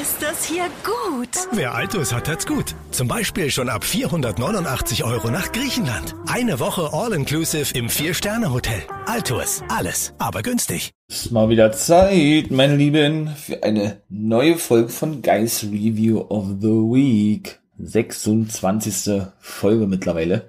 ist 0.00 0.22
das 0.22 0.44
hier 0.44 0.64
gut. 0.84 1.28
Wer 1.52 1.74
Altus 1.74 2.14
hat, 2.14 2.28
hat's 2.28 2.46
gut. 2.46 2.74
Zum 2.92 3.08
Beispiel 3.08 3.50
schon 3.50 3.68
ab 3.68 3.84
489 3.84 5.04
Euro 5.04 5.30
nach 5.30 5.52
Griechenland. 5.52 6.14
Eine 6.26 6.60
Woche 6.60 6.90
All-Inclusive 6.92 7.76
im 7.76 7.90
Vier-Sterne-Hotel. 7.90 8.82
Altus, 9.06 9.62
alles, 9.68 10.14
aber 10.18 10.42
günstig. 10.42 10.92
Ist 11.08 11.30
mal 11.30 11.50
wieder 11.50 11.72
Zeit, 11.72 12.50
meine 12.50 12.76
Lieben, 12.76 13.28
für 13.36 13.62
eine 13.62 14.00
neue 14.08 14.56
Folge 14.56 14.88
von 14.88 15.20
Guys 15.20 15.64
Review 15.64 16.20
of 16.20 16.46
the 16.60 16.68
Week. 16.68 17.60
26. 17.78 19.22
Folge 19.40 19.86
mittlerweile. 19.86 20.48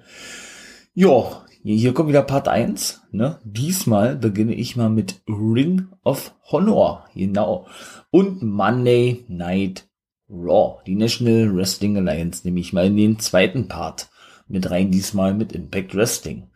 Jo, 0.94 1.32
hier 1.64 1.94
kommt 1.94 2.10
wieder 2.10 2.22
Part 2.22 2.46
1. 2.46 3.02
Ne? 3.10 3.38
Diesmal 3.42 4.16
beginne 4.16 4.54
ich 4.54 4.76
mal 4.76 4.90
mit 4.90 5.22
Ring 5.26 5.88
of 6.04 6.34
Honor. 6.50 7.06
Genau. 7.14 7.66
Und 8.10 8.42
Monday 8.42 9.24
Night 9.28 9.88
Raw. 10.28 10.82
Die 10.86 10.94
National 10.94 11.56
Wrestling 11.56 11.96
Alliance 11.96 12.42
nehme 12.44 12.60
ich 12.60 12.74
mal 12.74 12.86
in 12.86 12.96
den 12.96 13.18
zweiten 13.18 13.66
Part 13.66 14.10
mit 14.46 14.70
rein. 14.70 14.90
Diesmal 14.90 15.32
mit 15.32 15.52
Impact 15.52 15.94
Wrestling. 15.94 16.50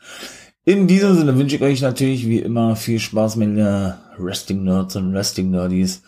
In 0.66 0.86
diesem 0.86 1.16
Sinne 1.16 1.38
wünsche 1.38 1.56
ich 1.56 1.62
euch 1.62 1.80
natürlich 1.80 2.26
wie 2.26 2.40
immer 2.40 2.76
viel 2.76 2.98
Spaß 2.98 3.36
mit 3.36 3.56
den 3.56 3.94
Wrestling-Nerds 4.18 4.96
und 4.96 5.14
Wrestling-Nerdies. 5.14 6.02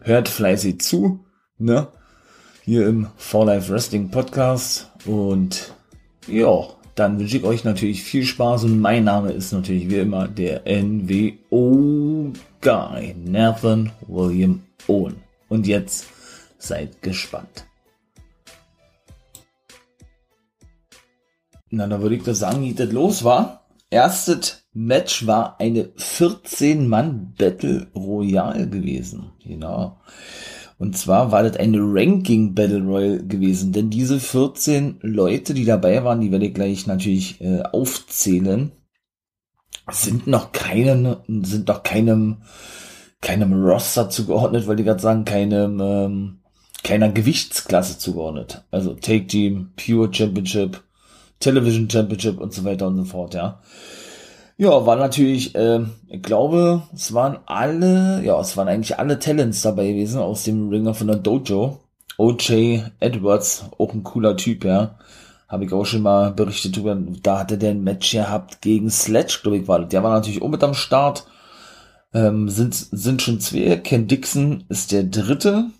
Hört 0.00 0.28
fleißig 0.28 0.80
zu, 0.80 1.20
ne? 1.58 1.86
Hier 2.64 2.88
im 2.88 3.06
For 3.16 3.46
Life 3.46 3.72
Wrestling 3.72 4.10
Podcast. 4.10 4.90
Und 5.06 5.72
ja, 6.26 6.66
dann 6.94 7.18
wünsche 7.18 7.38
ich 7.38 7.44
euch 7.44 7.64
natürlich 7.64 8.02
viel 8.02 8.24
Spaß 8.24 8.64
und 8.64 8.80
mein 8.80 9.04
Name 9.04 9.32
ist 9.32 9.52
natürlich 9.52 9.88
wie 9.88 9.98
immer 9.98 10.28
der 10.28 10.62
NWO 10.66 12.32
Guy, 12.60 13.14
Nathan 13.24 13.92
William 14.06 14.62
Owen. 14.88 15.16
Und 15.48 15.66
jetzt 15.66 16.06
seid 16.58 17.02
gespannt. 17.02 17.66
Na, 21.70 21.86
da 21.86 22.00
würde 22.00 22.16
ich 22.16 22.22
das 22.22 22.38
sagen, 22.38 22.62
wie 22.62 22.74
das 22.74 22.92
los 22.92 23.24
war 23.24 23.62
erstes 23.92 24.64
Match 24.72 25.26
war 25.26 25.60
eine 25.60 25.84
14-Mann 25.84 27.34
Battle 27.36 27.88
Royale 27.94 28.66
gewesen. 28.68 29.32
Genau. 29.44 30.00
Und 30.82 30.98
zwar 30.98 31.30
war 31.30 31.44
das 31.44 31.58
eine 31.58 31.78
Ranking 31.78 32.56
Battle 32.56 32.82
Royale 32.82 33.24
gewesen, 33.24 33.70
denn 33.70 33.88
diese 33.88 34.18
14 34.18 34.98
Leute, 35.02 35.54
die 35.54 35.64
dabei 35.64 36.02
waren, 36.02 36.20
die 36.20 36.32
werde 36.32 36.46
ich 36.46 36.54
gleich 36.54 36.88
natürlich 36.88 37.40
äh, 37.40 37.62
aufzählen, 37.62 38.72
sind 39.88 40.26
noch 40.26 40.50
keinen, 40.50 41.18
sind 41.44 41.68
noch 41.68 41.84
keinem, 41.84 42.38
keinem 43.20 43.52
Roster 43.52 44.10
zugeordnet, 44.10 44.66
weil 44.66 44.74
die 44.74 44.82
gerade 44.82 45.00
sagen, 45.00 45.24
keinem, 45.24 45.78
ähm, 45.80 46.38
keiner 46.82 47.10
Gewichtsklasse 47.10 47.98
zugeordnet. 47.98 48.64
Also 48.72 48.94
Take 48.94 49.28
Team, 49.28 49.70
Pure 49.76 50.12
Championship, 50.12 50.82
Television 51.38 51.88
Championship 51.88 52.40
und 52.40 52.52
so 52.52 52.64
weiter 52.64 52.88
und 52.88 52.96
so 52.96 53.04
fort, 53.04 53.34
ja. 53.34 53.60
Ja, 54.62 54.86
war 54.86 54.94
natürlich, 54.94 55.56
äh, 55.56 55.80
ich 56.06 56.22
glaube, 56.22 56.84
es 56.94 57.12
waren 57.12 57.40
alle, 57.46 58.22
ja, 58.24 58.40
es 58.40 58.56
waren 58.56 58.68
eigentlich 58.68 58.96
alle 58.96 59.18
Talents 59.18 59.62
dabei 59.62 59.88
gewesen 59.88 60.20
aus 60.20 60.44
dem 60.44 60.68
Ringer 60.68 60.94
von 60.94 61.08
der 61.08 61.16
Dojo. 61.16 61.80
OJ 62.16 62.84
Edwards, 63.00 63.64
auch 63.78 63.92
ein 63.92 64.04
cooler 64.04 64.36
Typ, 64.36 64.64
ja. 64.64 64.96
Habe 65.48 65.64
ich 65.64 65.72
auch 65.72 65.84
schon 65.84 66.02
mal 66.02 66.30
berichtet 66.30 66.76
drüber. 66.76 66.96
Da 67.24 67.40
hatte 67.40 67.58
der 67.58 67.72
ein 67.72 67.82
Match 67.82 68.12
gehabt 68.12 68.62
gegen 68.62 68.88
Sledge, 68.88 69.40
glaube 69.42 69.56
ich, 69.58 69.66
war 69.66 69.80
das. 69.80 69.88
Der 69.88 70.04
war 70.04 70.12
natürlich 70.12 70.42
auch 70.42 70.48
mit 70.48 70.62
am 70.62 70.74
Start. 70.74 71.26
Ähm, 72.14 72.48
sind, 72.48 72.72
sind 72.72 73.20
schon 73.20 73.40
zwei. 73.40 73.76
Ken 73.78 74.06
Dixon 74.06 74.62
ist 74.68 74.92
der 74.92 75.02
dritte. 75.02 75.70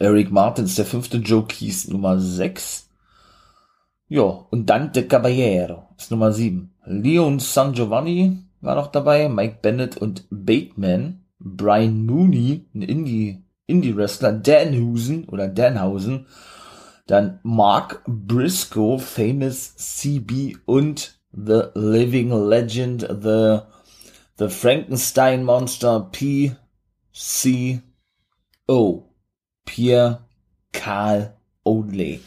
Eric 0.00 0.32
Martin 0.32 0.64
ist 0.64 0.78
der 0.78 0.84
fünfte. 0.84 1.18
Joe 1.18 1.46
Keys 1.46 1.86
Nummer 1.86 2.18
sechs. 2.18 2.88
Ja, 4.12 4.24
und 4.50 4.68
Dante 4.68 5.08
Caballero 5.08 5.88
ist 5.96 6.10
Nummer 6.10 6.32
7. 6.32 6.70
Leon 6.84 7.40
San 7.40 7.72
Giovanni 7.72 8.36
war 8.60 8.74
noch 8.74 8.88
dabei, 8.88 9.30
Mike 9.30 9.60
Bennett 9.62 9.96
und 9.96 10.26
Bateman, 10.28 11.24
Brian 11.38 12.04
Mooney, 12.04 12.66
ein 12.74 12.82
Indie, 12.82 13.42
Indie-Wrestler, 13.66 14.32
Danhusen 14.34 15.24
oder 15.30 15.48
Danhausen, 15.48 16.26
dann 17.06 17.40
Mark 17.42 18.02
Briscoe, 18.06 18.98
Famous 18.98 19.76
CB 19.76 20.58
und 20.66 21.18
The 21.32 21.68
Living 21.72 22.32
Legend, 22.50 23.08
The, 23.08 23.60
The 24.36 24.50
Frankenstein 24.50 25.42
Monster 25.42 26.10
P 26.12 26.54
C 27.14 27.80
O. 28.68 29.04
Pierre 29.64 30.18
Karl 30.72 31.34
Onley. 31.64 32.20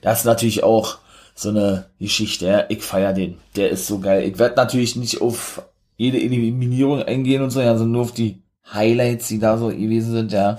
Das 0.00 0.20
ist 0.20 0.24
natürlich 0.24 0.62
auch 0.62 1.00
so 1.36 1.50
eine 1.50 1.86
Geschichte. 2.00 2.46
Ja. 2.46 2.64
Ich 2.68 2.82
feier 2.82 3.12
den. 3.12 3.36
Der 3.54 3.70
ist 3.70 3.86
so 3.86 4.00
geil. 4.00 4.24
Ich 4.24 4.38
werde 4.38 4.56
natürlich 4.56 4.96
nicht 4.96 5.20
auf 5.20 5.62
jede 5.96 6.20
Eliminierung 6.20 7.02
eingehen 7.02 7.42
und 7.42 7.50
so, 7.50 7.60
ja, 7.60 7.76
sondern 7.76 7.92
nur 7.92 8.02
auf 8.02 8.12
die 8.12 8.42
Highlights, 8.72 9.28
die 9.28 9.38
da 9.38 9.56
so 9.58 9.68
gewesen 9.68 10.12
sind, 10.12 10.32
ja. 10.32 10.58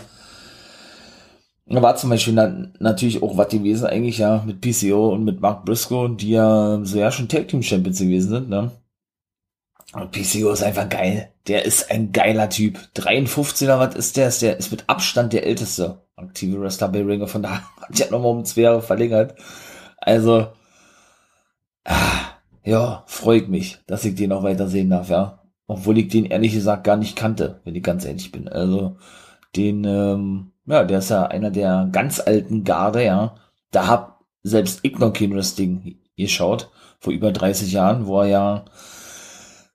Da 1.70 1.82
war 1.82 1.96
zum 1.98 2.10
Beispiel 2.10 2.34
na, 2.34 2.70
natürlich 2.80 3.22
auch 3.22 3.36
was 3.38 3.50
gewesen 3.50 3.88
eigentlich, 3.88 4.20
ja, 4.20 4.44
mit 4.46 4.62
PCO 4.62 5.10
und 5.10 5.26
mit 5.26 5.42
Mark 5.42 5.66
Briscoe, 5.66 6.08
die 6.16 6.30
ja 6.30 6.80
so 6.84 6.98
ja 6.98 7.12
schon 7.12 7.28
Tag 7.28 7.50
Team 7.50 7.62
Champions 7.62 8.00
gewesen 8.00 8.30
sind, 8.30 8.50
ne. 8.50 8.72
Und 9.94 10.12
PCO 10.12 10.52
ist 10.52 10.64
einfach 10.64 10.90
geil. 10.90 11.30
Der 11.48 11.66
ist 11.66 11.92
ein 11.92 12.12
geiler 12.12 12.50
Typ. 12.50 12.78
53 12.94 13.68
oder 13.68 13.80
was 13.80 13.96
ist 13.96 14.18
der? 14.18 14.28
Ist 14.28 14.42
der 14.42 14.58
ist 14.58 14.72
mit 14.72 14.84
Abstand 14.88 15.34
der 15.34 15.46
älteste 15.46 16.02
aktive 16.16 16.62
Wrestler 16.62 16.90
bei 16.90 17.04
Ringer. 17.04 17.28
Von 17.28 17.44
da 17.44 17.62
hat 17.82 18.00
er 18.00 18.12
nochmal 18.12 18.32
um 18.32 18.46
zwei 18.46 18.62
Jahre 18.62 18.82
verlängert. 18.82 19.36
Also, 19.98 20.48
ah, 21.88 22.40
ja, 22.64 23.04
freut 23.08 23.50
mich, 23.50 23.80
dass 23.88 24.06
ich 24.06 24.16
den 24.16 24.32
auch 24.32 24.44
weiter 24.44 24.68
sehen 24.68 24.90
darf, 24.90 25.10
ja. 25.10 25.40
Obwohl 25.68 25.98
ich 25.98 26.10
den 26.10 26.26
ehrlich 26.26 26.54
gesagt 26.54 26.84
gar 26.84 26.98
nicht 26.98 27.16
kannte, 27.16 27.62
wenn 27.64 27.76
ich 27.76 27.84
ganz 27.84 28.06
ehrlich 28.06 28.32
bin. 28.32 28.48
Also, 28.48 28.98
den, 29.56 29.84
ähm, 29.86 30.52
ja, 30.66 30.84
der 30.84 31.00
ist 31.00 31.10
ja 31.10 31.26
einer 31.26 31.52
der 31.52 31.90
ganz 31.92 32.20
alten 32.20 32.64
Garde, 32.64 33.04
ja. 33.06 33.36
Da 33.72 33.88
hab 33.88 34.26
selbst 34.44 34.80
ich 34.84 34.98
noch 35.00 35.14
kein 35.14 35.34
Wrestling 35.34 36.00
geschaut, 36.18 36.70
vor 37.00 37.14
über 37.14 37.32
30 37.32 37.72
Jahren, 37.72 38.08
wo 38.08 38.22
er 38.22 38.28
ja, 38.28 38.66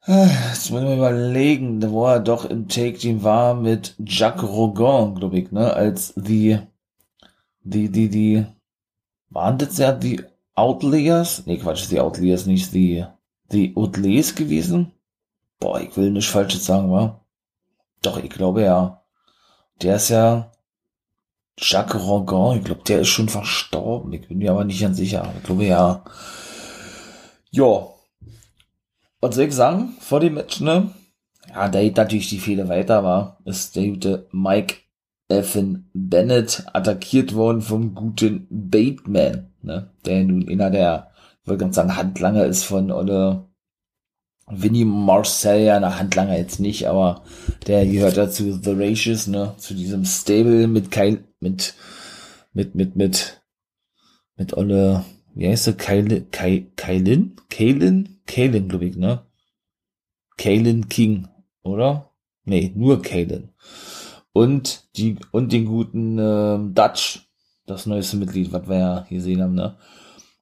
äh, 0.07 0.27
jetzt 0.51 0.71
muss 0.71 0.81
ich 0.83 0.87
mal 0.87 0.97
überlegen, 0.97 1.83
wo 1.91 2.07
er 2.07 2.21
doch 2.21 2.45
im 2.45 2.69
Take-Team 2.69 3.23
war 3.23 3.55
mit 3.55 3.95
Jacques 3.99 4.43
Rogan, 4.49 5.15
glaube 5.15 5.39
ich, 5.39 5.53
ne, 5.53 5.73
als 5.75 6.15
die, 6.17 6.59
die, 7.63 7.91
die, 7.91 8.09
die, 8.09 8.47
waren 9.31 9.59
das 9.59 9.79
ja 9.79 9.93
die 9.93 10.23
Outliers? 10.55 11.47
Nee, 11.47 11.59
Quatsch, 11.59 11.91
die 11.91 12.01
Outliers 12.01 12.47
nicht, 12.47 12.73
die, 12.75 13.05
die 13.51 13.77
Outliers 13.77 14.35
gewesen? 14.35 14.93
Boah, 15.61 15.81
ich 15.81 15.97
will 15.97 16.11
nicht 16.11 16.29
Falsches 16.29 16.67
sagen, 16.67 16.91
wa? 16.91 17.25
Doch, 18.03 18.23
ich 18.23 18.31
glaube 18.31 18.63
ja. 18.63 19.03
Der 19.81 19.97
ist 19.97 20.11
ja 20.11 20.53
Jacques 21.59 22.03
Rogan, 22.03 22.59
ich 22.59 22.65
glaube, 22.65 22.83
der 22.87 23.01
ist 23.01 23.09
schon 23.09 23.29
verstorben. 23.29 24.13
Ich 24.13 24.27
bin 24.27 24.39
mir 24.39 24.51
aber 24.51 24.65
nicht 24.65 24.81
ganz 24.81 24.97
sicher. 24.97 25.33
Ich 25.39 25.45
glaube 25.45 25.65
ja. 25.65 26.05
Ja. 27.51 27.89
Was 29.21 29.35
soll 29.35 29.45
ich 29.45 29.55
sagen? 29.55 29.95
Vor 30.01 30.21
dem 30.21 30.35
Match, 30.35 30.61
ne? 30.61 30.91
Ja, 31.49 31.69
da 31.69 31.81
geht 31.81 31.97
natürlich 31.97 32.29
die 32.29 32.39
Fehler 32.39 32.69
weiter, 32.69 33.05
war. 33.05 33.39
Ist 33.45 33.77
der 33.77 33.87
gute 33.87 34.29
Mike 34.33 34.77
Evan 35.29 35.89
Bennett 35.93 36.65
attackiert 36.73 37.35
worden 37.35 37.63
vom 37.63 37.95
guten 37.95 38.47
Bateman, 38.51 39.52
ne? 39.65 39.91
der 40.05 40.25
nun 40.25 40.49
einer 40.49 40.71
der, 40.71 41.11
ich 41.43 41.49
wollte 41.49 41.63
ganz 41.65 41.77
sagen, 41.77 41.97
Handlanger 41.97 42.47
ist 42.47 42.65
von 42.65 42.91
oder 42.91 43.49
Vinnie 44.49 44.85
Marcel, 44.85 45.61
ja, 45.61 45.81
na, 45.81 45.99
Handlanger 45.99 46.37
jetzt 46.37 46.61
nicht, 46.61 46.89
aber 46.89 47.23
der 47.67 47.87
gehört 47.87 48.17
dazu 48.17 48.53
The 48.53 48.73
Racious, 48.73 49.27
ne, 49.27 49.55
zu 49.59 49.75
diesem 49.75 50.05
Stable 50.05 50.67
mit 50.67 50.91
Kyle, 50.91 51.25
mit, 51.41 51.75
mit, 52.53 52.75
mit, 52.75 52.97
mit, 52.97 53.43
mit 54.37 54.57
Olle, 54.57 55.05
wie 55.35 55.49
heißt 55.49 55.69
der, 55.69 55.75
Kyle, 55.75 56.23
Kyle, 56.31 56.67
Kylin? 56.77 57.37
Kaylin? 57.49 58.21
Kaylin, 58.27 58.69
glaube 58.69 58.87
ich, 58.87 58.97
ne? 58.97 59.23
Kaylin 60.37 60.89
King, 60.89 61.29
oder? 61.63 62.11
Nee, 62.45 62.73
nur 62.75 63.01
Kaylin 63.01 63.51
und 64.33 64.97
die 64.97 65.17
und 65.31 65.53
den 65.53 65.67
guten 65.67 66.19
äh, 66.19 66.59
Dutch, 66.75 67.29
das 67.67 67.87
neueste 67.87 68.17
Mitglied, 68.17 68.53
was 68.53 68.69
wir 68.69 68.79
ja 68.79 69.05
hier 69.09 69.21
sehen 69.21 69.43
haben, 69.43 69.55
ne? 69.55 69.77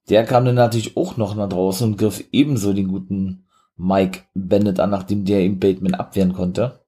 Der 0.08 0.24
kam 0.24 0.44
dann 0.44 0.56
natürlich 0.56 0.96
auch 0.96 1.16
noch 1.16 1.34
nach 1.34 1.48
draußen 1.48 1.86
und 1.86 1.96
griff 1.96 2.24
ebenso 2.32 2.72
den 2.72 2.88
guten 2.88 3.46
Mike 3.76 4.22
Bennett 4.34 4.80
an, 4.80 4.90
nachdem 4.90 5.24
der 5.24 5.42
ihm 5.42 5.60
Bateman 5.60 5.94
abwehren 5.94 6.32
konnte. 6.32 6.80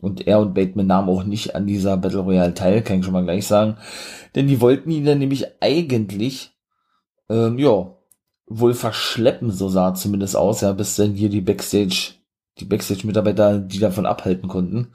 Und 0.00 0.26
er 0.26 0.40
und 0.40 0.52
Bateman 0.52 0.86
nahmen 0.86 1.08
auch 1.08 1.24
nicht 1.24 1.54
an 1.54 1.66
dieser 1.66 1.96
Battle 1.96 2.20
Royale 2.20 2.52
teil, 2.52 2.82
kann 2.82 2.98
ich 2.98 3.04
schon 3.04 3.14
mal 3.14 3.24
gleich 3.24 3.46
sagen. 3.46 3.78
Denn 4.34 4.46
die 4.46 4.60
wollten 4.60 4.90
ihn 4.90 5.06
dann 5.06 5.18
nämlich 5.18 5.46
eigentlich, 5.60 6.50
ähm, 7.30 7.58
ja, 7.58 7.94
wohl 8.46 8.74
verschleppen, 8.74 9.50
so 9.50 9.68
sah 9.68 9.94
zumindest 9.94 10.36
aus, 10.36 10.60
ja, 10.60 10.72
bis 10.72 10.96
dann 10.96 11.14
hier 11.14 11.30
die 11.30 11.40
Backstage, 11.40 12.14
die 12.58 12.66
Backstage-Mitarbeiter 12.66 13.58
die 13.58 13.78
davon 13.78 14.04
abhalten 14.04 14.48
konnten 14.48 14.92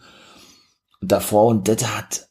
davor 1.01 1.47
und 1.47 1.67
das 1.67 1.83
hat 1.97 2.29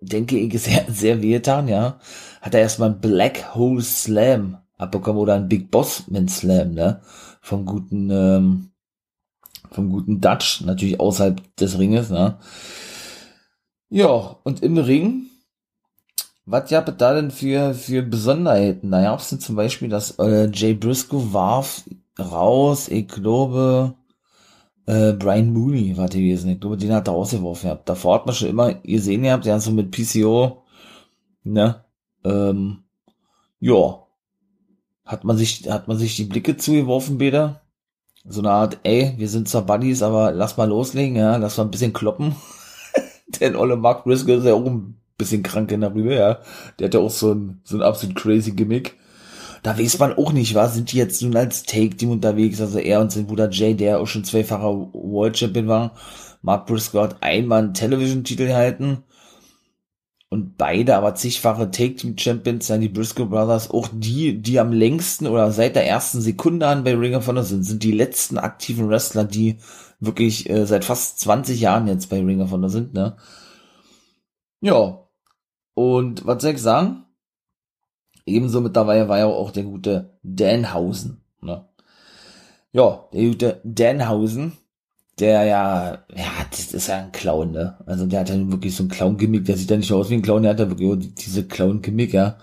denke 0.00 0.38
ich, 0.38 0.60
sehr, 0.62 0.86
sehr 0.88 1.22
wehgetan, 1.22 1.68
ja. 1.68 1.98
Hat 2.40 2.54
er 2.54 2.60
erstmal 2.60 2.90
einen 2.90 3.00
Black 3.00 3.54
Hole 3.54 3.82
Slam 3.82 4.58
abbekommen 4.76 5.20
oder 5.20 5.34
einen 5.34 5.48
Big 5.48 5.70
Bossman 5.70 6.28
Slam, 6.28 6.72
ne? 6.72 7.00
Vom 7.40 7.64
guten, 7.64 8.10
ähm, 8.10 8.70
vom 9.70 9.90
guten 9.90 10.20
Dutch, 10.20 10.62
natürlich 10.62 11.00
außerhalb 11.00 11.56
des 11.56 11.78
Ringes, 11.78 12.10
ne? 12.10 12.38
Ja, 13.88 14.36
und 14.42 14.62
im 14.62 14.78
Ring, 14.78 15.26
was 16.44 16.70
gab 16.70 16.88
es 16.88 16.96
da 16.96 17.14
denn 17.14 17.30
für, 17.30 17.74
für 17.74 18.02
Besonderheiten? 18.02 18.90
Da 18.90 19.02
gab 19.02 19.20
es 19.20 19.38
zum 19.38 19.56
Beispiel, 19.56 19.88
dass 19.88 20.18
äh, 20.18 20.50
Jay 20.52 20.74
Briscoe 20.74 21.32
warf 21.32 21.84
raus, 22.18 22.88
ich 22.88 23.08
glaube, 23.08 23.94
äh, 24.86 25.12
Brian 25.12 25.52
Mooney 25.52 25.96
war 25.96 26.08
gewesen. 26.08 26.50
Ich 26.50 26.60
glaube, 26.60 26.76
den 26.76 26.92
hat 26.92 27.08
er 27.08 27.14
rausgeworfen. 27.14 27.68
Gehabt. 27.68 27.88
Davor 27.88 28.14
hat 28.14 28.26
man 28.26 28.34
schon 28.34 28.48
immer 28.48 28.74
gesehen 28.74 29.22
gehabt, 29.22 29.44
ja, 29.44 29.58
so 29.58 29.72
mit 29.72 29.90
PCO, 29.90 30.62
ne, 31.44 31.84
ähm, 32.24 32.84
ja, 33.60 34.06
hat 35.04 35.24
man 35.24 35.36
sich, 35.36 35.68
hat 35.70 35.88
man 35.88 35.98
sich 35.98 36.16
die 36.16 36.24
Blicke 36.24 36.56
zugeworfen, 36.56 37.18
Beda. 37.18 37.62
So 38.28 38.40
eine 38.40 38.50
Art, 38.50 38.78
ey, 38.82 39.14
wir 39.18 39.28
sind 39.28 39.48
zwar 39.48 39.62
Buddies, 39.62 40.02
aber 40.02 40.32
lass 40.32 40.56
mal 40.56 40.68
loslegen, 40.68 41.16
ja, 41.16 41.36
lass 41.36 41.56
mal 41.58 41.64
ein 41.64 41.70
bisschen 41.70 41.92
kloppen. 41.92 42.34
Denn 43.40 43.54
Olle 43.56 43.76
Mark 43.76 44.04
Briscoe 44.04 44.34
ist 44.34 44.44
ja 44.44 44.54
auch 44.54 44.66
ein 44.66 45.00
bisschen 45.16 45.42
krank 45.44 45.70
in 45.70 45.82
der 45.82 45.94
Rübe, 45.94 46.14
ja. 46.14 46.40
Der 46.78 46.86
hat 46.86 46.94
ja 46.94 47.00
auch 47.00 47.10
so 47.10 47.32
ein, 47.32 47.60
so 47.64 47.76
ein 47.76 47.82
absolut 47.82 48.16
crazy 48.16 48.52
Gimmick 48.52 48.96
da 49.66 49.76
weiß 49.76 49.98
man 49.98 50.16
auch 50.16 50.30
nicht, 50.30 50.54
was 50.54 50.74
sind 50.74 50.92
die 50.92 50.96
jetzt 50.96 51.20
nun 51.22 51.34
als 51.34 51.64
Take-Team 51.64 52.12
unterwegs, 52.12 52.60
also 52.60 52.78
er 52.78 53.00
und 53.00 53.10
sein 53.10 53.26
Bruder 53.26 53.50
Jay, 53.50 53.74
der 53.74 53.98
auch 53.98 54.06
schon 54.06 54.22
zweifacher 54.22 54.92
World 54.92 55.36
Champion 55.36 55.66
war. 55.66 55.96
Mark 56.40 56.66
Briscoe 56.66 57.02
hat 57.02 57.20
einmal 57.20 57.64
einen 57.64 57.74
Television-Titel 57.74 58.46
gehalten 58.46 59.02
und 60.30 60.56
beide 60.56 60.94
aber 60.94 61.16
zigfache 61.16 61.68
Take-Team-Champions 61.68 62.68
sind 62.68 62.80
die 62.80 62.88
Briscoe 62.88 63.26
Brothers, 63.26 63.68
auch 63.68 63.88
die, 63.92 64.40
die 64.40 64.60
am 64.60 64.70
längsten 64.72 65.26
oder 65.26 65.50
seit 65.50 65.74
der 65.74 65.88
ersten 65.88 66.20
Sekunde 66.20 66.68
an 66.68 66.84
bei 66.84 66.94
Ring 66.94 67.16
of 67.16 67.26
Honor 67.26 67.42
sind, 67.42 67.64
sind 67.64 67.82
die 67.82 67.90
letzten 67.90 68.38
aktiven 68.38 68.88
Wrestler, 68.88 69.24
die 69.24 69.56
wirklich 69.98 70.48
äh, 70.48 70.64
seit 70.64 70.84
fast 70.84 71.18
20 71.18 71.58
Jahren 71.58 71.88
jetzt 71.88 72.08
bei 72.08 72.20
Ring 72.22 72.40
of 72.40 72.52
Honor 72.52 72.70
sind, 72.70 72.94
ne? 72.94 73.16
Ja. 74.60 75.00
Und 75.74 76.24
was 76.24 76.40
soll 76.40 76.52
ich 76.52 76.62
sagen? 76.62 77.05
Ebenso 78.26 78.60
mit 78.60 78.76
dabei 78.76 79.08
war 79.08 79.18
ja 79.18 79.26
auch 79.26 79.52
der 79.52 79.62
gute 79.62 80.18
Danhausen. 80.22 81.22
Ne? 81.40 81.64
Ja, 82.72 83.04
der 83.12 83.22
gute 83.22 83.60
Danhausen, 83.64 84.52
der 85.18 85.44
ja, 85.44 86.04
ja, 86.14 86.30
das 86.50 86.74
ist 86.74 86.88
ja 86.88 86.98
ein 86.98 87.12
Clown, 87.12 87.52
ne? 87.52 87.78
Also 87.86 88.06
der 88.06 88.20
hat 88.20 88.28
ja 88.28 88.50
wirklich 88.50 88.74
so 88.74 88.82
ein 88.82 88.88
Clown-Gimmick, 88.88 89.44
der 89.44 89.56
sieht 89.56 89.70
ja 89.70 89.76
nicht 89.76 89.92
aus 89.92 90.10
wie 90.10 90.14
ein 90.14 90.22
Clown, 90.22 90.42
der 90.42 90.52
hat 90.52 90.60
ja 90.60 90.68
wirklich 90.68 91.14
diese 91.14 91.46
Clown-Gimmick, 91.46 92.12
ja. 92.12 92.36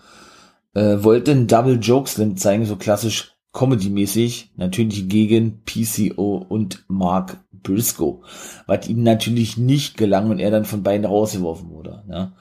Äh, 0.74 1.04
wollte 1.04 1.32
einen 1.32 1.48
Double 1.48 1.78
Joke 1.80 2.10
Slim 2.10 2.38
zeigen, 2.38 2.66
so 2.66 2.78
klassisch 2.78 3.36
Comedy-mäßig, 3.52 4.54
natürlich 4.56 5.08
gegen 5.08 5.62
PCO 5.66 6.44
und 6.50 6.84
Mark 6.88 7.38
Briscoe, 7.52 8.22
was 8.66 8.88
ihm 8.88 9.04
natürlich 9.04 9.58
nicht 9.58 9.98
gelang 9.98 10.32
und 10.32 10.40
er 10.40 10.50
dann 10.50 10.66
von 10.66 10.82
beiden 10.82 11.06
rausgeworfen 11.06 11.70
wurde, 11.70 12.04
ne? 12.08 12.34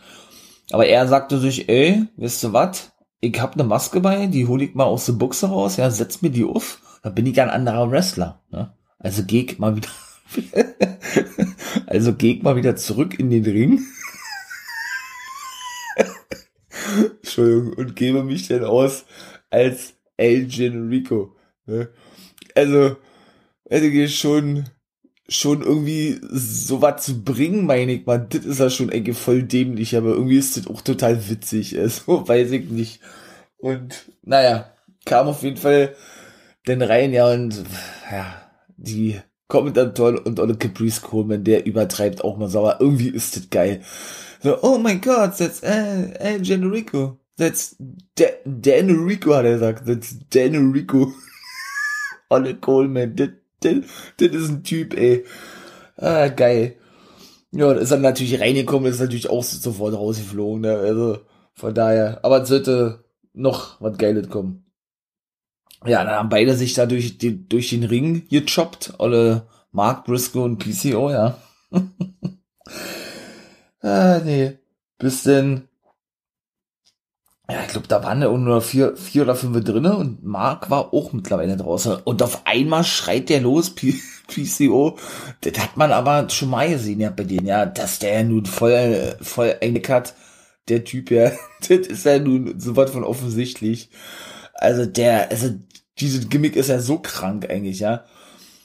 Aber 0.71 0.87
er 0.87 1.07
sagte 1.07 1.39
sich, 1.39 1.69
ey, 1.69 2.07
wisst 2.17 2.43
ihr 2.45 2.55
was? 2.55 2.93
Ich 3.23 3.41
hab 3.41 3.55
eine 3.55 3.65
Maske 3.65 4.01
bei, 4.01 4.27
die 4.27 4.47
hole 4.49 4.65
ich 4.65 4.75
mal 4.75 4.85
aus 4.85 5.07
der 5.07 5.13
Buchse 5.13 5.49
raus, 5.49 5.77
ja, 5.77 5.89
setz 5.91 6.23
mir 6.23 6.31
die 6.31 6.45
auf, 6.45 6.81
dann 7.03 7.15
bin 7.15 7.25
ich 7.27 7.41
ein 7.41 7.51
anderer 7.51 7.91
Wrestler. 7.91 8.43
Ne? 8.51 8.75
Also 8.99 9.23
geh 9.25 9.43
ich 9.43 9.59
mal 9.61 9.77
wieder, 9.77 9.89
also 11.87 12.15
geh 12.15 12.33
ich 12.33 12.43
mal 12.43 12.57
wieder 12.57 12.75
zurück 12.75 13.19
in 13.19 13.31
den 13.31 13.45
Ring. 13.45 13.81
Entschuldigung, 17.23 17.75
und 17.75 17.95
gebe 17.95 18.25
mich 18.25 18.49
dann 18.49 18.65
aus 18.65 19.05
als 19.51 19.95
El 20.17 20.47
Generico. 20.47 21.37
Ne? 21.67 21.91
Also, 22.57 22.97
hätte 23.69 23.87
ich 23.87 24.19
schon 24.19 24.65
schon 25.33 25.63
irgendwie 25.63 26.21
so 26.31 26.83
was 26.83 27.05
zu 27.05 27.23
bringen, 27.23 27.67
meine 27.67 27.93
ich 27.93 28.07
mal, 28.07 28.19
das 28.19 28.45
ist 28.45 28.61
ja 28.61 28.71
schon 28.71 28.91
eigentlich 28.91 29.17
voll 29.17 29.43
dämlich, 29.43 29.97
aber 29.97 30.11
irgendwie 30.11 30.39
ist 30.39 30.57
das 30.57 30.67
auch 30.67 30.83
total 30.83 31.29
witzig, 31.29 31.79
also 31.79 32.29
weiß 32.29 32.51
ich 32.53 32.71
nicht. 32.71 33.01
Und 33.59 34.13
naja, 34.23 34.73
kam 35.05 35.29
auf 35.29 35.43
jeden 35.43 35.57
Fall 35.57 35.95
denn 36.67 36.83
rein, 36.83 37.13
ja, 37.13 37.33
und 37.33 37.65
ja, 38.11 38.51
die 38.77 39.21
Kommentatoren 39.49 40.19
und 40.19 40.41
Olle 40.41 40.57
Caprice 40.57 41.03
Coleman, 41.03 41.45
der 41.45 41.67
übertreibt 41.67 42.25
auch 42.25 42.39
mal 42.39 42.49
sauer. 42.49 42.79
Irgendwie 42.81 43.09
ist 43.09 43.37
das 43.37 43.51
geil. 43.51 43.83
So, 44.43 44.63
oh 44.63 44.79
my 44.79 44.97
god, 44.97 45.37
that's 45.37 45.63
äh, 45.63 46.05
äh, 46.15 46.41
Generico. 46.41 47.19
That's 47.37 47.77
Dan 48.45 49.05
Rico, 49.05 49.35
hat 49.35 49.45
er 49.45 49.53
gesagt. 49.53 49.87
That's 49.87 50.17
Dan 50.31 50.73
Rico. 50.73 51.13
Olle 52.31 52.55
Coleman, 52.55 53.15
das 53.15 53.29
das, 53.65 53.75
das 54.19 54.29
ist 54.29 54.51
ein 54.51 54.65
Typ, 54.65 54.97
ey. 54.97 55.25
Ah, 55.97 56.29
geil. 56.29 56.77
Ja, 57.53 57.73
ist 57.73 57.93
dann 57.93 58.01
natürlich 58.01 58.41
reingekommen, 58.41 58.91
ist 58.91 59.01
natürlich 59.01 59.29
auch 59.29 59.45
sofort 59.45 59.95
rausgeflogen, 59.95 60.63
ne? 60.63 60.75
Also, 60.75 61.19
von 61.55 61.75
daher. 61.75 62.21
Aber 62.23 62.43
es 62.43 62.49
sollte 62.49 63.05
noch 63.35 63.81
was 63.81 63.99
Geiles 63.99 64.29
kommen. 64.29 64.65
Ja, 65.85 66.05
dann 66.05 66.15
haben 66.15 66.29
beide 66.29 66.55
sich 66.55 66.75
da 66.75 66.87
durch, 66.87 67.19
die, 67.19 67.49
durch 67.49 67.71
den 67.71 67.85
Ring 67.85 68.27
gechoppt. 68.29 68.95
Alle 68.99 69.49
Mark 69.73 70.05
Briscoe 70.05 70.45
und 70.45 70.59
PCO, 70.59 71.11
ja. 71.11 71.39
ah, 73.81 74.21
nee. 74.25 74.59
Bis 74.99 75.25
denn 75.25 75.69
ja, 77.53 77.61
ich 77.67 77.69
glaube, 77.69 77.87
da 77.87 78.03
waren 78.03 78.23
ja 78.23 78.31
nur 78.31 78.63
vier, 78.63 78.97
vier 78.97 79.23
oder 79.23 79.35
fünf 79.35 79.63
drinne 79.63 79.95
und 79.95 80.25
Mark 80.25 80.71
war 80.71 80.95
auch 80.95 81.13
mittlerweile 81.13 81.59
draußen. 81.59 81.97
Und 82.05 82.23
auf 82.23 82.47
einmal 82.47 82.83
schreit 82.83 83.29
der 83.29 83.43
los, 83.43 83.75
P 83.75 83.95
PCO. 84.27 84.97
Das 85.43 85.59
hat 85.59 85.77
man 85.77 85.93
aber 85.93 86.31
schon 86.31 86.49
mal 86.49 86.71
gesehen, 86.71 87.01
ja, 87.01 87.11
bei 87.11 87.25
denen, 87.25 87.47
ja, 87.47 87.67
dass 87.67 87.99
der 87.99 88.15
ja 88.15 88.23
nun 88.23 88.47
voll, 88.47 89.17
voll 89.21 89.55
hat. 89.89 90.15
Der 90.69 90.85
Typ, 90.85 91.11
ja, 91.11 91.33
das 91.61 91.87
ist 91.89 92.07
ja 92.07 92.19
nun 92.19 92.59
so 92.59 92.75
was 92.75 92.91
von 92.91 93.05
offensichtlich. 93.05 93.91
Also 94.55 94.87
der, 94.87 95.31
also 95.31 95.51
diese 95.99 96.27
Gimmick 96.27 96.57
ist 96.57 96.69
ja 96.69 96.81
so 96.81 97.01
krank 97.01 97.51
eigentlich, 97.51 97.81
ja. 97.81 98.07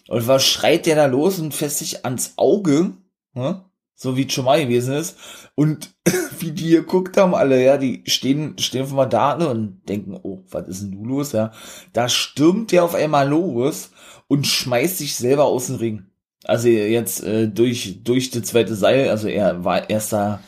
Und 0.07 0.27
was 0.27 0.45
schreit 0.45 0.85
der 0.85 0.95
da 0.95 1.07
los 1.07 1.39
und 1.39 1.53
fässt 1.53 1.79
sich 1.79 2.05
ans 2.05 2.35
Auge, 2.37 2.93
ne? 3.33 3.65
So 3.97 4.15
wie 4.15 4.27
mal 4.41 4.61
gewesen 4.61 4.95
ist. 4.95 5.17
Und 5.55 5.95
wie 6.39 6.51
die 6.51 6.69
geguckt 6.69 7.17
haben 7.17 7.35
alle, 7.35 7.61
ja, 7.61 7.77
die 7.77 8.03
stehen, 8.05 8.57
stehen 8.59 8.83
auf 8.83 8.91
einmal 8.91 9.09
da 9.09 9.33
und 9.33 9.81
denken, 9.89 10.17
oh, 10.21 10.43
was 10.49 10.67
ist 10.67 10.83
denn 10.83 10.91
du 10.91 11.03
los, 11.03 11.31
ja? 11.33 11.51
Da 11.93 12.07
stürmt 12.07 12.71
der 12.71 12.83
auf 12.83 12.95
einmal 12.95 13.27
los 13.27 13.89
und 14.27 14.45
schmeißt 14.45 14.99
sich 14.99 15.15
selber 15.15 15.45
aus 15.45 15.67
dem 15.67 15.77
Ring. 15.77 16.05
Also 16.43 16.69
jetzt 16.69 17.23
äh, 17.23 17.49
durch, 17.49 18.03
durch 18.03 18.29
das 18.29 18.43
zweite 18.43 18.75
Seil, 18.75 19.09
also 19.09 19.27
er 19.27 19.65
war 19.65 19.89
erst 19.89 20.13
da 20.13 20.39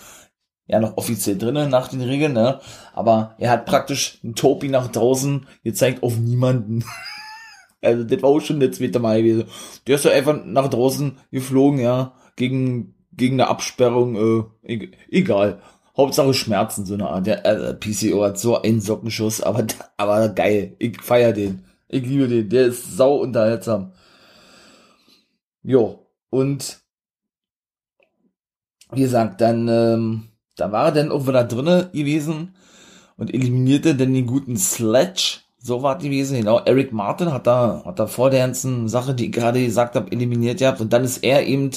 ja 0.68 0.80
noch 0.80 0.98
offiziell 0.98 1.38
drinnen 1.38 1.72
nach 1.72 1.88
den 1.88 2.02
Regeln, 2.02 2.34
ne? 2.34 2.60
Aber 2.94 3.34
er 3.40 3.50
hat 3.50 3.66
praktisch 3.66 4.20
einen 4.24 4.36
Topi 4.36 4.70
nach 4.70 4.88
draußen 4.88 5.48
gezeigt 5.64 6.04
auf 6.04 6.18
niemanden. 6.18 6.86
also 7.82 8.04
das 8.04 8.22
war 8.22 8.30
auch 8.30 8.40
schon 8.40 8.60
der 8.60 8.72
zweite 8.72 9.00
Mal 9.00 9.24
gewesen. 9.24 9.50
Der 9.88 9.96
ist 9.96 10.06
ja 10.06 10.12
einfach 10.12 10.46
nach 10.46 10.70
draußen 10.70 11.18
geflogen, 11.32 11.80
ja, 11.80 12.14
gegen 12.36 12.94
gegen 13.20 13.40
eine 13.40 13.50
Absperrung, 13.50 14.50
äh, 14.64 14.90
egal. 15.12 15.62
Hauptsache 15.96 16.34
Schmerzen, 16.34 16.86
so 16.86 16.96
eine 16.96 17.10
Art. 17.10 17.28
Der 17.28 17.46
äh, 17.46 17.74
PCO 17.76 18.24
hat 18.24 18.40
so 18.40 18.62
einen 18.62 18.82
Sockenschuss, 18.82 19.42
aber, 19.42 19.68
aber 19.98 20.30
geil. 20.30 20.76
Ich 20.80 21.02
feier 21.02 21.34
den. 21.34 21.66
Ich 21.90 22.04
liebe 22.04 22.28
den. 22.28 22.50
Der 22.50 22.68
ist 22.68 22.96
sau 22.98 23.18
unterhaltsam. 23.18 23.92
Jo. 25.62 26.08
Und 26.30 26.80
wie 28.92 29.02
gesagt, 29.02 29.42
dann, 29.42 29.68
ähm, 29.68 30.30
da 30.56 30.72
war 30.72 30.86
er 30.86 30.92
dann 30.92 31.12
auch 31.12 31.28
wieder 31.28 31.44
drinne 31.44 31.90
gewesen 31.94 32.56
und 33.18 33.34
eliminierte 33.34 33.96
dann 33.96 34.14
den 34.14 34.26
guten 34.26 34.58
Sledge. 34.58 35.42
So 35.62 35.84
war 35.84 35.98
gewesen, 35.98 36.38
genau. 36.38 36.60
Eric 36.60 36.94
Martin 36.94 37.34
hat 37.34 37.46
da, 37.46 37.84
hat 37.86 38.00
da 38.00 38.08
vor 38.08 38.30
der 38.30 38.40
ganzen 38.40 38.88
Sache, 38.88 39.14
die 39.14 39.26
ich 39.26 39.32
gerade 39.34 39.64
gesagt 39.64 39.96
habe, 39.96 40.12
eliminiert 40.12 40.60
gehabt. 40.60 40.80
Und 40.80 40.94
dann 40.94 41.04
ist 41.04 41.18
er 41.18 41.46
eben 41.46 41.72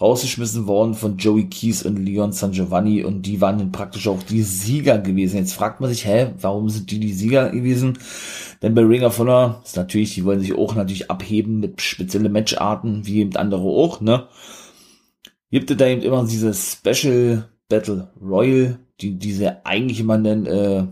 rausgeschmissen 0.00 0.66
worden 0.66 0.94
von 0.94 1.16
Joey 1.16 1.48
Keys 1.48 1.82
und 1.82 1.96
Leon 1.96 2.32
San 2.32 2.52
Giovanni 2.52 3.02
und 3.02 3.22
die 3.22 3.40
waren 3.40 3.58
dann 3.58 3.72
praktisch 3.72 4.08
auch 4.08 4.22
die 4.22 4.42
Sieger 4.42 4.98
gewesen. 4.98 5.38
Jetzt 5.38 5.54
fragt 5.54 5.80
man 5.80 5.88
sich, 5.88 6.04
hä, 6.04 6.34
warum 6.38 6.68
sind 6.68 6.90
die 6.90 7.00
die 7.00 7.14
Sieger 7.14 7.50
gewesen? 7.50 7.98
Denn 8.60 8.74
bei 8.74 8.82
Ring 8.82 9.04
of 9.04 9.18
Honor 9.18 9.62
ist 9.64 9.76
natürlich, 9.76 10.14
die 10.14 10.24
wollen 10.24 10.40
sich 10.40 10.54
auch 10.54 10.74
natürlich 10.74 11.10
abheben 11.10 11.60
mit 11.60 11.80
spezielle 11.80 12.28
Matcharten, 12.28 13.06
wie 13.06 13.20
eben 13.20 13.36
andere 13.36 13.62
auch, 13.62 14.00
ne? 14.00 14.28
Gibt 15.50 15.70
es 15.70 15.76
da 15.76 15.86
eben 15.86 16.02
immer 16.02 16.26
diese 16.26 16.52
Special 16.52 17.48
Battle 17.68 18.10
Royal, 18.20 18.78
die 19.00 19.18
diese 19.18 19.64
eigentlich 19.64 20.00
immer 20.00 20.18
nennen, 20.18 20.46
äh, 20.46 20.86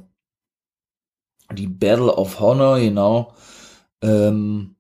die 1.55 1.67
Battle 1.67 2.15
of 2.15 2.41
Honor, 2.41 2.79
genau. 2.79 3.35
Ähm, 4.03 4.74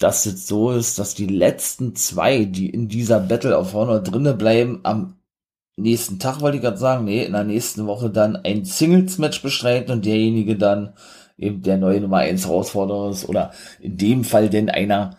dass 0.00 0.24
es 0.26 0.48
so 0.48 0.72
ist, 0.72 0.98
dass 0.98 1.14
die 1.14 1.26
letzten 1.26 1.94
zwei, 1.94 2.44
die 2.46 2.70
in 2.70 2.88
dieser 2.88 3.20
Battle 3.20 3.56
of 3.56 3.74
Honor 3.74 4.00
drinne 4.00 4.34
bleiben, 4.34 4.80
am 4.82 5.16
nächsten 5.76 6.18
Tag, 6.18 6.40
wollte 6.40 6.56
ich 6.56 6.62
gerade 6.62 6.78
sagen, 6.78 7.04
nee, 7.04 7.22
in 7.22 7.32
der 7.32 7.44
nächsten 7.44 7.86
Woche 7.86 8.10
dann 8.10 8.34
ein 8.36 8.64
Singles-Match 8.64 9.42
bestreiten 9.42 9.92
und 9.92 10.06
derjenige 10.06 10.56
dann 10.56 10.94
eben 11.36 11.62
der 11.62 11.76
neue 11.76 12.00
Nummer 12.00 12.18
1 12.18 12.46
Herausforderer 12.46 13.10
ist 13.10 13.28
oder 13.28 13.52
in 13.80 13.98
dem 13.98 14.24
Fall 14.24 14.50
denn 14.50 14.70
einer 14.70 15.16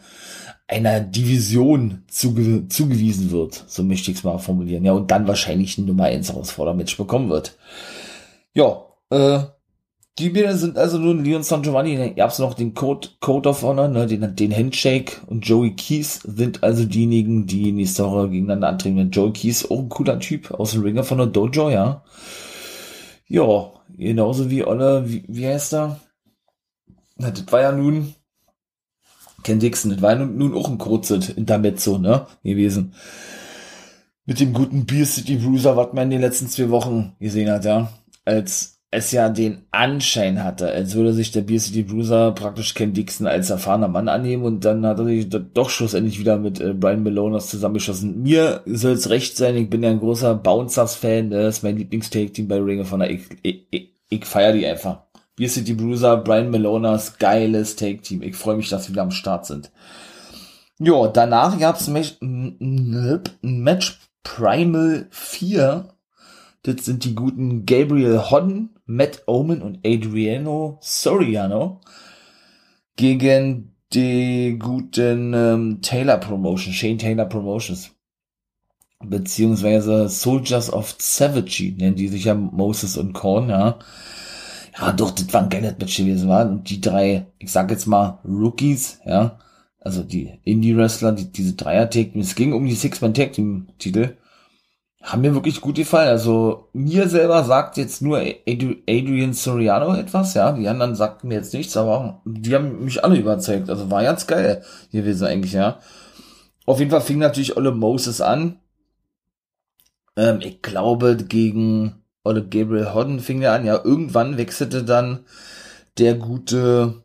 einer 0.68 1.02
Division 1.02 2.04
zuge 2.08 2.68
zugewiesen 2.70 3.32
wird, 3.32 3.66
so 3.68 3.84
möchte 3.84 4.10
ich 4.10 4.18
es 4.18 4.24
mal 4.24 4.38
formulieren, 4.38 4.86
ja, 4.86 4.94
und 4.94 5.12
dann 5.12 5.28
wahrscheinlich 5.28 5.78
ein 5.78 5.86
Nummer 5.86 6.06
1 6.06 6.30
Herausforderer-Match 6.30 6.98
bekommen 6.98 7.30
wird. 7.30 7.58
Ja, 8.54 8.86
äh, 9.10 9.42
die 10.20 10.30
Bilder 10.30 10.56
sind 10.58 10.78
also 10.78 10.98
nun 10.98 11.24
Leon 11.24 11.44
San 11.44 11.62
Giovanni, 11.62 11.98
dann 11.98 12.16
gab's 12.16 12.40
noch 12.40 12.54
den 12.54 12.74
Code, 12.74 13.10
Code 13.22 13.50
of 13.50 13.64
Honor, 13.64 13.88
ne, 13.88 14.06
den, 14.08 14.36
den 14.36 14.56
Handshake 14.56 15.22
und 15.28 15.48
Joey 15.48 15.74
Keys 15.76 16.20
sind 16.24 16.64
also 16.64 16.86
diejenigen, 16.86 17.48
die 17.48 17.72
nächste 17.72 18.06
Woche 18.06 18.30
gegeneinander 18.30 18.68
antreten. 18.68 19.10
Joey 19.12 19.32
Keys, 19.32 19.70
auch 19.70 19.80
ein 19.80 19.90
cooler 19.90 20.20
Typ 20.20 20.52
aus 20.52 20.72
dem 20.72 20.84
Ringer 20.84 21.04
von 21.04 21.18
der 21.18 21.28
Dojo, 21.28 21.70
ja. 21.70 22.04
Ja, 23.28 23.72
genauso 23.98 24.50
wie 24.50 24.66
Olle, 24.66 25.10
wie, 25.10 25.24
wie 25.28 25.48
heißt 25.48 25.74
er? 25.74 26.00
Na, 27.16 27.32
das 27.32 27.50
war 27.52 27.62
ja 27.62 27.72
nun 27.72 28.14
Ken 29.44 29.60
Dixon, 29.60 29.92
das 29.92 30.02
war 30.02 30.12
ja 30.12 30.20
nun, 30.20 30.38
nun 30.38 30.54
auch 30.56 30.70
ein 30.70 30.78
kurzes 30.78 31.30
Intermezzo, 31.30 31.98
ne, 31.98 32.28
gewesen. 32.44 32.94
Mit 34.26 34.40
dem 34.40 34.54
guten 34.54 34.86
Beer 34.86 35.06
City 35.06 35.38
Bruiser, 35.38 35.78
was 35.78 35.94
man 35.94 36.04
in 36.04 36.10
den 36.12 36.22
letzten 36.22 36.48
zwei 36.48 36.70
Wochen 36.70 37.16
gesehen 37.20 37.50
hat, 37.50 37.66
ja. 37.66 37.92
Als 38.26 38.81
es 38.94 39.14
ja 39.14 39.30
den 39.30 39.64
Anschein 39.72 40.44
hatte, 40.44 40.70
als 40.70 40.96
würde 40.96 41.14
sich 41.14 41.32
der 41.32 41.42
Beer 41.42 41.62
City 41.62 41.84
Bruiser 41.84 42.34
praktisch 42.34 42.74
Ken 42.74 42.94
Dixon 42.94 43.26
als 43.26 43.50
erfahrener 43.50 43.88
Mann 43.88 44.10
annehmen 44.10 44.44
und 44.44 44.66
dann 44.66 44.86
hat 44.86 45.00
er 45.00 45.06
sich 45.06 45.30
doch 45.30 45.70
schlussendlich 45.70 46.20
wieder 46.20 46.38
mit 46.38 46.60
äh, 46.60 46.74
Brian 46.74 47.02
Malonas 47.02 47.50
zusammengeschossen. 47.50 48.22
Mir 48.22 48.62
soll 48.66 48.92
es 48.92 49.10
recht 49.10 49.38
sein, 49.38 49.56
ich 49.56 49.70
bin 49.70 49.82
ja 49.82 49.90
ein 49.90 50.00
großer 50.00 50.36
Bouncers-Fan, 50.36 51.30
das 51.30 51.58
ist 51.58 51.64
mein 51.64 51.78
Lieblings-Take-Team 51.78 52.50
bei 52.50 52.60
Ring 52.60 52.82
of 52.82 52.92
Honor. 52.92 53.10
Ich, 53.10 53.22
ich, 53.44 53.66
ich, 53.72 53.96
ich 54.10 54.26
feiere 54.26 54.54
die 54.54 54.68
einfach. 54.68 55.04
Beer 55.38 55.50
City 55.50 55.74
Bruiser, 55.74 56.18
Brian 56.18 56.52
Malonas, 56.52 57.18
geiles 57.18 57.78
Take-Team. 57.78 58.22
Ich 58.22 58.36
freue 58.36 58.58
mich, 58.58 58.68
dass 58.68 58.90
wir 58.90 58.94
wieder 58.94 59.04
am 59.04 59.12
Start 59.12 59.46
sind. 59.46 59.72
Ja, 60.80 61.08
danach 61.08 61.58
gab's 61.58 61.88
ein 61.88 62.58
Match 63.42 64.00
Primal 64.24 65.08
4 65.12 65.86
das 66.64 66.86
sind 66.86 67.06
die 67.06 67.16
guten 67.16 67.66
Gabriel 67.66 68.30
Hodden, 68.30 68.70
Matt 68.92 69.24
Omen 69.26 69.62
und 69.62 69.80
Adriano 69.86 70.78
Soriano 70.82 71.80
gegen 72.98 73.76
die 73.94 74.58
guten 74.60 75.34
ähm, 75.34 75.80
Taylor 75.82 76.18
Promotion, 76.18 76.74
Shane 76.74 76.98
Taylor 76.98 77.26
Promotions. 77.26 77.92
Beziehungsweise 79.04 80.10
Soldiers 80.10 80.72
of 80.72 80.96
Savagery 81.00 81.76
nennen 81.78 81.96
die 81.96 82.08
sich 82.08 82.26
ja 82.26 82.36
Moses 82.36 82.98
und 82.98 83.14
Korn, 83.14 83.50
ja. 83.50 83.80
Ja, 84.78 84.92
doch, 84.94 85.12
das 85.12 85.34
war 85.34 85.44
ein 85.44 85.50
geiles 85.50 85.78
Match 85.80 85.98
gewesen, 85.98 86.30
war. 86.30 86.48
Und 86.48 86.70
die 86.70 86.80
drei, 86.80 87.28
ich 87.40 87.52
sag 87.52 87.72
jetzt 87.72 87.88
mal, 87.88 88.20
Rookies, 88.24 89.00
ja. 89.06 89.40
Also 89.80 90.04
die 90.04 90.40
Indie-Wrestler, 90.44 91.14
die, 91.14 91.32
diese 91.32 91.54
Dreier-Tag, 91.54 92.16
es 92.16 92.36
ging 92.36 92.54
um 92.54 92.66
die 92.66 92.76
Six-Man-Tag-Team-Titel 92.76 94.18
haben 95.02 95.22
mir 95.22 95.34
wirklich 95.34 95.62
gut 95.62 95.76
gefallen. 95.76 96.10
Also 96.10 96.70
mir 96.74 97.10
selber 97.10 97.44
sagt 97.44 97.78
jetzt 97.78 98.02
nur 98.02 98.20
Adrian 98.20 99.34
Soriano 99.34 99.96
etwas, 99.96 100.34
ja. 100.36 100.52
Die 100.52 100.68
anderen 100.68 100.96
sagten 100.96 101.28
mir 101.28 101.36
jetzt 101.36 101.54
nichts, 101.54 101.76
aber 101.76 102.22
die 102.26 102.54
haben 102.54 102.84
mich 102.86 103.04
alle 103.04 103.18
überzeugt. 103.18 103.70
Also 103.70 103.90
war 103.90 104.04
ganz 104.04 104.28
geil 104.28 104.64
gewesen 104.92 105.28
eigentlich, 105.28 105.54
ja. 105.54 105.80
Auf 106.66 106.80
jeden 106.80 106.92
Fall 106.92 107.02
fing 107.02 107.18
natürlich 107.18 107.58
Olle 107.58 107.72
Moses 107.72 108.22
an. 108.22 108.60
Ähm, 110.16 110.40
ich 110.42 110.62
glaube, 110.62 111.18
gegen 111.18 112.04
Olle 112.24 112.44
Gabriel 112.48 112.94
Hodden 112.94 113.20
fing 113.20 113.42
er 113.42 113.54
an. 113.54 113.66
Ja, 113.66 113.84
irgendwann 113.84 114.38
wechselte 114.38 114.84
dann 114.84 115.26
der 115.98 116.16
gute, 116.16 117.04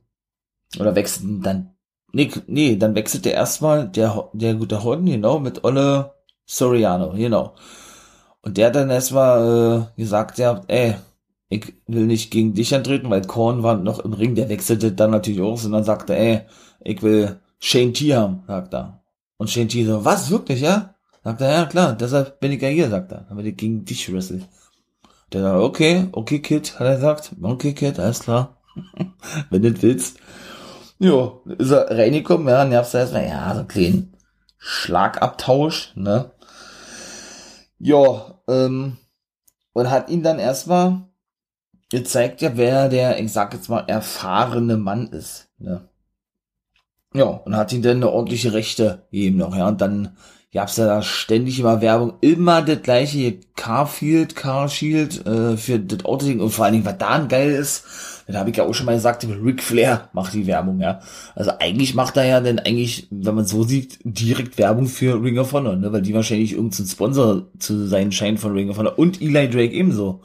oder 0.79 0.95
wechselten 0.95 1.43
dann, 1.43 1.75
nee, 2.13 2.31
nee, 2.47 2.77
dann 2.77 2.95
wechselte 2.95 3.31
erstmal 3.31 3.89
der, 3.89 4.29
der 4.35 4.55
gute 4.55 4.85
Hodden, 4.85 5.07
genau, 5.07 5.41
mit 5.41 5.65
Olle 5.65 6.15
Soriano, 6.45 7.13
genau. 7.13 7.55
Und 8.47 8.59
der 8.59 8.69
hat 8.69 8.77
dann 8.77 8.91
erstmal 8.91 9.89
äh, 9.97 10.01
gesagt, 10.01 10.39
ja, 10.39 10.61
ey, 10.69 10.95
ich 11.49 11.75
will 11.89 12.07
nicht 12.07 12.31
gegen 12.31 12.55
dich 12.55 12.73
antreten, 12.77 13.11
weil 13.11 13.23
Korn 13.23 13.65
war 13.65 13.75
noch 13.75 13.99
im 13.99 14.13
Ring, 14.13 14.37
der 14.37 14.49
wechselte 14.49 14.93
dann 14.93 15.11
natürlich 15.11 15.41
auch 15.41 15.65
und 15.65 15.73
dann 15.73 15.83
sagte, 15.83 16.17
ey, 16.17 16.43
ich 16.79 17.03
will 17.03 17.41
Shane 17.59 17.93
T 17.93 18.15
haben, 18.15 18.45
sagt 18.47 18.73
er. 18.73 19.03
Und 19.37 19.51
Shane 19.51 19.67
T 19.67 19.85
so, 19.85 20.05
was, 20.05 20.31
wirklich, 20.31 20.61
ja? 20.61 20.95
Sagt 21.25 21.41
er, 21.41 21.51
ja, 21.51 21.67
klar, 21.67 21.95
deshalb 21.95 22.39
bin 22.39 22.53
ich 22.53 22.63
ja 22.63 22.69
hier, 22.69 22.89
sagt 22.89 23.11
er, 23.11 23.27
damit 23.29 23.47
ich 23.47 23.57
gegen 23.57 23.85
dich 23.85 24.13
wrestle. 24.13 24.43
Der 25.33 25.43
sagt, 25.43 25.59
okay, 25.59 26.07
okay, 26.13 26.39
Kid, 26.39 26.79
hat 26.79 26.87
er 26.87 26.95
gesagt, 26.95 27.33
okay, 27.43 27.73
Kid, 27.73 27.99
alles 27.99 28.21
klar, 28.21 28.59
wenn 29.51 29.63
du 29.63 29.83
willst. 29.83 30.21
Ja, 31.01 31.33
ist 31.59 31.73
er 31.73 31.91
reingekommen, 31.91 32.47
ja, 32.47 32.63
und 32.63 32.71
dann 32.71 32.85
du 32.85 32.99
erstmal, 32.99 33.27
ja, 33.27 33.53
so 33.55 33.59
einen 33.59 33.69
kleinen 33.69 34.17
Schlagabtausch, 34.57 35.95
ne? 35.97 36.31
Ja, 37.81 38.36
ähm, 38.49 38.97
und 39.73 39.91
hat 39.91 40.09
ihn 40.09 40.23
dann 40.23 40.39
erstmal 40.39 41.03
gezeigt, 41.91 42.41
ja, 42.41 42.57
wer 42.57 42.89
der, 42.89 43.21
ich 43.21 43.33
sag 43.33 43.53
jetzt 43.55 43.69
mal, 43.69 43.85
erfahrene 43.87 44.77
Mann 44.77 45.09
ist. 45.09 45.49
Ne? 45.59 45.89
Ja, 47.15 47.25
und 47.25 47.57
hat 47.57 47.73
ihn 47.73 47.83
dann 47.83 47.97
eine 47.97 48.11
ordentliche 48.11 48.53
Rechte 48.53 49.07
gegeben 49.11 49.39
noch, 49.39 49.57
ja. 49.57 49.69
Und 49.69 49.81
dann 49.81 50.17
gab's 50.53 50.77
ja 50.77 50.87
da 50.87 51.03
ständig 51.03 51.59
immer 51.59 51.81
Werbung, 51.81 52.15
immer 52.21 52.63
das 52.63 52.83
gleiche 52.83 53.39
Carfield, 53.57 54.37
Carshield 54.37 55.27
äh, 55.27 55.57
für 55.57 55.79
das 55.79 56.05
Auto-Ding. 56.05 56.41
Und 56.41 56.51
vor 56.51 56.65
allen 56.65 56.75
Dingen, 56.75 56.87
was 56.87 56.99
da 56.99 57.19
geil 57.19 57.51
ist, 57.51 57.85
das 58.27 58.37
habe 58.37 58.51
ich 58.51 58.57
ja 58.57 58.65
auch 58.65 58.75
schon 58.75 58.87
mal 58.87 58.95
gesagt, 58.95 59.25
Ric 59.25 59.63
Flair 59.63 60.09
macht 60.13 60.35
die 60.35 60.47
Werbung, 60.47 60.81
ja. 60.81 61.01
Also 61.35 61.53
eigentlich 61.61 61.95
macht 61.95 62.17
er 62.17 62.25
ja 62.25 62.41
dann 62.41 62.59
eigentlich, 62.59 63.07
wenn 63.11 63.35
man 63.35 63.47
so 63.47 63.63
sieht, 63.63 63.99
direkt 64.03 64.59
Werbung 64.59 64.87
für 64.87 65.23
Ring 65.23 65.39
of 65.39 65.53
Honor, 65.53 65.77
ne? 65.77 65.93
weil 65.93 66.03
die 66.03 66.15
wahrscheinlich 66.15 66.53
irgendein 66.53 66.87
Sponsor 66.87 67.47
zu 67.59 67.87
sein 67.87 68.11
scheint 68.11 68.41
von 68.41 68.53
Ring 68.53 68.71
of 68.71 68.79
Honor 68.79 68.99
und 68.99 69.21
Eli 69.21 69.49
Drake 69.49 69.73
ebenso. 69.73 70.23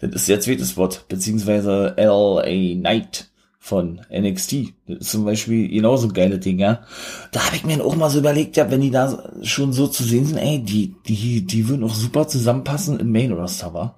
Das 0.00 0.14
ist 0.14 0.28
der 0.28 0.40
zweite 0.40 0.64
Spot, 0.64 0.88
beziehungsweise 1.08 1.94
LA 1.98 2.74
Knight 2.74 3.29
von 3.62 4.00
NXT. 4.10 4.72
Zum 5.00 5.26
Beispiel 5.26 5.68
genauso 5.68 6.08
geile 6.08 6.38
Ding, 6.38 6.58
ja. 6.58 6.82
Da 7.30 7.44
habe 7.44 7.56
ich 7.56 7.64
mir 7.64 7.84
auch 7.84 7.94
mal 7.94 8.08
so 8.08 8.18
überlegt, 8.18 8.56
ja, 8.56 8.70
wenn 8.70 8.80
die 8.80 8.90
da 8.90 9.30
schon 9.42 9.74
so 9.74 9.86
zu 9.86 10.02
sehen 10.02 10.24
sind, 10.24 10.38
ey, 10.38 10.60
die, 10.60 10.96
die, 11.06 11.46
die 11.46 11.68
würden 11.68 11.84
auch 11.84 11.94
super 11.94 12.26
zusammenpassen 12.26 12.98
im 12.98 13.12
Main 13.12 13.32
Roster, 13.32 13.74
war. 13.74 13.96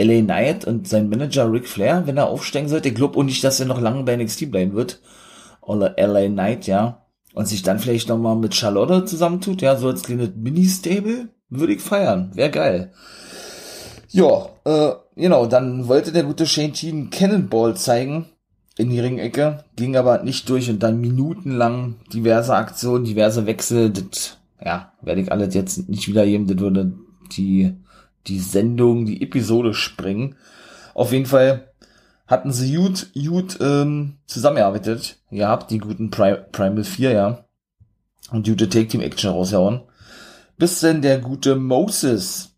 LA 0.00 0.22
Knight 0.22 0.64
und 0.64 0.88
sein 0.88 1.10
Manager 1.10 1.52
Ric 1.52 1.68
Flair, 1.68 2.06
wenn 2.06 2.16
er 2.16 2.28
aufsteigen 2.28 2.68
sollte. 2.68 2.88
Ich 2.88 2.94
glaube 2.94 3.18
auch 3.18 3.24
nicht, 3.24 3.42
dass 3.42 3.60
er 3.60 3.66
noch 3.66 3.80
lange 3.80 4.04
bei 4.04 4.16
NXT 4.16 4.50
bleiben 4.50 4.74
wird. 4.74 5.02
Oder 5.60 5.96
LA 5.98 6.28
Knight, 6.28 6.68
ja. 6.68 7.04
Und 7.34 7.48
sich 7.48 7.62
dann 7.62 7.80
vielleicht 7.80 8.08
nochmal 8.08 8.36
mit 8.36 8.54
Charlotte 8.54 9.04
zusammentut, 9.04 9.60
ja, 9.60 9.76
so 9.76 9.88
als 9.88 10.04
kleines 10.04 10.30
Mini-Stable, 10.36 11.28
würde 11.48 11.74
ich 11.74 11.82
feiern. 11.82 12.30
Wäre 12.34 12.50
geil. 12.50 12.92
Ja, 14.08 14.48
äh, 14.64 14.92
genau, 15.16 15.46
dann 15.46 15.88
wollte 15.88 16.12
der 16.12 16.22
gute 16.22 16.46
Shane 16.46 16.72
Teen 16.72 17.10
Cannonball 17.10 17.76
zeigen 17.76 18.26
in 18.80 18.90
die 18.90 19.00
Ringecke, 19.00 19.64
ging 19.76 19.96
aber 19.96 20.22
nicht 20.22 20.48
durch 20.48 20.70
und 20.70 20.82
dann 20.82 21.00
minutenlang 21.00 21.96
diverse 22.12 22.54
Aktionen, 22.54 23.04
diverse 23.04 23.46
Wechsel, 23.46 23.90
das, 23.90 24.38
ja, 24.64 24.92
werde 25.02 25.20
ich 25.20 25.30
alles 25.30 25.54
jetzt 25.54 25.88
nicht 25.88 26.08
wiedergeben, 26.08 26.46
das 26.46 26.58
würde 26.58 26.92
die 27.36 27.74
die 28.26 28.38
Sendung, 28.38 29.06
die 29.06 29.22
Episode 29.22 29.74
springen. 29.74 30.36
Auf 30.94 31.12
jeden 31.12 31.26
Fall 31.26 31.72
hatten 32.26 32.52
sie 32.52 32.74
gut, 32.74 33.10
gut 33.14 33.58
ähm, 33.60 34.18
zusammengearbeitet 34.26 35.18
gehabt, 35.30 35.70
die 35.70 35.78
guten 35.78 36.10
Pri 36.10 36.36
Primal 36.52 36.84
4, 36.84 37.12
ja. 37.12 37.44
Und 38.30 38.46
gute 38.46 38.68
Take-Team-Action 38.68 39.30
raushauen. 39.30 39.80
Bis 40.56 40.80
denn 40.80 41.02
der 41.02 41.18
gute 41.18 41.56
Moses 41.56 42.49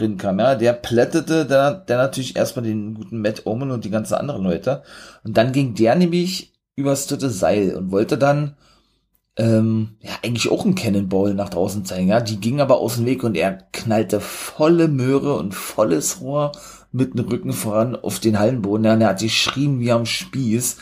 rinkam, 0.00 0.38
ja. 0.38 0.54
Der 0.54 0.72
plättete 0.72 1.46
der, 1.46 1.74
der 1.74 1.96
natürlich 1.98 2.36
erstmal 2.36 2.64
den 2.64 2.94
guten 2.94 3.20
Matt 3.20 3.46
Omen 3.46 3.70
und 3.70 3.84
die 3.84 3.90
ganzen 3.90 4.14
anderen 4.14 4.44
Leute. 4.44 4.82
Und 5.24 5.36
dann 5.36 5.52
ging 5.52 5.74
der 5.74 5.94
nämlich 5.94 6.52
übers 6.76 7.06
dritte 7.06 7.30
Seil 7.30 7.74
und 7.74 7.92
wollte 7.92 8.18
dann 8.18 8.56
ähm, 9.36 9.96
ja, 10.00 10.12
eigentlich 10.22 10.50
auch 10.50 10.64
ein 10.64 10.74
Cannonball 10.74 11.34
nach 11.34 11.48
draußen 11.48 11.84
zeigen, 11.84 12.08
ja. 12.08 12.20
Die 12.20 12.40
ging 12.40 12.60
aber 12.60 12.78
aus 12.78 12.96
dem 12.96 13.06
Weg 13.06 13.24
und 13.24 13.36
er 13.36 13.52
knallte 13.72 14.20
volle 14.20 14.88
Möhre 14.88 15.36
und 15.36 15.54
volles 15.54 16.20
Rohr 16.20 16.52
mit 16.92 17.14
dem 17.14 17.26
Rücken 17.26 17.52
voran 17.52 17.96
auf 17.96 18.20
den 18.20 18.38
Hallenboden. 18.38 18.84
Ja, 18.84 18.94
und 18.94 19.00
er 19.00 19.08
hat 19.08 19.20
geschrien 19.20 19.80
wie 19.80 19.92
am 19.92 20.06
Spieß. 20.06 20.78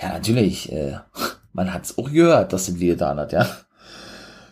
Ja, 0.00 0.10
natürlich, 0.10 0.70
äh, 0.72 0.98
man 1.52 1.72
hat's 1.72 1.98
auch 1.98 2.10
gehört, 2.10 2.52
dass 2.52 2.68
es 2.68 2.80
weh 2.80 2.88
getan 2.88 3.18
hat, 3.18 3.32
ja. 3.32 3.46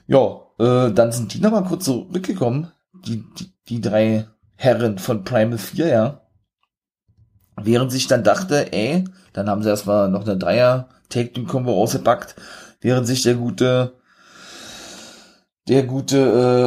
Ja, 0.07 0.41
äh, 0.59 0.91
dann 0.93 1.13
sind 1.13 1.35
die 1.35 1.41
nochmal 1.41 1.65
kurz 1.65 1.85
zurückgekommen, 1.85 2.73
die, 3.07 3.25
die, 3.39 3.53
die 3.69 3.81
drei 3.81 4.27
Herren 4.57 4.99
von 4.99 5.25
Primal 5.25 5.59
4, 5.59 5.87
ja. 5.87 6.21
Während 7.57 7.91
sich 7.93 8.07
dann 8.07 8.25
dachte, 8.25 8.73
ey, 8.73 9.05
dann 9.33 9.49
haben 9.49 9.63
sie 9.63 9.69
erstmal 9.69 10.09
noch 10.09 10.23
eine 10.23 10.37
Dreier 10.37 10.89
Take-Team-Kombo 11.09 11.73
rausgepackt 11.73 12.37
während 12.81 13.07
sich 13.07 13.23
der 13.23 13.35
gute, 13.35 13.95
der 15.69 15.85
gute, 15.85 16.19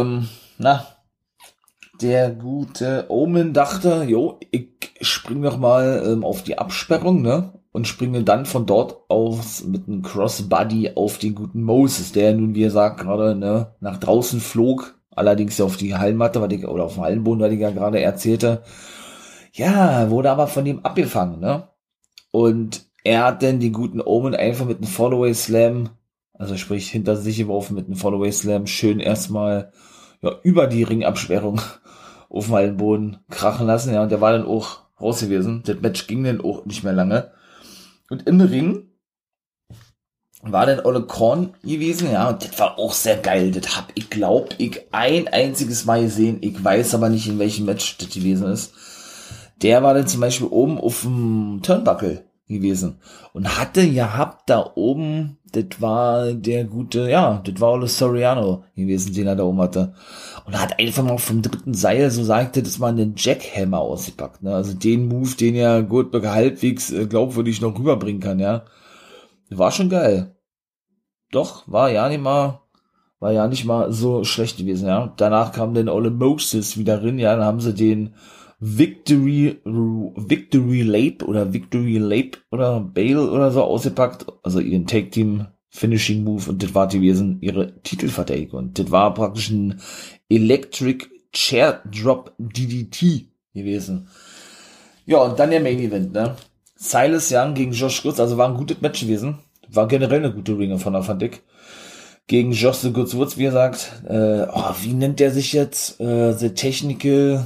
ähm, 0.02 0.28
na, 0.58 0.86
der 2.02 2.32
gute 2.32 3.06
Omen 3.10 3.54
dachte, 3.54 4.04
jo, 4.08 4.40
ich 4.52 4.70
spring 5.02 5.42
noch 5.42 5.58
mal 5.58 6.04
ähm, 6.06 6.24
auf 6.24 6.44
die 6.44 6.58
Absperrung, 6.58 7.22
ne? 7.22 7.54
Und 7.74 7.88
springe 7.88 8.24
dann 8.24 8.46
von 8.46 8.66
dort 8.66 9.10
aus 9.10 9.64
mit 9.64 9.88
einem 9.88 10.02
Crossbody 10.02 10.92
auf 10.96 11.20
den 11.20 11.36
guten 11.36 11.64
Moses, 11.64 12.12
der 12.12 12.34
nun, 12.34 12.54
wie 12.54 12.66
er 12.66 12.72
sagt, 12.72 13.00
gerade 13.00 13.34
ne, 13.34 13.76
nach 13.80 13.98
draußen 13.98 14.42
flog, 14.42 15.00
allerdings 15.16 15.60
auf 15.62 15.78
die 15.78 15.96
Hallenmatte, 15.96 16.46
ich, 16.52 16.68
oder 16.68 16.86
auf 16.86 16.96
dem 16.96 17.04
Hallenboden, 17.04 17.42
weil 17.42 17.54
ich 17.54 17.60
ja 17.60 17.72
gerade 17.72 18.02
erzählte. 18.02 18.64
Ja, 19.54 20.10
wurde 20.10 20.32
aber 20.32 20.48
von 20.48 20.66
ihm 20.66 20.80
abgefangen, 20.80 21.40
ne? 21.40 21.68
Und 22.32 22.86
er 23.04 23.26
hat 23.26 23.44
dann 23.44 23.60
den 23.60 23.74
guten 23.74 24.02
Omen 24.02 24.36
einfach 24.36 24.66
mit 24.66 24.78
einem 24.78 24.88
Followaway 24.88 25.34
Slam, 25.34 25.90
also 26.34 26.56
sprich 26.56 26.90
hinter 26.90 27.18
sich 27.18 27.38
geworfen 27.38 27.76
mit 27.76 27.88
einem 27.88 27.96
Followaway 27.96 28.32
Slam, 28.32 28.68
schön 28.68 29.00
erstmal 29.00 29.72
ja, 30.22 30.32
über 30.44 30.68
die 30.68 30.84
Ringabsperrung 30.84 31.60
auf 32.30 32.46
dem 32.46 32.56
Hallenboden 32.56 33.18
krachen 33.30 33.68
lassen, 33.68 33.94
ja, 33.94 34.04
und 34.04 34.12
der 34.12 34.22
war 34.22 34.32
dann 34.32 34.46
auch 34.46 34.82
raus 35.02 35.20
gewesen. 35.20 35.64
Das 35.66 35.82
Match 35.82 36.08
ging 36.08 36.24
dann 36.24 36.42
auch 36.42 36.66
nicht 36.66 36.84
mehr 36.84 36.94
lange. 36.94 37.32
Und 38.10 38.28
im 38.28 38.40
Ring 38.40 38.91
war 40.44 40.66
dann 40.66 40.80
Olle 40.80 41.04
Korn 41.04 41.54
gewesen, 41.64 42.12
ja, 42.12 42.30
und 42.30 42.44
das 42.44 42.58
war 42.60 42.80
auch 42.80 42.94
sehr 42.94 43.18
geil. 43.18 43.52
Das 43.52 43.78
hab 43.78 43.92
ich, 43.96 44.10
glaub 44.10 44.56
ich, 44.58 44.82
ein 44.92 45.28
einziges 45.28 45.86
Mal 45.86 46.04
gesehen. 46.04 46.40
Ich 46.42 46.64
weiß 46.64 46.96
aber 46.96 47.10
nicht, 47.10 47.28
in 47.28 47.40
welchem 47.40 47.66
Match 47.66 47.98
das 47.98 48.10
gewesen 48.10 48.48
ist. 48.48 48.74
Der 49.62 49.84
war 49.84 49.94
dann 49.94 50.08
zum 50.08 50.22
Beispiel 50.22 50.48
oben 50.48 50.80
auf 50.80 51.02
dem 51.02 51.60
Turnbuckle 51.62 52.24
gewesen 52.48 52.98
und 53.34 53.58
hatte 53.58 53.82
ja 53.82 54.18
habt 54.18 54.50
da 54.50 54.72
oben, 54.76 55.38
das 55.52 55.80
war 55.80 56.34
der 56.34 56.66
gute, 56.66 57.10
ja, 57.10 57.42
das 57.44 57.60
war 57.60 57.74
Ole 57.74 57.88
Soriano 57.88 58.64
gewesen, 58.76 59.14
den 59.14 59.28
er 59.28 59.36
da 59.36 59.44
oben 59.44 59.62
hatte 59.62 59.94
und 60.46 60.60
hat 60.60 60.80
einfach 60.80 61.04
mal 61.04 61.18
vom 61.18 61.42
dritten 61.42 61.74
Seil, 61.74 62.12
so 62.12 62.24
sagte, 62.24 62.62
das 62.64 62.80
mal 62.80 62.90
einen 62.90 63.16
Jackhammer 63.18 63.80
ausgepackt, 63.80 64.44
ne? 64.44 64.54
also 64.54 64.74
den 64.74 65.08
Move, 65.08 65.36
den 65.36 65.56
ja 65.56 65.82
Goldberg 65.82 66.28
halbwegs 66.28 66.92
äh, 66.92 67.06
glaubwürdig 67.06 67.62
noch 67.62 67.78
rüberbringen 67.78 68.22
kann, 68.22 68.40
ja, 68.40 68.66
war 69.58 69.72
schon 69.72 69.90
geil. 69.90 70.36
Doch, 71.32 71.68
war 71.68 71.90
ja 71.92 72.10
nicht 72.10 72.22
mal, 72.22 72.62
war 73.20 73.32
ja 73.32 73.48
nicht 73.48 73.66
mal 73.66 73.92
so 73.92 74.24
schlecht 74.24 74.58
gewesen, 74.58 74.88
ja. 74.88 75.14
Danach 75.18 75.52
kam 75.52 75.74
dann 75.74 75.90
Ole 75.90 76.12
Moses 76.12 76.78
wieder 76.78 77.04
rein, 77.04 77.20
ja, 77.20 77.36
dann 77.36 77.46
haben 77.46 77.62
sie 77.62 77.74
den 77.74 78.16
Victory, 78.60 79.60
Victory 79.64 80.82
Lape 80.84 81.26
oder 81.26 81.52
Victory 81.52 81.98
Lape 81.98 82.38
oder 82.52 82.80
Bale 82.80 83.32
oder 83.32 83.52
so 83.52 83.64
ausgepackt, 83.64 84.26
also 84.44 84.60
ihren 84.60 84.86
Take 84.86 85.10
Team 85.10 85.48
Finishing 85.70 86.24
Move 86.24 86.50
und 86.50 86.62
das 86.62 86.76
war 86.76 86.88
gewesen 86.88 87.38
ihre 87.42 87.82
Titelverteidigung 87.82 88.60
und 88.60 88.80
das 88.80 88.92
war 88.92 89.14
praktisch 89.14 89.50
ein 89.50 89.80
Electric 90.30 91.08
Chair 91.34 91.82
Drop 91.86 92.34
DDT 92.38 93.30
gewesen. 93.54 94.10
Ja, 95.06 95.20
und 95.20 95.40
dann 95.40 95.50
der 95.50 95.62
Main 95.62 95.80
Event, 95.80 96.12
ne? 96.12 96.36
Silas 96.84 97.32
Young 97.32 97.54
gegen 97.54 97.74
Josh 97.74 98.02
Goods, 98.02 98.20
also 98.20 98.38
war 98.38 98.50
ein 98.50 98.58
gutes 98.58 98.82
Match 98.82 99.02
gewesen. 99.02 99.38
War 99.70 99.88
generell 99.88 100.18
eine 100.18 100.34
gute 100.34 100.58
Ringer 100.58 100.80
von 100.80 100.94
der 100.94 101.04
fand. 101.04 101.24
Gegen 102.26 102.52
Josh 102.54 102.78
the 102.78 102.92
Goods 102.92 103.16
Woods, 103.16 103.38
wie 103.38 103.44
gesagt, 103.44 104.02
äh, 104.10 104.48
oh, 104.52 104.74
wie 104.82 104.94
nennt 104.94 105.20
der 105.20 105.30
sich 105.30 105.54
jetzt? 105.54 106.02
Äh, 106.02 106.34
the 106.34 106.50
Technical 106.50 107.46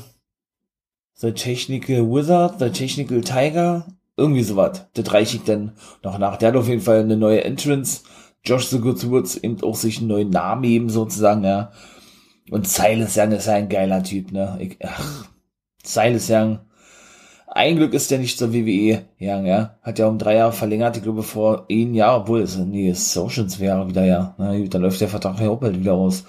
The 1.15 1.33
Technical 1.33 2.09
Wizard, 2.09 2.59
The 2.59 2.69
Technical 2.69 3.21
Tiger, 3.21 3.85
irgendwie 4.15 4.43
sowas. 4.43 4.85
Das 4.93 5.13
reiche 5.13 5.37
ich 5.37 5.43
dann 5.43 5.73
noch 6.01 6.17
nach. 6.17 6.37
Der 6.37 6.49
hat 6.49 6.55
auf 6.55 6.69
jeden 6.69 6.81
Fall 6.81 7.01
eine 7.01 7.17
neue 7.17 7.43
Entrance. 7.43 8.03
Josh 8.45 8.67
the 8.67 8.79
Good 8.79 9.09
Woods 9.09 9.35
eben 9.35 9.61
auch 9.63 9.75
sich 9.75 9.97
einen 9.97 10.07
neuen 10.07 10.29
Namen 10.29 10.63
eben 10.63 10.89
sozusagen, 10.89 11.43
ja. 11.43 11.73
Und 12.51 12.69
Silas 12.69 13.17
Young 13.17 13.33
ist 13.33 13.47
ja 13.47 13.55
ein 13.55 13.67
geiler 13.67 14.01
Typ, 14.01 14.31
ne? 14.31 14.57
Ich, 14.61 14.77
ach, 14.81 15.25
Silas 15.83 16.29
Young. 16.29 16.59
Ein 17.57 17.77
Glück 17.77 17.93
ist 17.93 18.11
der 18.11 18.19
nicht 18.19 18.37
zur 18.37 18.53
WWE 18.53 19.05
Young, 19.17 19.45
ja. 19.45 19.77
Hat 19.81 19.97
ja 19.97 20.07
um 20.07 20.17
drei 20.17 20.35
Jahre 20.35 20.51
verlängert, 20.51 20.97
ich 20.97 21.03
glaube 21.03 21.23
vor 21.23 21.65
ein 21.71 21.93
Jahr, 21.93 22.17
obwohl 22.17 22.41
es, 22.41 22.57
nee, 22.57 22.91
Socials 22.91 23.61
wäre 23.61 23.87
wieder, 23.87 24.03
ja. 24.03 24.35
Na 24.37 24.57
gut, 24.57 24.73
dann 24.73 24.81
läuft 24.81 24.99
der 24.99 25.07
Vertrag 25.07 25.39
ja 25.39 25.49
auch 25.49 25.59
bald 25.61 25.79
wieder 25.79 25.93
aus. 25.93 26.25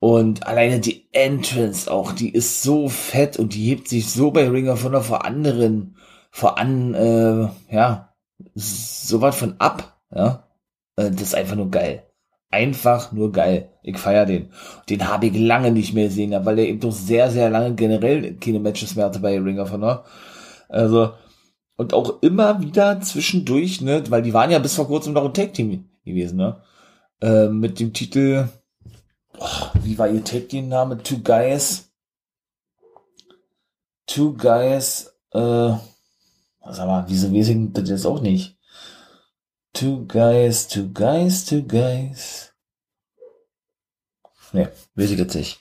Und 0.00 0.44
alleine 0.44 0.80
die 0.80 1.06
Entrance 1.12 1.88
auch, 1.88 2.10
die 2.10 2.30
ist 2.30 2.60
so 2.64 2.88
fett 2.88 3.38
und 3.38 3.54
die 3.54 3.68
hebt 3.68 3.86
sich 3.86 4.10
so 4.10 4.32
bei 4.32 4.48
Ring 4.48 4.68
of 4.68 4.82
Honor 4.82 5.02
vor 5.02 5.24
anderen, 5.24 5.96
vor 6.32 6.58
an, 6.58 6.92
äh, 6.94 7.48
ja, 7.72 8.12
so 8.56 9.20
was 9.20 9.36
von 9.36 9.54
ab, 9.60 10.00
ja. 10.12 10.48
Äh, 10.96 11.12
das 11.12 11.22
ist 11.22 11.34
einfach 11.36 11.54
nur 11.54 11.70
geil. 11.70 12.02
Einfach 12.50 13.12
nur 13.12 13.30
geil. 13.30 13.70
Ich 13.84 13.96
feier 13.96 14.26
den. 14.26 14.50
Den 14.88 15.08
habe 15.08 15.26
ich 15.26 15.38
lange 15.38 15.70
nicht 15.70 15.94
mehr 15.94 16.06
gesehen, 16.06 16.34
weil 16.44 16.56
der 16.56 16.68
eben 16.68 16.80
doch 16.80 16.90
sehr, 16.90 17.30
sehr 17.30 17.48
lange 17.48 17.74
generell 17.76 18.34
keine 18.34 18.58
Matches 18.58 18.96
mehr 18.96 19.06
hatte 19.06 19.20
bei 19.20 19.38
Ring 19.38 19.60
of 19.60 19.70
Honor. 19.70 20.04
Also, 20.72 21.12
und 21.76 21.92
auch 21.92 22.22
immer 22.22 22.60
wieder 22.62 23.00
zwischendurch, 23.00 23.82
ne, 23.82 24.02
weil 24.10 24.22
die 24.22 24.32
waren 24.32 24.50
ja 24.50 24.58
bis 24.58 24.74
vor 24.74 24.86
kurzem 24.86 25.12
noch 25.12 25.24
ein 25.24 25.34
Tag-Team 25.34 25.88
gewesen, 26.04 26.36
ne, 26.38 26.62
äh, 27.20 27.48
mit 27.48 27.78
dem 27.78 27.92
Titel, 27.92 28.48
oh, 29.38 29.66
wie 29.82 29.98
war 29.98 30.08
ihr 30.08 30.24
Tag 30.24 30.48
Team 30.48 30.68
Name? 30.68 31.02
Two 31.02 31.18
Guys. 31.18 31.90
Two 34.06 34.34
Guys, 34.34 35.14
äh, 35.32 35.74
sag 36.70 36.86
mal, 36.86 37.04
wieso 37.08 37.32
weiß 37.32 37.48
ich 37.48 37.72
das 37.72 37.88
jetzt 37.90 38.06
auch 38.06 38.20
nicht? 38.20 38.56
Two 39.74 40.06
Guys, 40.06 40.68
Two 40.68 40.88
Guys, 40.88 41.44
Two 41.44 41.62
Guys. 41.62 42.54
Ne, 44.52 44.72
weiß 44.94 45.10
ich 45.10 45.18
jetzt 45.18 45.34
nicht. 45.34 45.60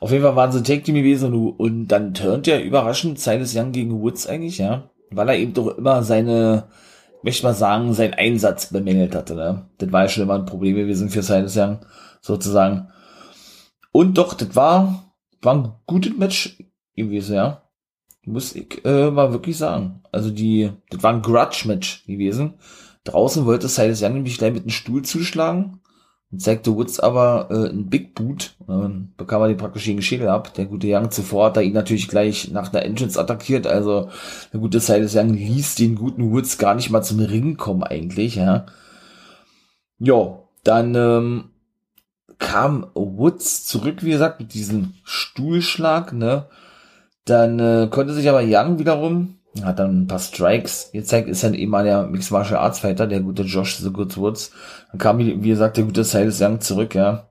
Auf 0.00 0.12
jeden 0.12 0.24
Fall 0.24 0.34
waren 0.34 0.50
sie 0.50 0.62
Tag 0.62 0.84
Team 0.84 0.94
gewesen 0.94 1.34
und, 1.34 1.88
dann 1.88 2.14
turnt 2.14 2.46
ja 2.46 2.58
überraschend 2.58 3.20
Silas 3.20 3.54
Young 3.54 3.72
gegen 3.72 4.00
Woods 4.00 4.26
eigentlich, 4.26 4.56
ja. 4.56 4.90
Weil 5.10 5.28
er 5.28 5.36
eben 5.36 5.52
doch 5.52 5.76
immer 5.76 6.02
seine, 6.02 6.68
möchte 7.22 7.44
mal 7.44 7.52
sagen, 7.52 7.92
seinen 7.92 8.14
Einsatz 8.14 8.72
bemängelt 8.72 9.14
hatte, 9.14 9.34
ne. 9.34 9.66
Das 9.76 9.92
war 9.92 10.02
ja 10.02 10.08
schon 10.08 10.22
immer 10.22 10.36
ein 10.36 10.46
Problem 10.46 10.74
gewesen 10.74 11.10
für 11.10 11.22
Silas 11.22 11.54
Young, 11.54 11.80
sozusagen. 12.22 12.88
Und 13.92 14.16
doch, 14.16 14.32
das 14.32 14.56
war, 14.56 15.12
war 15.42 15.54
ein 15.54 15.72
gutes 15.86 16.16
Match 16.16 16.58
gewesen, 16.96 17.34
ja. 17.34 17.62
Muss 18.24 18.54
ich 18.54 18.82
äh, 18.84 19.10
mal 19.10 19.32
wirklich 19.32 19.58
sagen. 19.58 20.02
Also 20.12 20.30
die, 20.30 20.70
das 20.88 21.02
war 21.02 21.12
ein 21.12 21.22
Grudge-Match 21.22 22.06
gewesen. 22.06 22.54
Draußen 23.04 23.44
wollte 23.44 23.68
Silas 23.68 24.02
Young 24.02 24.14
nämlich 24.14 24.38
gleich 24.38 24.52
mit 24.52 24.62
einem 24.62 24.70
Stuhl 24.70 25.02
zuschlagen 25.02 25.79
zeigte 26.36 26.74
Woods 26.76 27.00
aber 27.00 27.48
äh, 27.50 27.70
ein 27.70 27.90
Big 27.90 28.14
Boot. 28.14 28.54
dann 28.66 29.12
bekam 29.16 29.42
er 29.42 29.48
den 29.48 29.56
praktisch 29.56 29.84
gegen 29.84 30.02
Schädel 30.02 30.28
ab. 30.28 30.54
Der 30.54 30.66
gute 30.66 30.86
Young 30.88 31.10
zuvor 31.10 31.46
hat 31.46 31.56
er 31.56 31.64
ihn 31.64 31.72
natürlich 31.72 32.08
gleich 32.08 32.50
nach 32.52 32.68
der 32.68 32.84
Entrance 32.84 33.18
attackiert. 33.18 33.66
Also 33.66 34.10
der 34.52 34.60
gute 34.60 34.78
Silas 34.80 35.16
Young 35.16 35.34
ließ 35.34 35.74
den 35.74 35.96
guten 35.96 36.30
Woods 36.30 36.58
gar 36.58 36.74
nicht 36.74 36.90
mal 36.90 37.02
zum 37.02 37.18
Ring 37.20 37.56
kommen 37.56 37.82
eigentlich, 37.82 38.36
ja. 38.36 38.66
Ja, 39.98 40.38
dann 40.62 40.94
ähm, 40.94 41.44
kam 42.38 42.86
Woods 42.94 43.66
zurück, 43.66 44.02
wie 44.02 44.10
gesagt, 44.10 44.40
mit 44.40 44.54
diesem 44.54 44.94
Stuhlschlag, 45.04 46.12
ne? 46.12 46.46
Dann 47.24 47.58
äh, 47.58 47.88
konnte 47.90 48.14
sich 48.14 48.28
aber 48.28 48.42
Young 48.44 48.78
wiederum, 48.78 49.39
hat 49.62 49.78
dann 49.78 50.02
ein 50.02 50.06
paar 50.06 50.18
Strikes 50.18 50.90
gezeigt, 50.92 51.28
ist 51.28 51.42
dann 51.42 51.54
eben 51.54 51.72
der 51.72 52.06
Mixed 52.06 52.30
Martial 52.30 52.60
Arts 52.60 52.78
Fighter, 52.78 53.06
der 53.06 53.20
gute 53.20 53.42
Josh 53.42 53.78
The 53.78 53.90
Good 53.90 54.16
Woods. 54.16 54.52
Dann 54.90 54.98
kam, 54.98 55.18
wie 55.18 55.48
gesagt, 55.48 55.76
der 55.76 55.84
gute 55.84 56.04
Silas 56.04 56.40
Young 56.40 56.60
zurück, 56.60 56.94
ja. 56.94 57.30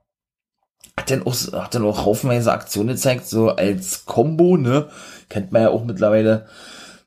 Hat 0.96 1.10
dann 1.10 1.22
auch, 1.22 1.34
hat 1.52 1.74
dann 1.74 1.84
auch 1.84 2.04
haufenweise 2.04 2.52
Aktionen 2.52 2.88
gezeigt, 2.88 3.26
so 3.26 3.50
als 3.50 4.04
Combo, 4.04 4.56
ne? 4.56 4.88
Kennt 5.30 5.52
man 5.52 5.62
ja 5.62 5.70
auch 5.70 5.84
mittlerweile. 5.84 6.46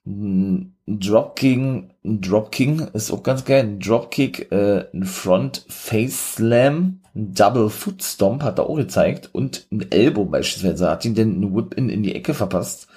Ein 0.06 0.76
Dropkick, 0.88 1.58
ein 1.60 2.22
Dropking 2.22 2.88
ist 2.94 3.12
auch 3.12 3.24
ganz 3.24 3.46
geil. 3.46 3.64
Ein 3.64 3.80
Dropkick, 3.80 4.52
äh, 4.52 4.86
ein 4.94 5.04
Front 5.04 5.66
Face 5.70 6.36
Slam, 6.36 7.02
ein 7.16 7.34
Double 7.34 7.70
Foot 7.70 8.04
Stomp 8.04 8.42
hat 8.44 8.58
er 8.58 8.68
auch 8.68 8.76
gezeigt 8.76 9.30
und 9.32 9.68
ein 9.72 9.92
Elbow 9.92 10.26
beispielsweise. 10.26 10.90
Hat 10.90 11.06
ihn 11.06 11.16
denn 11.16 11.40
ein 11.40 11.56
Whip 11.56 11.76
in, 11.76 11.90
in 11.90 12.04
die 12.04 12.16
Ecke 12.16 12.34
verpasst. 12.34 12.88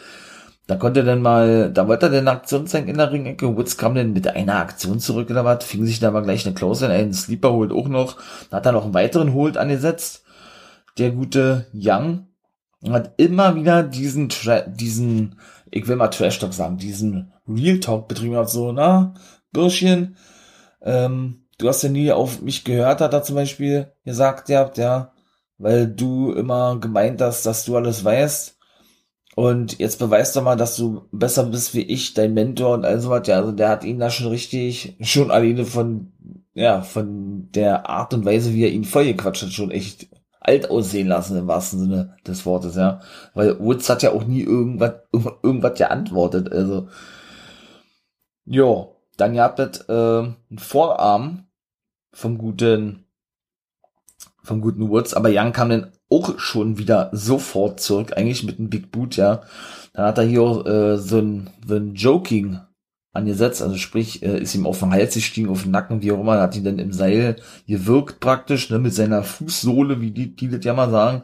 Da 0.67 0.75
konnte 0.77 1.05
dann 1.05 1.23
mal, 1.23 1.73
da 1.73 1.87
wollte 1.87 2.07
er 2.07 2.13
dann 2.13 2.29
Aktion 2.29 2.67
zeigen 2.67 2.89
in 2.89 2.99
der 2.99 3.13
Ringecke. 3.13 3.57
Woods 3.57 3.77
kam 3.77 3.95
dann 3.95 4.13
mit 4.13 4.27
einer 4.27 4.57
Aktion 4.57 4.99
zurück 4.99 5.31
oder 5.31 5.45
was, 5.45 5.65
fing 5.65 5.87
sich 5.87 6.01
da 6.01 6.09
aber 6.09 6.23
gleich 6.23 6.45
eine 6.45 6.55
Close 6.55 6.85
an, 6.85 6.93
einen 6.93 7.13
Sleeper 7.13 7.53
holt 7.53 7.73
auch 7.73 7.87
noch. 7.87 8.17
Da 8.51 8.57
hat 8.57 8.67
er 8.67 8.73
noch 8.73 8.85
einen 8.85 8.95
weiteren 8.95 9.33
Hold 9.33 9.57
angesetzt. 9.57 10.25
Der 10.99 11.11
gute 11.11 11.67
Young 11.73 12.27
hat 12.89 13.13
immer 13.17 13.55
wieder 13.55 13.83
diesen, 13.83 14.29
Tra 14.29 14.63
diesen, 14.63 15.39
ich 15.71 15.87
will 15.87 15.97
mal 15.97 16.09
Trash 16.09 16.39
Talk 16.39 16.53
sagen, 16.53 16.79
diesen 16.79 17.33
Real 17.49 17.79
Talk 17.79 18.09
betrieben 18.09 18.37
hat, 18.37 18.51
so, 18.51 18.73
na, 18.73 19.15
Bürschchen, 19.53 20.17
ähm, 20.83 21.47
du 21.59 21.69
hast 21.69 21.83
ja 21.83 21.89
nie 21.89 22.11
auf 22.13 22.43
mich 22.43 22.65
gehört, 22.65 23.01
hat 23.01 23.13
er 23.13 23.23
zum 23.23 23.37
Beispiel 23.37 23.93
gesagt, 24.05 24.49
ja, 24.49 24.71
ja, 24.77 25.13
weil 25.59 25.87
du 25.87 26.33
immer 26.33 26.79
gemeint 26.81 27.21
hast, 27.21 27.47
dass 27.47 27.65
du 27.65 27.77
alles 27.77 28.05
weißt. 28.05 28.56
Und 29.37 29.79
jetzt 29.81 29.99
beweist 29.99 30.35
doch 30.35 30.43
mal, 30.43 30.57
dass 30.57 30.77
du 30.77 31.03
besser 31.13 31.45
bist 31.45 31.75
wie 31.75 31.83
ich, 31.83 32.15
dein 32.15 32.33
Mentor 32.33 32.73
und 32.73 32.87
all 32.87 32.99
sowas. 33.01 33.27
Ja, 33.27 33.37
also 33.37 33.53
der 33.53 33.69
hat 33.69 33.85
ihn 33.85 33.99
da 33.99 34.09
schon 34.09 34.29
richtig, 34.29 34.97
schon 35.03 35.31
alleine 35.31 35.67
von, 35.67 36.11
ja, 36.55 36.81
von 36.81 37.53
der 37.53 37.87
Art 37.87 38.15
und 38.15 38.25
Weise, 38.25 38.55
wie 38.55 38.65
er 38.65 38.73
ihn 38.73 38.85
vollgequatscht 38.85 39.43
hat, 39.43 39.53
schon 39.53 39.71
echt 39.71 40.09
alt 40.41 40.71
aussehen 40.71 41.09
lassen, 41.09 41.37
im 41.37 41.49
wahrsten 41.49 41.81
Sinne 41.81 42.17
des 42.27 42.47
Wortes, 42.47 42.77
ja. 42.77 43.01
Weil 43.35 43.61
Woods 43.61 43.91
hat 43.91 44.03
ja 44.03 44.13
auch 44.13 44.25
nie 44.25 44.41
irgendwas, 44.41 44.95
irgendwas 45.43 45.77
geantwortet, 45.77 46.51
also. 46.51 46.89
Jo, 48.47 48.97
dann 49.19 49.35
gab 49.35 49.59
es 49.59 49.81
äh, 49.87 49.93
einen 49.93 50.39
Vorarm 50.57 51.45
vom 52.11 52.39
guten 52.39 53.05
vom 54.43 54.63
guten 54.63 54.89
Woods, 54.89 55.13
aber 55.13 55.29
Young 55.31 55.53
kam 55.53 55.69
dann 55.69 55.93
auch 56.09 56.39
schon 56.39 56.79
wieder 56.79 57.11
sofort 57.13 57.81
zurück, 57.81 58.13
eigentlich 58.17 58.45
mit 58.45 58.59
einem 58.59 58.71
Big 58.71 58.91
Boot, 58.93 59.17
ja. 59.17 59.43
Dann 59.93 60.07
hat 60.07 60.19
er 60.19 60.25
hier 60.25 60.67
äh, 60.67 60.99
so 60.99 61.19
ein, 61.19 61.51
so 61.67 61.75
ein 61.77 61.95
Joking 61.95 62.61
angesetzt, 63.17 63.63
also 63.63 63.77
sprich, 63.77 64.23
äh, 64.23 64.39
ist 64.41 64.55
ihm 64.55 64.67
auf 64.67 64.79
den 64.79 64.93
Hals 64.93 65.15
gestiegen, 65.15 65.49
auf 65.49 65.63
den 65.63 65.73
Nacken, 65.73 66.03
wie 66.03 66.13
auch 66.13 66.21
immer, 66.21 66.41
hat 66.41 66.55
ihn 66.55 66.65
dann 66.65 66.79
im 66.79 66.93
Seil 66.93 67.37
gewirkt 67.67 68.21
praktisch, 68.21 68.71
ne, 68.71 68.79
mit 68.79 68.95
seiner 68.95 69.23
Fußsohle, 69.25 70.01
wie 70.01 70.13
die, 70.13 70.37
die 70.37 70.49
das 70.49 70.65
ja 70.65 70.75
mal 70.75 70.91
sagen. 70.91 71.23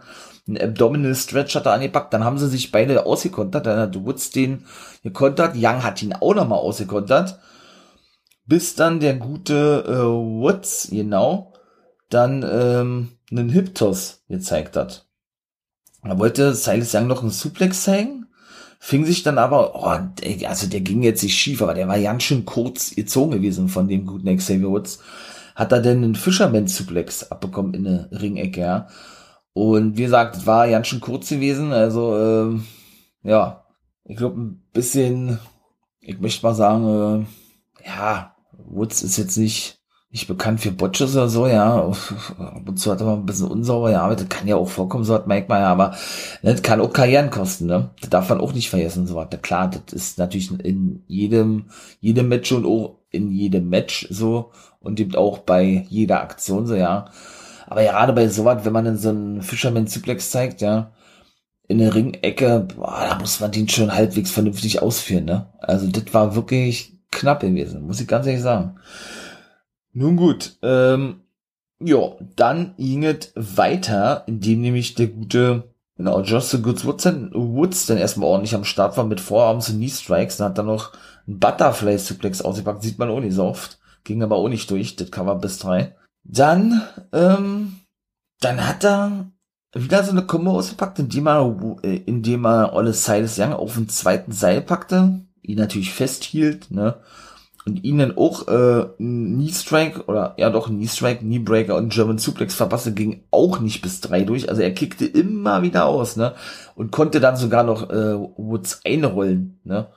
Ein 0.49 0.61
Abdominal 0.61 1.15
Stretch 1.15 1.55
hat 1.55 1.67
er 1.67 1.75
angepackt, 1.75 2.13
dann 2.13 2.25
haben 2.25 2.39
sie 2.39 2.49
sich 2.49 2.73
beide 2.73 3.07
ausgekontert, 3.07 3.67
dann 3.67 3.79
hat 3.79 4.05
Woods 4.05 4.31
den 4.31 4.65
gekontert, 5.05 5.55
Young 5.57 5.85
hat 5.85 6.03
ihn 6.03 6.15
auch 6.15 6.35
nochmal 6.35 6.59
ausgekontert, 6.59 7.39
bis 8.47 8.75
dann 8.75 8.99
der 8.99 9.15
gute 9.15 9.85
äh, 9.87 10.03
Woods, 10.03 10.89
genau, 10.91 11.53
dann 12.09 12.45
ähm, 12.51 13.09
einen 13.33 13.49
Hip-Toss 13.49 14.25
gezeigt 14.29 14.77
hat. 14.77 15.09
Da 16.03 16.19
wollte 16.19 16.55
Silas 16.55 16.95
Young 16.95 17.07
noch 17.07 17.23
einen 17.23 17.31
Suplex 17.31 17.85
zeigen, 17.85 18.27
fing 18.81 19.05
sich 19.05 19.23
dann 19.23 19.39
aber, 19.39 19.77
oh, 19.77 20.47
also 20.47 20.67
der 20.67 20.81
ging 20.81 21.03
jetzt 21.03 21.23
nicht 21.23 21.37
schief, 21.37 21.63
aber 21.63 21.75
der 21.75 21.89
war 21.89 21.99
ganz 22.01 22.25
schön 22.25 22.45
kurz 22.45 22.95
gezogen 22.95 23.33
gewesen 23.33 23.69
von 23.69 23.89
dem 23.89 24.07
guten 24.07 24.37
Xavier 24.37 24.69
Woods. 24.69 24.99
Hat 25.55 25.71
er 25.71 25.81
denn 25.81 26.03
einen 26.03 26.15
Fisherman-Suplex 26.15 27.31
abbekommen 27.31 27.75
in 27.75 27.87
eine 27.87 28.09
Ringecke, 28.11 28.61
ja. 28.61 28.89
Und 29.53 29.97
wie 29.97 30.03
gesagt, 30.03 30.47
war 30.47 30.69
ganz 30.69 30.89
schön 30.89 31.01
kurz 31.01 31.29
gewesen, 31.29 31.73
also, 31.73 32.19
ähm, 32.19 32.67
ja, 33.23 33.67
ich 34.05 34.17
glaube 34.17 34.41
ein 34.41 34.63
bisschen, 34.73 35.39
ich 36.01 36.19
möchte 36.19 36.45
mal 36.45 36.55
sagen, 36.55 37.27
äh, 37.85 37.87
ja, 37.87 38.35
Woods 38.53 39.03
ist 39.03 39.19
jetzt 39.19 39.37
nicht 39.37 39.82
nicht 40.13 40.29
bekannt 40.29 40.61
für 40.61 40.73
Botches 40.73 41.17
oder 41.17 41.29
so, 41.29 41.47
ja. 41.47 41.89
Ab 42.39 42.63
und 42.67 42.79
zu 42.79 42.93
hat 42.93 43.01
er 43.01 43.07
mal 43.07 43.15
ein 43.15 43.25
bisschen 43.25 43.49
unsauber 43.49 43.91
gearbeitet. 43.91 44.29
Kann 44.29 44.47
ja 44.47 44.57
auch 44.57 44.69
vorkommen, 44.69 45.05
so 45.05 45.15
hat 45.15 45.27
Mike 45.27 45.47
Meyer, 45.49 45.69
aber 45.69 45.97
ne, 46.43 46.53
das 46.53 46.63
kann 46.63 46.83
auch 46.83 46.93
Karrieren 46.93 47.31
kosten, 47.31 47.67
ne? 47.67 47.91
Das 48.01 48.11
darf 48.11 48.29
man 48.29 48.41
auch 48.41 48.53
nicht 48.53 48.69
vergessen, 48.69 49.07
so 49.07 49.17
was. 49.17 49.29
Klar, 49.41 49.71
das 49.71 49.95
ist 49.95 50.19
natürlich 50.19 50.51
in 50.65 51.03
jedem, 51.07 51.65
jedem 52.01 52.29
Match 52.29 52.53
und 52.53 52.67
auch 52.67 52.99
in 53.11 53.31
jedem 53.31 53.71
Match 53.71 54.07
so 54.11 54.51
und 54.81 55.01
eben 55.01 55.15
auch 55.15 55.39
bei 55.39 55.87
jeder 55.89 56.21
Aktion 56.21 56.67
so, 56.67 56.75
ja. 56.75 57.07
Aber 57.67 57.83
gerade 57.83 58.13
bei 58.13 58.29
sowas, 58.29 58.67
wenn 58.67 58.73
man 58.75 58.85
dann 58.85 58.99
so 58.99 59.09
einen 59.09 59.41
Fisherman 59.41 59.87
Suplex 59.87 60.31
zeigt, 60.31 60.61
ja, 60.61 60.93
in 61.69 61.79
der 61.79 61.95
Ringecke, 61.95 62.69
boah, 62.77 63.07
da 63.09 63.19
muss 63.19 63.41
man 63.41 63.51
den 63.51 63.67
schon 63.67 63.95
halbwegs 63.95 64.31
vernünftig 64.31 64.83
ausführen, 64.83 65.25
ne? 65.25 65.47
Also 65.59 65.87
das 65.87 66.13
war 66.13 66.35
wirklich 66.35 66.99
knapp 67.11 67.41
gewesen, 67.41 67.87
muss 67.87 68.01
ich 68.01 68.09
ganz 68.09 68.27
ehrlich 68.27 68.43
sagen. 68.43 68.77
Nun 69.95 70.17
gut, 70.17 70.57
ähm, 70.63 71.21
ja, 71.81 71.99
dann 72.37 72.75
ging 72.77 73.05
es 73.05 73.33
weiter, 73.35 74.25
indem 74.27 74.61
nämlich 74.63 74.95
der 74.95 75.09
gute, 75.09 75.75
genau, 75.97 76.23
Justin 76.23 76.63
Goods 76.63 76.85
Woods 76.85 77.05
dann, 77.05 77.31
Woods 77.35 77.87
dann 77.87 77.99
erstmal 77.99 78.29
ordentlich 78.29 78.55
am 78.55 78.65
Start 78.65 78.97
war 78.97 79.05
mit 79.05 79.21
Vorarms 79.21 79.69
und 79.69 79.77
Knee 79.77 79.89
Strikes, 79.89 80.39
dann 80.39 80.51
hat 80.51 80.59
dann 80.59 80.67
noch 80.67 80.93
ein 81.27 81.39
Butterfly 81.39 81.99
Suplex 81.99 82.41
ausgepackt, 82.43 82.83
sieht 82.83 82.99
man 82.99 83.11
auch 83.11 83.21
nicht 83.21 83.35
so 83.35 83.45
oft, 83.45 83.79
ging 84.05 84.23
aber 84.23 84.37
auch 84.37 84.49
nicht 84.49 84.71
durch, 84.71 84.97
das 84.97 85.11
Cover 85.11 85.37
bis 85.37 85.59
drei. 85.59 85.95
Dann, 86.25 86.83
ähm, 87.13 87.81
dann 88.41 88.67
hat 88.67 88.85
er 88.85 89.27
wieder 89.75 90.05
so 90.05 90.11
eine 90.11 90.27
Kombo 90.27 90.53
ausgepackt, 90.53 90.99
indem 90.99 91.27
er, 91.27 91.79
äh, 91.83 91.97
indem 91.97 92.47
er 92.47 92.73
Olle 92.75 92.93
Silas 92.93 93.39
Young 93.39 93.53
auf 93.53 93.75
den 93.75 93.89
zweiten 93.89 94.33
Seil 94.33 94.63
packte, 94.63 95.21
ihn 95.43 95.59
natürlich 95.59 95.93
festhielt, 95.93 96.71
ne, 96.71 96.97
und 97.65 97.85
ihnen 97.85 98.17
auch 98.17 98.49
äh, 98.49 98.87
Knee 98.97 99.53
Strike 99.53 100.05
oder 100.07 100.35
ja 100.37 100.51
doch 100.51 100.67
Knee 100.67 100.89
Strike, 100.89 101.21
Knee 101.21 101.39
Breaker 101.39 101.77
und 101.77 101.93
German 101.93 102.19
Suplex 102.19 102.55
verpasste, 102.55 102.93
ging 102.93 103.25
auch 103.31 103.61
nicht 103.61 103.83
bis 103.83 104.01
drei 104.01 104.25
durch. 104.25 104.49
Also 104.49 104.63
er 104.63 104.75
kickte 104.75 105.07
immer 105.07 105.63
wieder 105.63 105.87
aus, 105.87 106.17
ne? 106.17 106.35
Und 106.75 106.91
konnte 106.91 107.21
dann 107.21 107.37
sogar 107.37 107.63
noch 107.63 107.91
äh, 107.91 108.19
Woods 108.37 108.81
einrollen, 108.85 109.61
ne? 109.65 109.89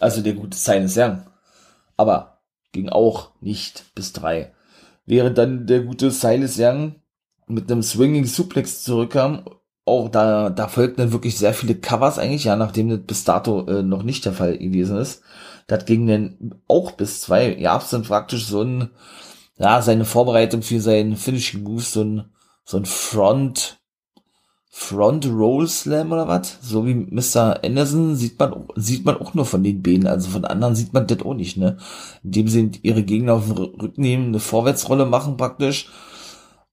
Also 0.00 0.22
der 0.22 0.34
gute 0.34 0.56
Silas 0.56 0.96
Young. 0.96 1.22
Aber 1.96 2.38
ging 2.72 2.88
auch 2.88 3.30
nicht 3.40 3.94
bis 3.94 4.12
drei. 4.12 4.52
Während 5.06 5.38
dann 5.38 5.66
der 5.66 5.80
gute 5.80 6.10
Silas 6.10 6.56
Young 6.58 6.96
mit 7.46 7.70
einem 7.70 7.82
Swinging 7.82 8.24
Suplex 8.24 8.82
zurückkam, 8.82 9.44
auch 9.84 10.08
da, 10.08 10.50
da 10.50 10.68
folgten 10.68 11.02
dann 11.02 11.12
wirklich 11.12 11.36
sehr 11.38 11.54
viele 11.54 11.74
Covers 11.74 12.18
eigentlich, 12.18 12.44
ja, 12.44 12.56
nachdem 12.56 12.88
das 12.88 13.00
bis 13.00 13.24
dato 13.24 13.66
äh, 13.66 13.82
noch 13.82 14.02
nicht 14.02 14.24
der 14.24 14.32
Fall 14.32 14.58
gewesen 14.58 14.96
ist. 14.96 15.22
Das 15.66 15.84
ging 15.86 16.06
dann 16.06 16.54
auch 16.68 16.92
bis 16.92 17.22
zwei. 17.22 17.54
Gab's 17.54 17.90
dann 17.90 18.02
praktisch 18.02 18.46
so 18.46 18.62
ein, 18.62 18.90
ja, 19.58 19.82
seine 19.82 20.04
Vorbereitung 20.04 20.62
für 20.62 20.80
seinen 20.80 21.16
Finishing 21.16 21.62
Move, 21.62 21.82
so 21.82 22.02
ein, 22.02 22.24
so 22.64 22.76
ein 22.76 22.84
Front, 22.84 23.80
Front 24.70 25.26
Roll 25.26 25.68
Slam 25.68 26.12
oder 26.12 26.28
was? 26.28 26.58
So 26.62 26.86
wie 26.86 26.94
Mr. 26.94 27.62
Anderson 27.62 28.16
sieht 28.16 28.38
man, 28.38 28.68
sieht 28.74 29.04
man 29.04 29.18
auch 29.18 29.34
nur 29.34 29.44
von 29.44 29.62
den 29.62 29.82
Beinen. 29.82 30.06
Also 30.06 30.30
von 30.30 30.44
anderen 30.44 30.74
sieht 30.74 30.92
man 30.92 31.06
das 31.06 31.20
auch 31.20 31.34
nicht, 31.34 31.58
ne? 31.58 31.76
Indem 32.24 32.48
sie 32.48 32.70
ihre 32.82 33.02
Gegner 33.02 33.34
auf 33.34 33.46
den 33.46 33.58
Rücken 33.58 34.00
nehmen, 34.00 34.28
eine 34.28 34.40
Vorwärtsrolle 34.40 35.04
machen 35.04 35.36
praktisch. 35.36 35.90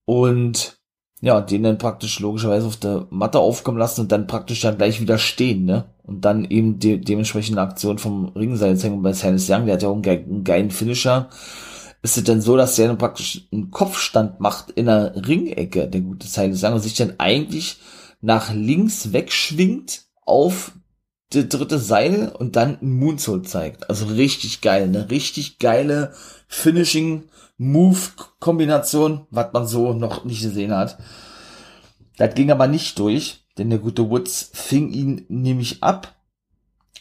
Und 0.05 0.78
ja, 1.21 1.41
den 1.41 1.63
dann 1.63 1.77
praktisch 1.77 2.19
logischerweise 2.19 2.67
auf 2.67 2.77
der 2.77 3.07
Matte 3.09 3.39
aufkommen 3.39 3.77
lassen 3.77 4.01
und 4.01 4.11
dann 4.11 4.27
praktisch 4.27 4.61
dann 4.61 4.77
gleich 4.77 5.01
wieder 5.01 5.17
stehen, 5.17 5.65
ne? 5.65 5.85
Und 6.03 6.25
dann 6.25 6.45
eben 6.45 6.79
de 6.79 6.97
dementsprechend 6.97 7.57
eine 7.57 7.67
Aktion 7.67 7.97
vom 7.97 8.29
Ringseil 8.29 8.77
zeigen. 8.77 9.01
Bei 9.03 9.13
Silas 9.13 9.49
Young, 9.49 9.65
der 9.65 9.75
hat 9.75 9.83
ja 9.83 9.89
auch 9.89 9.93
einen, 9.93 10.01
ge 10.01 10.23
einen 10.23 10.43
geilen 10.43 10.71
Finisher. 10.71 11.29
Ist 12.01 12.17
es 12.17 12.23
denn 12.23 12.41
so, 12.41 12.55
dass 12.55 12.77
der 12.77 12.87
dann 12.87 12.97
praktisch 12.97 13.47
einen 13.51 13.69
Kopfstand 13.69 14.39
macht 14.39 14.71
in 14.71 14.85
der 14.85 15.13
Ringecke, 15.27 15.89
der 15.89 16.01
gute 16.01 16.27
Silas 16.27 16.63
Young, 16.63 16.73
und 16.73 16.79
sich 16.79 16.95
dann 16.95 17.15
eigentlich 17.17 17.79
nach 18.21 18.53
links 18.53 19.11
wegschwingt 19.11 20.03
auf 20.25 20.71
das 21.31 21.49
dritte 21.49 21.77
Seil 21.79 22.29
und 22.29 22.55
dann 22.55 22.79
einen 22.79 22.97
Moonsault 22.97 23.47
zeigt. 23.47 23.89
Also 23.89 24.05
richtig 24.05 24.61
geil, 24.61 24.87
ne? 24.87 25.09
Richtig 25.09 25.59
geile 25.59 26.13
Finishing 26.49 27.29
Move-Kombination, 27.59 29.27
was 29.29 29.53
man 29.53 29.67
so 29.67 29.93
noch 29.93 30.25
nicht 30.25 30.41
gesehen 30.41 30.75
hat. 30.75 30.97
Das 32.17 32.33
ging 32.33 32.51
aber 32.51 32.67
nicht 32.67 32.97
durch, 32.97 33.45
denn 33.57 33.69
der 33.69 33.79
gute 33.79 34.09
Woods 34.09 34.49
fing 34.53 34.89
ihn 34.89 35.25
nämlich 35.29 35.83
ab. 35.83 36.15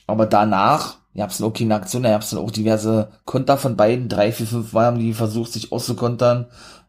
Aber 0.07 0.27
danach, 0.27 0.99
ihr 1.15 1.23
habt 1.23 1.41
okay 1.41 1.65
in 1.65 1.73
Aktion, 1.73 2.05
ihr 2.05 2.13
habt 2.13 2.31
dann 2.31 2.41
auch 2.41 2.51
diverse 2.51 3.11
Konter 3.25 3.57
von 3.57 3.77
beiden, 3.77 4.09
drei, 4.09 4.33
vier, 4.33 4.47
fünf 4.47 4.73
Mal 4.73 4.87
haben 4.87 4.99
die 4.99 5.15
versucht, 5.15 5.53
sich 5.53 5.73
auszukontern 5.73 6.47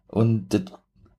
und 0.07 0.53
das 0.53 0.63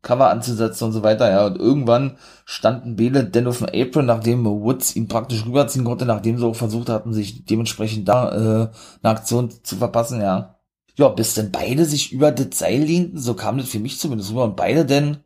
Cover 0.03 0.31
anzusetzen 0.31 0.85
und 0.85 0.92
so 0.92 1.03
weiter, 1.03 1.31
ja. 1.31 1.46
Und 1.46 1.59
irgendwann 1.59 2.16
standen 2.44 2.96
Bele 2.96 3.24
denn 3.24 3.46
auf 3.46 3.59
dem 3.59 3.68
Apron, 3.68 4.07
nachdem 4.07 4.44
Woods 4.44 4.94
ihn 4.96 5.09
praktisch 5.09 5.46
rüberziehen 5.46 5.85
konnte, 5.85 6.05
nachdem 6.05 6.38
sie 6.38 6.46
auch 6.46 6.57
versucht 6.57 6.88
hatten, 6.88 7.12
sich 7.12 7.44
dementsprechend 7.44 8.09
da 8.09 8.29
äh, 8.31 8.70
eine 9.03 9.16
Aktion 9.16 9.50
zu 9.62 9.76
verpassen, 9.76 10.20
ja 10.20 10.60
ja, 10.96 11.09
bis 11.09 11.35
denn 11.35 11.50
beide 11.50 11.85
sich 11.85 12.12
über 12.12 12.33
das 12.33 12.59
Seil 12.59 12.83
lehnten, 12.83 13.18
so 13.18 13.35
kam 13.35 13.59
das 13.59 13.68
für 13.68 13.79
mich 13.79 13.98
zumindest 13.98 14.31
rüber, 14.31 14.44
und 14.44 14.57
beide 14.57 14.85
denn 14.85 15.18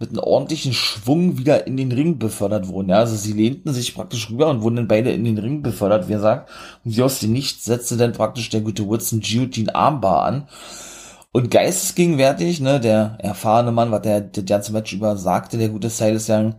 mit 0.00 0.10
einem 0.10 0.20
ordentlichen 0.20 0.72
Schwung 0.72 1.36
wieder 1.38 1.66
in 1.66 1.76
den 1.76 1.92
Ring 1.92 2.18
befördert 2.18 2.68
wurden. 2.68 2.88
Ja, 2.88 2.96
also 2.96 3.14
sie 3.16 3.34
lehnten 3.34 3.72
sich 3.74 3.94
praktisch 3.94 4.30
rüber 4.30 4.48
und 4.48 4.62
wurden 4.62 4.76
dann 4.76 4.88
beide 4.88 5.12
in 5.12 5.24
den 5.24 5.36
Ring 5.36 5.62
befördert, 5.62 6.08
wie 6.08 6.14
gesagt. 6.14 6.50
Und 6.84 6.96
wie 6.96 7.02
aus 7.02 7.20
dem 7.20 7.32
Nichts 7.32 7.66
setzte 7.66 7.98
dann 7.98 8.12
praktisch 8.12 8.48
der 8.48 8.62
gute 8.62 8.86
Woodson 8.86 9.20
Guillotine 9.20 9.74
Armbar 9.74 10.24
an. 10.24 10.48
Und 11.32 11.50
geistesgegenwärtig, 11.50 12.60
ne, 12.60 12.80
der 12.80 13.18
erfahrene 13.20 13.72
Mann, 13.72 13.92
was 13.92 14.00
der, 14.00 14.22
der 14.22 14.42
ganze 14.42 14.72
Match 14.72 14.94
über 14.94 15.16
sagte, 15.18 15.58
der 15.58 15.68
gute 15.68 15.90
Silas 15.90 16.30
Young, 16.30 16.54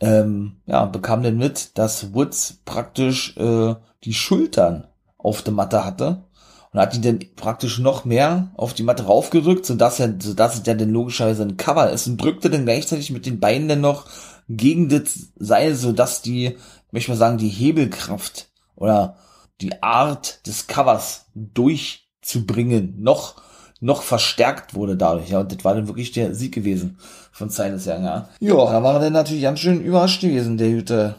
ähm, 0.00 0.56
ja, 0.66 0.84
bekam 0.86 1.22
dann 1.22 1.38
mit, 1.38 1.78
dass 1.78 2.12
Woods 2.14 2.60
praktisch 2.64 3.36
äh, 3.36 3.76
die 4.04 4.12
Schultern 4.12 4.88
auf 5.16 5.42
der 5.42 5.54
Matte 5.54 5.84
hatte 5.84 6.25
und 6.72 6.80
hat 6.80 6.94
ihn 6.94 7.02
dann 7.02 7.18
praktisch 7.36 7.78
noch 7.78 8.04
mehr 8.04 8.50
auf 8.56 8.74
die 8.74 8.82
Matte 8.82 9.04
raufgedrückt, 9.04 9.66
sodass 9.66 10.00
er, 10.00 10.14
sodass 10.18 10.56
es 10.56 10.62
dann 10.62 10.78
logischerweise 10.90 11.42
ein 11.42 11.56
Cover 11.56 11.90
ist. 11.90 12.06
Und 12.06 12.20
drückte 12.20 12.50
dann 12.50 12.64
gleichzeitig 12.64 13.10
mit 13.10 13.26
den 13.26 13.40
Beinen 13.40 13.68
dann 13.68 13.80
noch 13.80 14.06
gegen 14.48 14.88
das 14.88 15.30
Seil, 15.38 15.74
sodass 15.74 16.22
die, 16.22 16.46
ich 16.46 16.92
möchte 16.92 17.10
mal 17.10 17.16
sagen, 17.16 17.38
die 17.38 17.48
Hebelkraft 17.48 18.48
oder 18.74 19.16
die 19.60 19.82
Art 19.82 20.46
des 20.46 20.66
Covers 20.66 21.26
durchzubringen 21.34 22.96
noch 22.98 23.36
noch 23.78 24.02
verstärkt 24.02 24.74
wurde 24.74 24.96
dadurch, 24.96 25.28
ja, 25.28 25.40
und 25.40 25.52
das 25.52 25.62
war 25.62 25.74
dann 25.74 25.86
wirklich 25.86 26.10
der 26.10 26.34
Sieg 26.34 26.54
gewesen 26.54 26.96
von 27.30 27.50
Silas 27.50 27.86
Young, 27.86 28.04
ja. 28.04 28.28
Ja, 28.40 28.54
da 28.54 28.82
war 28.82 28.94
er 28.94 29.00
dann 29.00 29.12
natürlich 29.12 29.42
ganz 29.42 29.60
schön 29.60 29.82
überrascht 29.82 30.22
gewesen, 30.22 30.56
der 30.56 30.70
gute, 30.70 31.16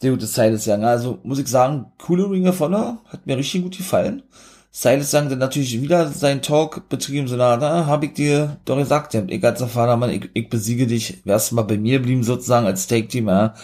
der 0.00 0.12
gute 0.12 0.26
Silas 0.26 0.66
Young, 0.66 0.84
also 0.84 1.18
muss 1.22 1.38
ich 1.38 1.48
sagen, 1.48 1.92
coole 1.98 2.30
Ringe 2.30 2.54
von 2.54 2.74
hat 2.74 3.26
mir 3.26 3.36
richtig 3.36 3.62
gut 3.62 3.76
gefallen 3.76 4.22
Silas 4.70 5.10
sang 5.10 5.28
dann 5.28 5.38
natürlich 5.38 5.80
wieder 5.80 6.08
seinen 6.08 6.42
Talk 6.42 6.88
betrieben, 6.88 7.26
so 7.26 7.36
na, 7.36 7.56
da 7.56 7.86
hab 7.86 8.04
ich 8.04 8.12
dir 8.12 8.58
doch 8.64 8.76
gesagt, 8.76 9.14
ich 9.14 9.44
als 9.44 9.60
erfahrener 9.60 9.96
Mann, 9.96 10.10
ich, 10.10 10.30
ich 10.34 10.48
besiege 10.48 10.86
dich, 10.86 11.22
wärst 11.24 11.52
mal 11.52 11.62
bei 11.62 11.78
mir 11.78 12.02
blieben 12.02 12.22
sozusagen 12.22 12.66
als 12.66 12.86
Take-Team, 12.86 13.28
ja. 13.28 13.54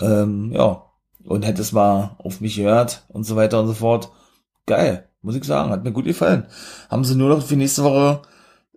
Ähm, 0.00 0.52
ja. 0.52 0.84
Und 1.24 1.44
hättest 1.44 1.74
mal 1.74 2.16
auf 2.18 2.40
mich 2.40 2.56
gehört 2.56 3.04
und 3.08 3.24
so 3.24 3.36
weiter 3.36 3.60
und 3.60 3.66
so 3.66 3.74
fort. 3.74 4.10
Geil, 4.66 5.08
muss 5.20 5.36
ich 5.36 5.44
sagen, 5.44 5.70
hat 5.70 5.84
mir 5.84 5.92
gut 5.92 6.06
gefallen. 6.06 6.46
Haben 6.88 7.04
sie 7.04 7.14
nur 7.16 7.28
noch 7.28 7.44
für 7.44 7.56
nächste 7.56 7.84
Woche 7.84 8.22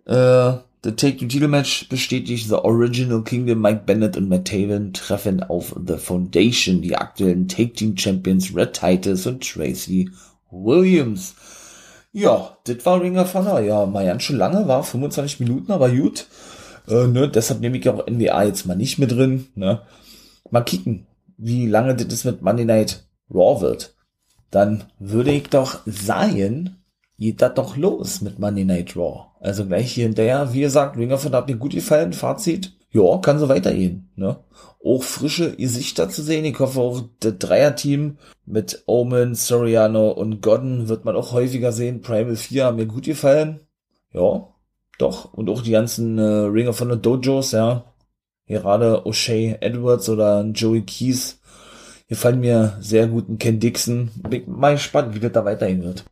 äh, 0.04 0.58
The 0.84 0.92
Take 0.92 1.16
Two 1.16 1.28
Title 1.28 1.48
Match 1.48 1.88
bestätigt. 1.88 2.48
The 2.48 2.56
Original 2.56 3.22
Kingdom 3.22 3.60
Mike 3.60 3.82
Bennett 3.86 4.16
und 4.16 4.28
Matt 4.28 4.48
Taven 4.48 4.92
treffen 4.92 5.42
auf 5.42 5.74
The 5.86 5.96
Foundation, 5.96 6.82
die 6.82 6.96
aktuellen 6.96 7.48
Take 7.48 7.72
Team 7.72 7.96
Champions 7.96 8.54
Red 8.54 8.74
Titus 8.74 9.26
und 9.26 9.48
Tracy 9.48 10.10
Williams. 10.50 11.34
Ja, 12.12 12.58
das 12.64 12.84
war 12.84 13.00
Ring 13.00 13.18
of 13.18 13.34
Honor. 13.34 13.60
Ja, 13.60 13.86
mal 13.86 14.04
ganz 14.04 14.22
schön 14.22 14.36
lange, 14.36 14.68
war 14.68 14.84
25 14.84 15.40
Minuten, 15.40 15.72
aber 15.72 15.90
gut. 15.90 16.26
Äh, 16.88 17.06
ne, 17.06 17.28
deshalb 17.28 17.60
nehme 17.60 17.78
ich 17.78 17.88
auch 17.88 18.06
NWA 18.06 18.44
jetzt 18.44 18.66
mal 18.66 18.76
nicht 18.76 18.98
mit 18.98 19.12
drin. 19.12 19.48
Ne. 19.54 19.80
Mal 20.50 20.62
kicken, 20.62 21.06
wie 21.38 21.66
lange 21.66 21.94
das 21.96 22.24
mit 22.24 22.42
Monday 22.42 22.66
Night 22.66 23.04
Raw 23.32 23.60
wird. 23.62 23.94
Dann 24.50 24.84
würde 24.98 25.32
ich 25.32 25.48
doch 25.48 25.80
sagen, 25.86 26.82
geht 27.18 27.40
das 27.40 27.54
doch 27.54 27.76
los 27.78 28.20
mit 28.20 28.38
Monday 28.38 28.64
Night 28.64 28.94
Raw. 28.94 29.28
Also 29.40 29.64
gleich 29.64 29.92
hier 29.92 30.04
hinterher, 30.04 30.52
wie 30.52 30.60
gesagt, 30.60 30.98
Ring 30.98 31.12
of 31.12 31.24
Honor 31.24 31.38
hat 31.38 31.48
mir 31.48 31.56
gut 31.56 31.72
gefallen, 31.72 32.12
Fazit. 32.12 32.72
Ja, 32.92 33.18
kann 33.18 33.38
so 33.38 33.48
weitergehen, 33.48 34.10
ne? 34.16 34.38
Auch 34.84 35.02
frische 35.02 35.56
Gesichter 35.56 36.08
zu 36.08 36.22
sehen. 36.22 36.44
Ich 36.44 36.58
hoffe 36.58 36.80
auch, 36.80 37.02
das 37.20 37.38
Dreierteam 37.38 38.18
mit 38.44 38.82
Omen, 38.86 39.34
Soriano 39.34 40.10
und 40.10 40.42
Godden 40.42 40.88
wird 40.88 41.04
man 41.04 41.16
auch 41.16 41.32
häufiger 41.32 41.72
sehen. 41.72 42.00
Primal 42.00 42.36
4 42.36 42.64
haben 42.64 42.76
mir 42.76 42.86
gut 42.86 43.04
gefallen. 43.04 43.60
Ja, 44.12 44.48
doch. 44.98 45.32
Und 45.32 45.48
auch 45.48 45.62
die 45.62 45.70
ganzen 45.70 46.18
äh, 46.18 46.22
Ring 46.22 46.68
of 46.68 46.80
Honor 46.80 46.96
Dojos, 46.96 47.52
ja. 47.52 47.84
Gerade 48.46 49.06
O'Shea 49.06 49.56
Edwards 49.60 50.08
oder 50.08 50.42
Joey 50.42 50.82
Keys 50.82 51.40
gefallen 52.08 52.40
mir 52.40 52.76
sehr 52.80 53.06
gut. 53.06 53.24
Ken 53.38 53.58
Dixon. 53.58 54.10
Bin 54.28 54.42
mal 54.46 54.74
gespannt, 54.74 55.14
wie 55.14 55.20
das 55.20 55.32
da 55.32 55.44
weiterhin 55.44 55.82
wird. 55.82 56.04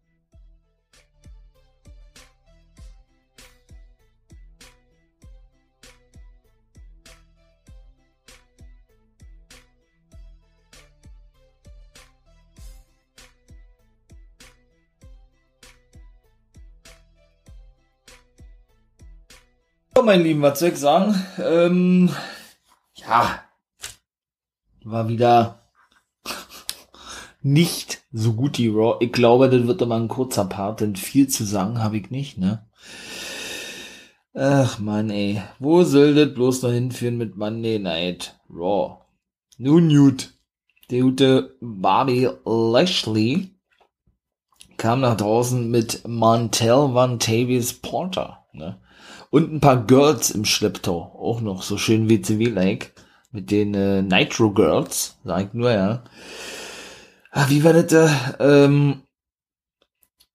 Ja, 20.01 20.07
mein 20.07 20.23
Lieben, 20.23 20.41
was 20.41 20.59
soll 20.59 20.71
ich 20.71 20.79
sagen? 20.79 21.15
Ähm, 21.45 22.09
ja, 22.95 23.43
war 24.83 25.09
wieder 25.09 25.69
nicht 27.43 28.01
so 28.11 28.33
gut 28.33 28.57
die 28.57 28.69
Raw. 28.69 28.97
Ich 29.01 29.13
glaube, 29.13 29.51
das 29.51 29.67
wird 29.67 29.83
immer 29.83 29.97
ein 29.97 30.09
kurzer 30.09 30.47
Part, 30.47 30.81
denn 30.81 30.97
viel 30.97 31.29
zu 31.29 31.45
sagen 31.45 31.83
habe 31.83 31.99
ich 31.99 32.11
nicht, 32.11 32.39
ne? 32.39 32.67
Ach 34.33 34.79
man, 34.79 35.11
ey. 35.11 35.43
Wo 35.59 35.85
soll 35.85 36.15
das 36.15 36.33
bloß 36.33 36.63
noch 36.63 36.73
hinführen 36.73 37.19
mit 37.19 37.37
Monday 37.37 37.79
Night 37.79 38.41
Raw? 38.49 39.03
Nun 39.59 39.91
gut. 39.91 40.33
Der 40.91 41.03
gute 41.03 41.59
Bobby 41.61 42.27
Lashley 42.47 43.51
kam 44.79 45.03
nach 45.03 45.19
draußen 45.19 45.71
mit 45.71 46.09
Montel 46.09 46.95
Van 46.95 47.19
Tavis 47.19 47.75
Porter, 47.75 48.47
ne? 48.55 48.81
Und 49.31 49.53
ein 49.53 49.61
paar 49.61 49.87
Girls 49.87 50.31
im 50.31 50.45
Schlepptau. 50.45 51.17
Auch 51.19 51.41
noch 51.41 51.63
so 51.63 51.79
schön 51.79 52.09
WCW-like. 52.09 52.93
Mit 53.31 53.51
den 53.53 53.75
äh, 53.75 54.03
Nitro 54.03 54.53
Girls. 54.53 55.19
Sag 55.25 55.47
ich 55.47 55.55
nur, 55.55 55.71
ja. 55.71 56.03
Ach, 57.31 57.49
wie 57.49 57.63
war 57.63 57.73
das 57.73 57.87
da? 57.87 58.35
Ähm, 58.41 59.03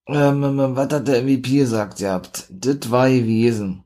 ähm, 0.07 0.43
ähm 0.43 0.75
was 0.75 0.93
hat 0.93 1.07
der 1.07 1.23
MVP 1.23 1.57
gesagt 1.57 1.99
Ihr 1.99 2.11
habt? 2.11 2.47
Das 2.49 2.89
war 2.89 3.09
gewesen. 3.09 3.83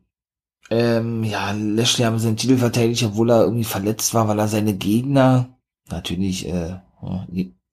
Ähm, 0.69 1.23
ja, 1.23 1.51
Lashley 1.51 2.05
haben 2.05 2.19
seinen 2.19 2.37
Titel 2.37 2.57
verteidigt, 2.57 3.03
obwohl 3.03 3.31
er 3.31 3.41
irgendwie 3.41 3.63
verletzt 3.63 4.13
war, 4.13 4.27
weil 4.27 4.37
er 4.37 4.47
seine 4.47 4.75
Gegner, 4.75 5.57
natürlich, 5.89 6.47
äh, 6.47 6.77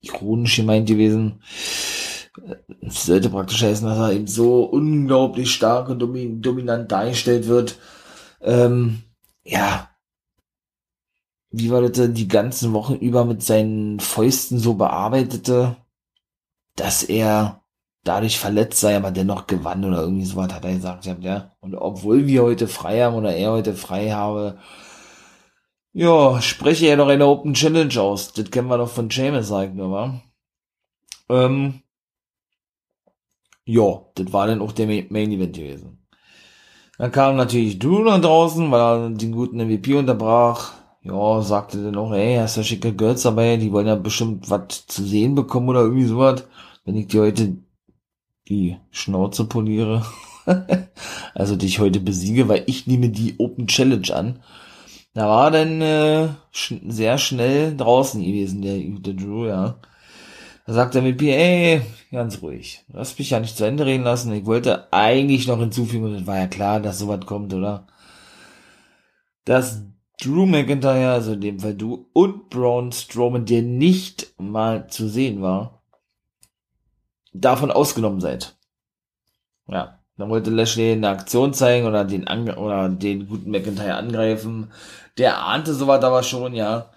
ironisch 0.00 0.56
gemeint 0.56 0.88
gewesen, 0.88 1.42
sollte 2.82 3.30
praktisch 3.30 3.62
heißen, 3.62 3.86
dass 3.86 3.98
er 3.98 4.12
eben 4.12 4.26
so 4.26 4.64
unglaublich 4.64 5.50
stark 5.50 5.88
und 5.88 5.98
dominant 6.00 6.90
dargestellt 6.92 7.48
wird. 7.48 7.78
Ähm, 8.40 9.02
ja. 9.44 9.90
Wie 11.50 11.70
war 11.70 11.80
das 11.80 11.92
denn 11.92 12.14
die 12.14 12.28
ganzen 12.28 12.72
Wochen 12.72 12.94
über 12.94 13.24
mit 13.24 13.42
seinen 13.42 14.00
Fäusten 14.00 14.58
so 14.58 14.74
bearbeitete, 14.74 15.76
dass 16.74 17.02
er 17.02 17.62
dadurch 18.04 18.38
verletzt 18.38 18.80
sei, 18.80 18.96
aber 18.96 19.10
dennoch 19.10 19.46
gewann 19.46 19.84
oder 19.84 20.00
irgendwie 20.00 20.24
sowas, 20.24 20.52
hat 20.52 20.64
er 20.64 20.74
gesagt. 20.74 21.06
Ja. 21.22 21.56
Und 21.60 21.74
obwohl 21.74 22.26
wir 22.26 22.42
heute 22.42 22.68
frei 22.68 23.02
haben 23.02 23.16
oder 23.16 23.34
er 23.34 23.52
heute 23.52 23.74
frei 23.74 24.10
habe, 24.10 24.58
ja, 25.92 26.42
spreche 26.42 26.86
er 26.86 26.98
doch 26.98 27.08
eine 27.08 27.26
Open 27.26 27.54
Challenge 27.54 27.98
aus. 28.00 28.32
Das 28.34 28.50
kennen 28.50 28.68
wir 28.68 28.78
doch 28.78 28.90
von 28.90 29.08
James, 29.10 29.50
ich 29.50 29.72
nur, 29.72 29.90
wa? 29.90 30.20
Ähm, 31.28 31.82
ja, 33.66 34.00
das 34.14 34.32
war 34.32 34.46
dann 34.46 34.62
auch 34.62 34.72
der 34.72 34.86
Main 34.86 35.32
Event 35.32 35.56
gewesen. 35.56 35.98
Dann 36.98 37.12
kam 37.12 37.36
natürlich 37.36 37.78
Drew 37.78 38.02
nach 38.04 38.20
draußen, 38.20 38.70
weil 38.70 38.80
er 38.80 39.10
den 39.10 39.32
guten 39.32 39.58
MVP 39.58 39.94
unterbrach. 39.94 40.72
Ja, 41.02 41.42
sagte 41.42 41.82
dann 41.82 41.96
auch, 41.96 42.12
ey, 42.12 42.36
hast 42.36 42.56
ja 42.56 42.62
schicke 42.62 42.94
Girls 42.94 43.22
dabei, 43.22 43.56
die 43.58 43.70
wollen 43.70 43.86
ja 43.86 43.94
bestimmt 43.96 44.50
was 44.50 44.86
zu 44.86 45.04
sehen 45.04 45.34
bekommen 45.34 45.68
oder 45.68 45.80
irgendwie 45.80 46.06
sowas. 46.06 46.44
Wenn 46.84 46.96
ich 46.96 47.08
dir 47.08 47.22
heute 47.22 47.58
die 48.48 48.76
Schnauze 48.90 49.44
poliere. 49.44 50.04
also 51.34 51.56
dich 51.56 51.80
heute 51.80 52.00
besiege, 52.00 52.48
weil 52.48 52.62
ich 52.66 52.86
nehme 52.86 53.10
die 53.10 53.34
Open 53.38 53.66
Challenge 53.66 54.14
an. 54.14 54.40
Da 55.14 55.28
war 55.28 55.50
dann 55.50 55.80
äh, 55.80 56.28
sch 56.52 56.74
sehr 56.88 57.18
schnell 57.18 57.76
draußen 57.76 58.22
gewesen, 58.22 58.62
der, 58.62 58.78
der 58.78 59.14
Drew, 59.14 59.46
ja. 59.46 59.76
Da 60.66 60.72
sagt 60.72 60.94
der 60.94 61.02
MVP, 61.02 61.30
ey, 61.30 61.82
ganz 62.10 62.42
ruhig. 62.42 62.84
Lass 62.92 63.16
mich 63.18 63.30
ja 63.30 63.38
nicht 63.38 63.56
zu 63.56 63.64
Ende 63.64 63.86
reden 63.86 64.02
lassen. 64.02 64.32
Ich 64.32 64.46
wollte 64.46 64.92
eigentlich 64.92 65.46
noch 65.46 65.60
hinzufügen, 65.60 66.06
und 66.06 66.14
es 66.14 66.26
war 66.26 66.38
ja 66.38 66.48
klar, 66.48 66.80
dass 66.80 66.98
sowas 66.98 67.24
kommt, 67.24 67.54
oder? 67.54 67.86
Dass 69.44 69.82
Drew 70.20 70.44
McIntyre, 70.44 71.12
also 71.12 71.34
in 71.34 71.40
dem 71.40 71.60
Fall 71.60 71.74
du, 71.74 72.08
und 72.12 72.50
Braun 72.50 72.90
Strowman, 72.90 73.46
der 73.46 73.62
nicht 73.62 74.34
mal 74.38 74.88
zu 74.88 75.08
sehen 75.08 75.40
war, 75.40 75.82
davon 77.32 77.70
ausgenommen 77.70 78.20
seid. 78.20 78.56
Ja, 79.68 80.00
dann 80.16 80.30
wollte 80.30 80.50
Lashley 80.50 80.92
eine 80.92 81.10
Aktion 81.10 81.54
zeigen 81.54 81.86
oder 81.86 82.04
den, 82.04 82.26
Ange 82.26 82.56
oder 82.56 82.88
den 82.88 83.28
guten 83.28 83.50
McIntyre 83.52 83.94
angreifen. 83.94 84.72
Der 85.18 85.38
ahnte 85.44 85.74
sowas 85.74 86.02
aber 86.02 86.24
schon, 86.24 86.54
ja. 86.54 86.90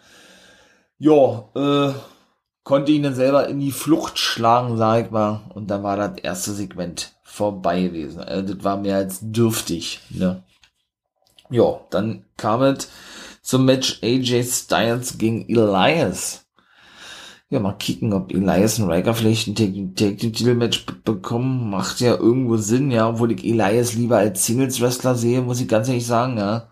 Ja, 0.98 1.50
äh, 1.56 1.94
konnte 2.70 2.92
ihn 2.92 3.02
dann 3.02 3.16
selber 3.16 3.48
in 3.48 3.60
die 3.60 3.72
Flucht 3.72 4.20
schlagen, 4.20 4.78
sag 4.78 5.06
ich 5.06 5.10
mal. 5.10 5.42
Und 5.56 5.72
dann 5.72 5.82
war 5.82 5.98
das 5.98 6.20
erste 6.20 6.52
Segment 6.52 7.16
vorbei 7.24 7.82
gewesen. 7.82 8.22
Also 8.22 8.54
das 8.54 8.64
war 8.64 8.78
mehr 8.78 8.98
als 8.98 9.18
dürftig, 9.24 10.02
ne. 10.12 10.44
Ja, 11.50 11.80
dann 11.90 12.26
kam 12.38 12.62
es 12.62 12.88
zum 13.42 13.66
Match 13.66 14.04
AJ 14.04 14.44
Styles 14.44 15.18
gegen 15.18 15.50
Elias. 15.50 16.46
Ja, 17.50 17.60
mal 17.60 17.74
kicken, 17.74 18.14
ob 18.14 18.32
Elias 18.32 18.78
und 18.78 18.92
Riker 18.92 19.16
vielleicht 19.16 19.48
ein 19.48 19.56
Take-Title-Match 19.96 20.86
bekommen. 21.04 21.72
Macht 21.72 22.02
ja 22.02 22.18
irgendwo 22.18 22.58
Sinn, 22.58 22.92
ja, 22.92 23.10
obwohl 23.10 23.32
ich 23.32 23.44
Elias 23.44 23.96
lieber 23.96 24.18
als 24.18 24.46
Singles-Wrestler 24.46 25.16
sehe, 25.16 25.42
muss 25.42 25.60
ich 25.60 25.68
ganz 25.68 25.88
ehrlich 25.88 26.06
sagen, 26.06 26.38
ja. 26.38 26.70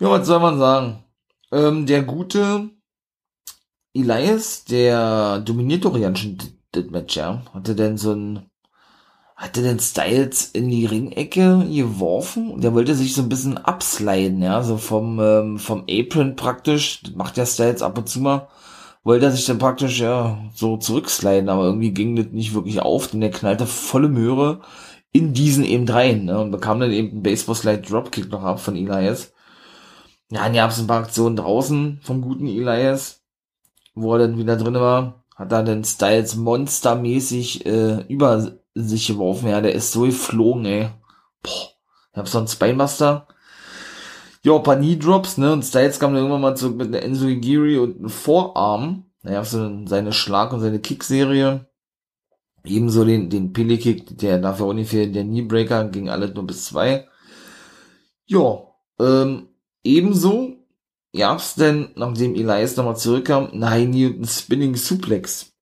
Ja, 0.00 0.08
was 0.08 0.26
soll 0.26 0.40
man 0.40 0.58
sagen? 0.58 1.04
Ähm, 1.52 1.84
der 1.84 2.02
gute 2.04 2.70
Elias, 3.94 4.64
der 4.64 5.40
dominiert 5.40 5.84
doch 5.84 5.96
ja 5.96 6.14
schon 6.16 6.38
das 6.72 6.84
Match, 6.86 7.16
ja. 7.16 7.42
Hatte 7.52 7.74
denn 7.74 7.98
so 7.98 8.12
ein, 8.12 8.46
hatte 9.36 9.62
denn 9.62 9.80
Styles 9.80 10.46
in 10.52 10.70
die 10.70 10.86
Ringecke 10.86 11.66
geworfen? 11.70 12.60
Der 12.60 12.74
wollte 12.74 12.94
sich 12.94 13.14
so 13.14 13.22
ein 13.22 13.28
bisschen 13.28 13.58
absliden, 13.58 14.42
ja, 14.42 14.62
so 14.62 14.78
vom, 14.78 15.20
ähm, 15.20 15.58
vom 15.58 15.84
Apron 15.90 16.36
praktisch. 16.36 17.02
Das 17.02 17.14
macht 17.14 17.36
ja 17.36 17.44
Styles 17.46 17.82
ab 17.82 17.98
und 17.98 18.08
zu 18.08 18.20
mal. 18.20 18.48
Wollte 19.04 19.26
er 19.26 19.32
sich 19.32 19.44
dann 19.46 19.58
praktisch, 19.58 20.00
ja, 20.00 20.38
so 20.54 20.76
zurücksliden, 20.78 21.48
aber 21.48 21.64
irgendwie 21.64 21.92
ging 21.92 22.16
das 22.16 22.26
nicht 22.32 22.54
wirklich 22.54 22.80
auf, 22.80 23.08
denn 23.08 23.20
der 23.20 23.30
knallte 23.30 23.66
volle 23.66 24.08
Möhre 24.08 24.60
in 25.12 25.34
diesen 25.34 25.64
eben 25.64 25.88
rein, 25.88 26.24
ne, 26.26 26.40
und 26.40 26.50
bekam 26.52 26.80
dann 26.80 26.92
eben 26.92 27.10
einen 27.10 27.22
Baseball-Slide 27.22 27.82
Dropkick 27.82 28.30
noch 28.30 28.44
ab 28.44 28.60
von 28.60 28.76
Elias. 28.76 29.32
Ja, 30.30 30.44
dann 30.44 30.54
gab 30.54 30.70
es 30.70 30.78
ein 30.78 30.86
paar 30.86 31.00
Aktionen 31.02 31.36
draußen 31.36 32.00
vom 32.02 32.22
guten 32.22 32.46
Elias 32.46 33.21
wo 33.94 34.14
er 34.14 34.20
dann 34.20 34.38
wieder 34.38 34.56
drin 34.56 34.74
war, 34.74 35.24
hat 35.36 35.52
er 35.52 35.62
dann 35.62 35.84
Styles 35.84 36.36
monstermäßig 36.36 37.66
äh, 37.66 38.04
über 38.08 38.52
sich 38.74 39.06
geworfen, 39.06 39.48
ja, 39.48 39.60
der 39.60 39.74
ist 39.74 39.92
so 39.92 40.02
geflogen, 40.02 40.64
ey. 40.64 40.88
Boah, 41.42 41.70
ich 42.12 42.18
hab 42.18 42.28
so 42.28 42.38
einen 42.38 42.48
Spymaster. 42.48 43.26
Ja, 44.44 44.58
paar 44.58 44.76
Knee 44.76 44.96
Drops, 44.96 45.38
ne, 45.38 45.52
und 45.52 45.64
Styles 45.64 46.00
kam 46.00 46.14
dann 46.14 46.22
irgendwann 46.22 46.40
mal 46.40 46.56
zurück 46.56 46.76
mit 46.76 46.88
einer 46.88 47.02
Enzo 47.02 47.26
Igiri 47.26 47.78
und 47.78 47.98
einem 47.98 48.08
Vorarm. 48.08 49.04
Naja, 49.22 49.44
so 49.44 49.86
seine 49.86 50.12
Schlag- 50.12 50.52
und 50.52 50.60
seine 50.60 50.80
Kick-Serie. 50.80 51.66
Ebenso 52.64 53.04
den, 53.04 53.30
den 53.30 53.52
Pele-Kick, 53.52 54.18
der 54.18 54.38
dafür 54.38 54.66
ungefähr 54.66 55.06
der 55.06 55.24
Kneebreaker, 55.24 55.84
ging 55.88 56.08
alle 56.08 56.32
nur 56.32 56.46
bis 56.46 56.64
zwei. 56.64 57.08
Ja, 58.26 58.62
ähm, 58.98 59.48
ebenso 59.84 60.61
gab's 61.16 61.54
denn, 61.54 61.90
nachdem 61.94 62.34
Elias 62.34 62.76
nochmal 62.76 62.96
zurückkam, 62.96 63.50
einen 63.50 63.68
High 63.68 63.86
einen 63.86 64.24
Spinning 64.24 64.76
Suplex. 64.76 65.52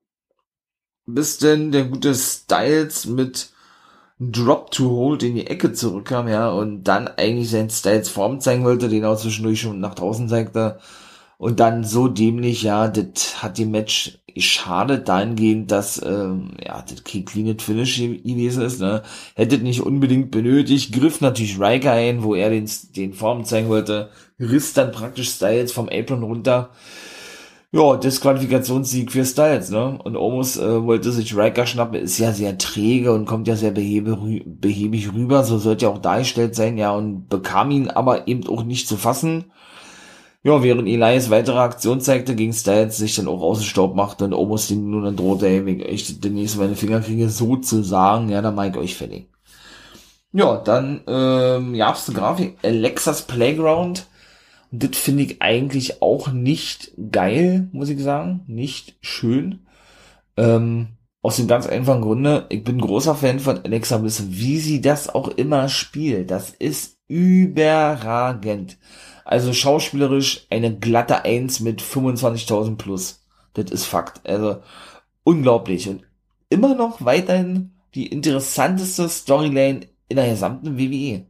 Bis 1.06 1.38
denn 1.38 1.72
der 1.72 1.84
gute 1.84 2.14
Styles 2.14 3.06
mit 3.06 3.50
Drop 4.20 4.70
to 4.70 4.90
Hold 4.90 5.22
in 5.22 5.34
die 5.34 5.46
Ecke 5.46 5.72
zurückkam, 5.72 6.28
ja, 6.28 6.50
und 6.50 6.84
dann 6.84 7.08
eigentlich 7.08 7.50
seinen 7.50 7.70
Styles 7.70 8.10
Form 8.10 8.38
zeigen 8.40 8.64
wollte, 8.64 8.88
den 8.88 9.02
er 9.02 9.16
zwischendurch 9.16 9.60
schon 9.60 9.80
nach 9.80 9.94
draußen 9.94 10.28
zeigte. 10.28 10.78
Und 11.38 11.58
dann 11.58 11.84
so 11.84 12.06
dämlich, 12.06 12.62
ja, 12.62 12.88
das 12.88 13.42
hat 13.42 13.56
dem 13.56 13.70
Match 13.70 14.18
schade 14.36 14.98
dahingehend, 14.98 15.70
dass, 15.70 16.00
ähm, 16.04 16.50
ja, 16.62 16.82
das 16.82 17.02
kein 17.02 17.24
clean 17.24 17.58
Finish 17.58 17.96
gewesen 17.96 18.62
ist, 18.62 18.80
ne. 18.80 19.02
Hättet 19.34 19.62
nicht 19.62 19.80
unbedingt 19.80 20.30
benötigt, 20.30 20.92
griff 20.92 21.22
natürlich 21.22 21.58
Riker 21.58 21.92
ein, 21.92 22.22
wo 22.22 22.34
er 22.34 22.50
den, 22.50 22.70
den 22.94 23.14
Form 23.14 23.44
zeigen 23.46 23.68
wollte, 23.68 24.10
riss 24.40 24.72
dann 24.72 24.92
praktisch 24.92 25.30
Styles 25.30 25.72
vom 25.72 25.88
Apron 25.88 26.22
runter. 26.22 26.70
Ja, 27.72 27.96
Disqualifikationssieg 27.96 29.12
für 29.12 29.24
Styles, 29.24 29.70
ne? 29.70 29.96
Und 30.02 30.16
Omos 30.16 30.56
äh, 30.56 30.82
wollte 30.84 31.12
sich 31.12 31.36
Riker 31.36 31.66
schnappen, 31.66 32.00
ist 32.00 32.18
ja 32.18 32.32
sehr 32.32 32.58
träge 32.58 33.12
und 33.12 33.26
kommt 33.26 33.46
ja 33.46 33.54
sehr 33.54 33.70
behebe, 33.70 34.18
behäbig 34.44 35.12
rüber, 35.12 35.44
so 35.44 35.58
sollte 35.58 35.84
ja 35.84 35.92
auch 35.92 35.98
dargestellt 35.98 36.56
sein, 36.56 36.78
ja, 36.78 36.90
und 36.90 37.28
bekam 37.28 37.70
ihn 37.70 37.88
aber 37.88 38.26
eben 38.26 38.48
auch 38.48 38.64
nicht 38.64 38.88
zu 38.88 38.96
fassen 38.96 39.44
ja, 40.42 40.62
während 40.62 40.88
Elias 40.88 41.28
weitere 41.28 41.58
Aktion 41.58 42.00
zeigte, 42.00 42.34
ging 42.34 42.52
Styles 42.52 42.96
sich 42.96 43.14
dann 43.16 43.28
auch 43.28 43.42
aus 43.42 43.58
dem 43.58 43.66
Staub 43.66 43.94
machte 43.94 44.24
und 44.24 44.32
Omos 44.32 44.68
den 44.68 44.90
nun 44.90 45.04
dann 45.04 45.16
drohte, 45.16 45.46
ey, 45.46 45.66
wenn 45.66 45.80
ich 45.80 46.20
demnächst 46.20 46.56
meine 46.56 46.76
Finger 46.76 47.00
kriege, 47.00 47.28
sozusagen, 47.28 48.30
ja, 48.30 48.40
dann 48.40 48.54
mach 48.54 48.64
ich 48.64 48.76
euch 48.76 48.96
fertig. 48.96 49.28
Ja, 50.32 50.56
dann 50.56 51.02
ähm, 51.06 51.76
gab's 51.76 52.08
eine 52.08 52.18
Grafik, 52.18 52.56
Alexas 52.62 53.22
Playground. 53.22 54.06
Das 54.72 54.96
finde 54.98 55.24
ich 55.24 55.42
eigentlich 55.42 56.00
auch 56.00 56.30
nicht 56.32 56.92
geil, 57.10 57.68
muss 57.72 57.88
ich 57.88 58.00
sagen. 58.00 58.42
Nicht 58.46 58.96
schön. 59.00 59.66
Ähm, 60.36 60.88
aus 61.22 61.36
dem 61.36 61.48
ganz 61.48 61.66
einfachen 61.66 62.02
Grunde, 62.02 62.46
ich 62.48 62.64
bin 62.64 62.80
großer 62.80 63.14
Fan 63.14 63.40
von 63.40 63.58
Alexa 63.64 63.98
Bliss, 63.98 64.24
wie 64.28 64.58
sie 64.58 64.80
das 64.80 65.08
auch 65.08 65.28
immer 65.28 65.68
spielt. 65.68 66.30
Das 66.30 66.50
ist 66.50 66.98
überragend. 67.08 68.78
Also 69.24 69.52
schauspielerisch 69.52 70.46
eine 70.50 70.76
glatte 70.76 71.24
Eins 71.24 71.60
mit 71.60 71.82
25.000 71.82 72.76
plus. 72.76 73.26
Das 73.54 73.70
ist 73.70 73.84
Fakt. 73.84 74.26
Also 74.26 74.62
unglaublich. 75.24 75.88
Und 75.88 76.04
immer 76.48 76.74
noch 76.74 77.04
weiterhin 77.04 77.72
die 77.94 78.06
interessanteste 78.06 79.08
Storyline 79.08 79.80
in 80.08 80.16
der 80.16 80.30
gesamten 80.30 80.78
WWE. 80.78 81.26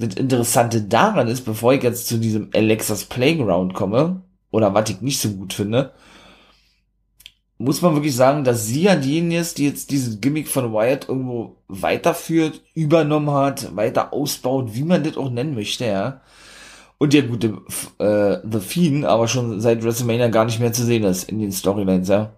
Das 0.00 0.14
Interessante 0.14 0.82
daran 0.82 1.28
ist, 1.28 1.44
bevor 1.44 1.74
ich 1.74 1.82
jetzt 1.82 2.08
zu 2.08 2.18
diesem 2.18 2.50
Alexas 2.54 3.04
Playground 3.04 3.74
komme, 3.74 4.22
oder 4.50 4.74
was 4.74 4.90
ich 4.90 5.00
nicht 5.00 5.20
so 5.20 5.30
gut 5.30 5.52
finde, 5.52 5.92
muss 7.58 7.82
man 7.82 7.94
wirklich 7.94 8.16
sagen, 8.16 8.42
dass 8.42 8.66
sie 8.66 8.84
ja 8.84 8.96
diejenige 8.96 9.40
ist, 9.40 9.58
die 9.58 9.66
jetzt 9.66 9.90
dieses 9.90 10.20
Gimmick 10.20 10.48
von 10.48 10.72
Wyatt 10.72 11.08
irgendwo 11.08 11.56
weiterführt, 11.68 12.62
übernommen 12.74 13.30
hat, 13.30 13.76
weiter 13.76 14.12
ausbaut, 14.12 14.74
wie 14.74 14.84
man 14.84 15.04
das 15.04 15.16
auch 15.16 15.30
nennen 15.30 15.54
möchte, 15.54 15.84
ja 15.84 16.22
und 17.00 17.14
der 17.14 17.22
gute 17.22 17.62
äh, 17.98 18.38
The 18.48 18.60
Fiend 18.60 19.06
aber 19.06 19.26
schon 19.26 19.58
seit 19.60 19.82
WrestleMania 19.82 20.28
gar 20.28 20.44
nicht 20.44 20.60
mehr 20.60 20.72
zu 20.72 20.84
sehen 20.84 21.04
ist 21.04 21.30
in 21.30 21.40
den 21.40 21.50
Storylines, 21.50 22.08
ja. 22.08 22.34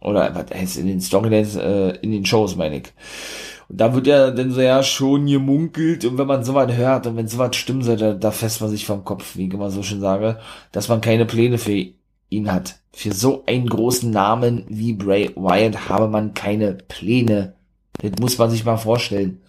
Oder 0.00 0.34
was 0.34 0.46
heißt 0.52 0.78
in 0.78 0.88
den 0.88 1.00
Storylines, 1.00 1.54
äh, 1.54 1.90
in 2.02 2.10
den 2.10 2.26
Shows, 2.26 2.56
meine 2.56 2.78
ich. 2.78 2.92
Und 3.72 3.80
da 3.80 3.94
wird 3.94 4.06
ja 4.06 4.30
dann 4.30 4.50
so 4.50 4.60
ja 4.60 4.82
schon 4.82 5.24
gemunkelt 5.24 6.04
und 6.04 6.18
wenn 6.18 6.26
man 6.26 6.44
sowas 6.44 6.70
hört 6.76 7.06
und 7.06 7.16
wenn 7.16 7.26
sowas 7.26 7.56
stimmen 7.56 7.82
soll, 7.82 7.96
da, 7.96 8.30
fässt 8.30 8.60
man 8.60 8.68
sich 8.68 8.84
vom 8.84 9.02
Kopf, 9.02 9.34
wie 9.34 9.46
ich 9.46 9.54
immer 9.54 9.70
so 9.70 9.82
schön 9.82 10.02
sage, 10.02 10.38
dass 10.72 10.88
man 10.88 11.00
keine 11.00 11.24
Pläne 11.24 11.56
für 11.56 11.86
ihn 12.28 12.52
hat. 12.52 12.76
Für 12.92 13.14
so 13.14 13.44
einen 13.46 13.66
großen 13.66 14.10
Namen 14.10 14.66
wie 14.68 14.92
Bray 14.92 15.30
Wyatt 15.36 15.88
habe 15.88 16.08
man 16.08 16.34
keine 16.34 16.74
Pläne. 16.74 17.54
Das 18.02 18.12
muss 18.20 18.36
man 18.36 18.50
sich 18.50 18.62
mal 18.66 18.76
vorstellen. 18.76 19.40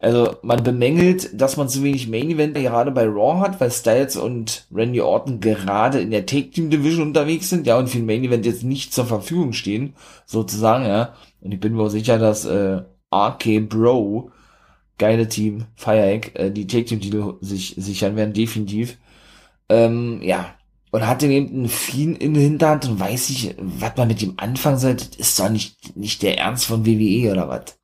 Also 0.00 0.36
man 0.42 0.62
bemängelt, 0.62 1.40
dass 1.40 1.56
man 1.56 1.70
zu 1.70 1.82
wenig 1.82 2.08
Main 2.08 2.28
Event 2.28 2.54
gerade 2.54 2.90
bei 2.90 3.06
Raw 3.06 3.40
hat, 3.40 3.58
weil 3.58 3.70
Styles 3.70 4.16
und 4.16 4.66
Randy 4.70 5.00
Orton 5.00 5.40
gerade 5.40 5.98
in 6.00 6.10
der 6.10 6.26
Take 6.26 6.50
Team 6.50 6.68
Division 6.68 7.08
unterwegs 7.08 7.48
sind, 7.48 7.66
ja, 7.66 7.78
und 7.78 7.88
für 7.88 7.98
ein 7.98 8.06
Main 8.06 8.24
Event 8.24 8.44
jetzt 8.44 8.64
nicht 8.64 8.92
zur 8.92 9.06
Verfügung 9.06 9.54
stehen, 9.54 9.94
sozusagen, 10.26 10.84
ja. 10.84 11.14
Und 11.40 11.52
ich 11.52 11.60
bin 11.60 11.74
mir 11.74 11.84
auch 11.84 11.88
sicher, 11.88 12.18
dass 12.18 12.44
äh, 12.44 12.82
RK 13.12 13.60
Bro, 13.68 14.30
geile 14.98 15.28
Team, 15.28 15.66
Fireegg, 15.76 16.32
äh, 16.38 16.50
die 16.50 16.66
Take 16.66 16.84
Team 16.86 17.00
Titel 17.00 17.34
sich 17.40 17.74
sichern 17.76 18.16
werden, 18.16 18.32
definitiv. 18.32 18.98
Ähm, 19.68 20.20
ja. 20.22 20.54
Und 20.92 21.06
hat 21.06 21.22
den 21.22 21.30
eben 21.30 21.48
einen 21.50 21.68
Fiend 21.68 22.20
in 22.20 22.34
der 22.34 22.42
Hinterhand 22.42 22.86
und 22.88 22.98
weiß 22.98 23.30
ich, 23.30 23.54
was 23.58 23.96
man 23.96 24.08
mit 24.08 24.22
dem 24.22 24.34
anfangen 24.38 24.78
soll, 24.78 24.94
das 24.94 25.08
ist 25.16 25.38
doch 25.38 25.48
nicht, 25.48 25.96
nicht 25.96 26.22
der 26.22 26.38
Ernst 26.38 26.66
von 26.66 26.84
WWE 26.84 27.30
oder 27.30 27.48
was. 27.48 27.78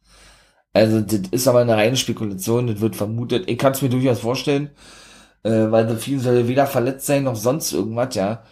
Also, 0.72 1.00
das 1.00 1.20
ist 1.30 1.48
aber 1.48 1.60
eine 1.60 1.76
reine 1.76 1.96
Spekulation, 1.96 2.66
das 2.66 2.80
wird 2.80 2.96
vermutet. 2.96 3.48
Ich 3.48 3.58
kann 3.58 3.72
es 3.72 3.82
mir 3.82 3.88
durchaus 3.90 4.20
vorstellen, 4.20 4.70
äh, 5.44 5.70
weil 5.70 5.88
The 5.88 5.96
Fiend 5.96 6.22
soll 6.22 6.48
weder 6.48 6.66
verletzt 6.66 7.06
sein 7.06 7.24
noch 7.24 7.36
sonst 7.36 7.72
irgendwas, 7.72 8.14
ja. 8.16 8.44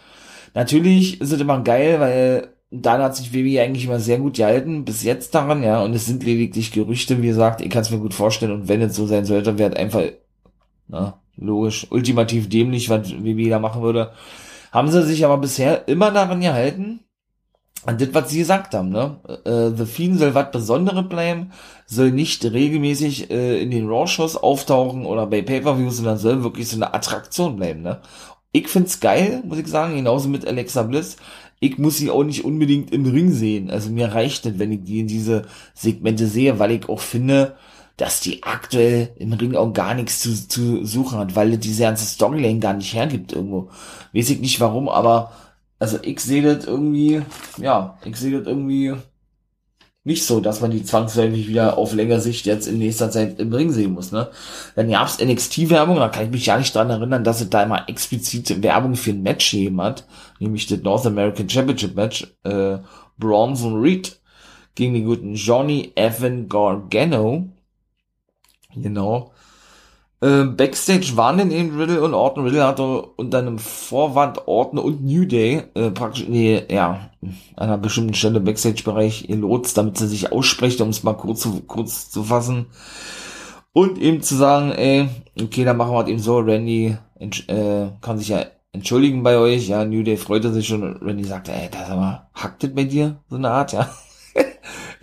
Natürlich 0.55 1.21
ist 1.21 1.33
es 1.33 1.41
immer 1.41 1.61
geil, 1.61 1.99
weil 1.99 2.54
dann 2.71 3.01
hat 3.01 3.15
sich 3.15 3.33
WWE 3.33 3.61
eigentlich 3.61 3.85
immer 3.85 3.99
sehr 3.99 4.17
gut 4.19 4.35
gehalten, 4.35 4.85
bis 4.85 5.03
jetzt 5.03 5.35
daran, 5.35 5.63
ja, 5.63 5.83
und 5.83 5.93
es 5.93 6.05
sind 6.05 6.23
lediglich 6.23 6.71
Gerüchte, 6.71 7.21
wie 7.21 7.27
gesagt, 7.27 7.61
ich 7.61 7.69
kann 7.69 7.81
es 7.81 7.91
mir 7.91 7.99
gut 7.99 8.13
vorstellen, 8.13 8.51
und 8.51 8.67
wenn 8.67 8.81
es 8.81 8.95
so 8.95 9.07
sein 9.07 9.25
sollte, 9.25 9.57
wäre 9.57 9.77
einfach, 9.77 10.03
na, 10.87 11.19
logisch, 11.37 11.87
ultimativ 11.91 12.49
dämlich, 12.49 12.89
was 12.89 13.11
WWE 13.11 13.49
da 13.49 13.59
machen 13.59 13.81
würde. 13.81 14.11
Haben 14.71 14.89
sie 14.89 15.03
sich 15.03 15.23
aber 15.25 15.37
bisher 15.37 15.87
immer 15.87 16.11
daran 16.11 16.41
gehalten, 16.41 17.01
an 17.85 17.97
das, 17.97 18.13
was 18.13 18.29
sie 18.29 18.39
gesagt 18.39 18.73
haben, 18.73 18.89
ne? 18.89 19.17
Äh, 19.45 19.77
The 19.77 19.85
Fiend 19.85 20.17
soll 20.17 20.33
was 20.33 20.51
Besonderes 20.51 21.07
bleiben, 21.07 21.51
soll 21.85 22.11
nicht 22.11 22.43
regelmäßig 22.43 23.29
äh, 23.29 23.61
in 23.61 23.69
den 23.69 23.87
Raw-Shows 23.87 24.37
auftauchen 24.37 25.05
oder 25.05 25.27
bei 25.27 25.43
Pay-Per-Views, 25.43 25.97
sondern 25.97 26.17
soll 26.17 26.43
wirklich 26.43 26.67
so 26.67 26.77
eine 26.77 26.93
Attraktion 26.93 27.57
bleiben, 27.57 27.83
ne? 27.83 28.01
Ich 28.51 28.69
find's 28.69 29.01
geil, 29.01 29.43
muss 29.45 29.57
ich 29.57 29.67
sagen, 29.67 29.95
genauso 29.95 30.29
mit 30.29 30.47
Alexa 30.47 30.83
Bliss. 30.83 31.17
Ich 31.59 31.77
muss 31.77 31.97
sie 31.97 32.09
auch 32.09 32.23
nicht 32.23 32.45
unbedingt 32.45 32.91
im 32.91 33.05
Ring 33.05 33.31
sehen. 33.31 33.69
Also 33.69 33.89
mir 33.89 34.13
reicht 34.13 34.45
nicht, 34.45 34.59
wenn 34.59 34.71
ich 34.71 34.83
die 34.83 34.99
in 34.99 35.07
diese 35.07 35.43
Segmente 35.73 36.27
sehe, 36.27 36.59
weil 36.59 36.71
ich 36.71 36.89
auch 36.89 36.99
finde, 36.99 37.55
dass 37.97 38.19
die 38.19 38.43
aktuell 38.43 39.13
im 39.17 39.33
Ring 39.33 39.55
auch 39.55 39.71
gar 39.71 39.93
nichts 39.93 40.19
zu, 40.19 40.47
zu 40.47 40.85
suchen 40.85 41.17
hat, 41.17 41.35
weil 41.35 41.57
diese 41.57 41.83
ganze 41.83 42.05
Storyline 42.05 42.59
gar 42.59 42.73
nicht 42.73 42.93
hergibt 42.93 43.31
irgendwo. 43.31 43.69
Weiß 44.13 44.29
ich 44.29 44.39
nicht 44.41 44.59
warum, 44.59 44.89
aber 44.89 45.31
also 45.79 45.97
ich 46.01 46.19
sehe 46.19 46.41
das 46.41 46.65
irgendwie, 46.65 47.21
ja, 47.57 47.97
ich 48.03 48.15
sehe 48.17 48.37
das 48.37 48.47
irgendwie 48.47 48.95
nicht 50.05 50.23
so, 50.23 50.39
dass 50.39 50.61
man 50.61 50.69
die 50.69 50.83
zwangsläufig 50.83 51.47
wieder 51.47 51.77
auf 51.79 51.93
längere 51.93 52.21
Sicht 52.21 52.45
jetzt 52.45 52.67
in 52.67 52.77
nächster 52.77 53.09
Zeit 53.09 53.39
im 53.39 53.51
Ring 53.51 53.71
sehen 53.71 53.91
muss, 53.91 54.11
ne? 54.11 54.29
Dann 54.75 54.89
gab's 54.89 55.19
NXT-Werbung, 55.19 55.97
da 55.97 56.09
kann 56.09 56.25
ich 56.25 56.31
mich 56.31 56.45
ja 56.45 56.57
nicht 56.57 56.75
dran 56.75 56.91
erinnern, 56.91 57.23
dass 57.23 57.41
es 57.41 57.49
da 57.49 57.63
immer 57.63 57.89
explizite 57.89 58.61
Werbung 58.61 58.95
für 58.95 59.09
ein 59.09 59.23
Match 59.23 59.49
gegeben 59.51 59.81
hat, 59.81 60.05
nämlich 60.39 60.67
das 60.67 60.81
North 60.81 61.07
American 61.07 61.49
Championship 61.49 61.95
Match, 61.95 62.27
äh, 62.43 62.77
Bronson 63.17 63.81
Reed 63.81 64.19
gegen 64.75 64.93
den 64.93 65.05
guten 65.05 65.33
Johnny 65.33 65.91
Evan 65.95 66.47
Gargano. 66.49 67.49
Genau. 68.75 69.31
Äh, 70.25 70.45
Backstage 70.45 71.17
waren 71.17 71.37
denn 71.37 71.51
eben 71.51 71.77
Riddle 71.77 72.01
und 72.01 72.15
Orton. 72.15 72.45
Riddle 72.45 72.65
hatte 72.65 72.83
unter 72.83 73.37
einem 73.37 73.59
Vorwand 73.59 74.47
Orton 74.47 74.79
und 74.79 75.05
New 75.05 75.25
Day 75.25 75.65
äh, 75.75 75.91
praktisch, 75.91 76.25
nee, 76.27 76.63
ja, 76.67 77.11
an 77.21 77.35
einer 77.55 77.77
bestimmten 77.77 78.15
Stelle 78.15 78.39
Backstage-Bereich 78.39 79.27
Lots, 79.29 79.75
damit 79.75 79.99
sie 79.99 80.07
sich 80.07 80.31
ausspricht, 80.31 80.81
um 80.81 80.89
es 80.89 81.03
mal 81.03 81.13
kurz 81.13 81.41
zu, 81.41 81.61
kurz 81.61 82.09
zu 82.09 82.23
fassen. 82.23 82.65
Und 83.71 83.99
eben 83.99 84.23
zu 84.23 84.35
sagen, 84.35 84.71
ey, 84.71 85.09
okay, 85.39 85.63
dann 85.63 85.77
machen 85.77 85.91
wir 85.91 85.97
halt 85.97 86.07
eben 86.07 86.17
so, 86.17 86.39
Randy 86.39 86.97
äh, 87.19 87.87
kann 88.01 88.17
sich 88.17 88.29
ja 88.29 88.45
entschuldigen 88.71 89.21
bei 89.21 89.37
euch, 89.37 89.67
ja, 89.67 89.85
New 89.85 90.01
Day 90.01 90.17
freute 90.17 90.51
sich 90.51 90.65
schon 90.65 90.97
Randy 91.03 91.25
sagte, 91.25 91.51
ey, 91.51 91.69
das 91.69 91.87
aber, 91.87 92.29
hackt 92.33 92.63
das 92.63 92.73
bei 92.73 92.85
dir? 92.85 93.17
So 93.29 93.35
eine 93.35 93.51
Art, 93.51 93.73
ja. 93.73 93.89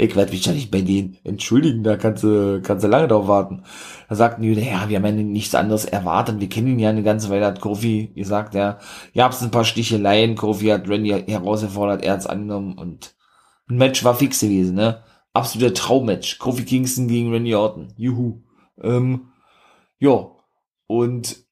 Ich 0.03 0.17
werde 0.17 0.33
mich 0.33 0.45
ja 0.45 0.53
nicht 0.53 0.71
bei 0.71 0.83
denen 0.83 1.17
entschuldigen, 1.25 1.83
da 1.83 1.97
kannst 1.97 2.23
du, 2.25 2.61
kannst 2.63 2.85
du 2.85 2.89
lange 2.89 3.09
drauf 3.09 3.29
warten. 3.29 3.63
Da 4.09 4.15
sagten 4.15 4.43
die, 4.43 4.53
ja, 4.53 4.89
wir 4.89 4.97
haben 4.97 5.07
ja 5.07 5.13
nichts 5.13 5.55
anderes 5.55 5.85
erwartet, 5.85 6.41
wir 6.41 6.49
kennen 6.49 6.69
ihn 6.69 6.79
ja 6.79 6.91
eine 6.91 7.03
ganze 7.03 7.31
Weile, 7.31 7.47
hat 7.47 7.61
Kofi 7.61 8.13
gesagt, 8.15 8.55
ja, 8.55 8.79
gab's 9.15 9.43
ein 9.43 9.51
paar 9.51 9.65
Sticheleien, 9.65 10.37
Kofi 10.37 10.67
hat 10.67 10.89
Randy 10.89 11.11
herausgefordert, 11.27 12.05
er 12.05 12.15
hat's 12.15 12.27
angenommen 12.27 12.79
und 12.79 13.15
ein 13.69 13.77
Match 13.77 14.05
war 14.05 14.15
fix 14.15 14.41
gewesen, 14.41 14.75
ne? 14.75 15.03
absoluter 15.33 15.75
Traummatch. 15.75 16.39
Kofi 16.39 16.65
Kingston 16.65 17.09
gegen 17.09 17.33
Randy 17.33 17.55
Orton. 17.55 17.93
Juhu. 17.97 18.43
Ähm, 18.83 19.33
ja. 19.99 20.31
Und 20.87 21.45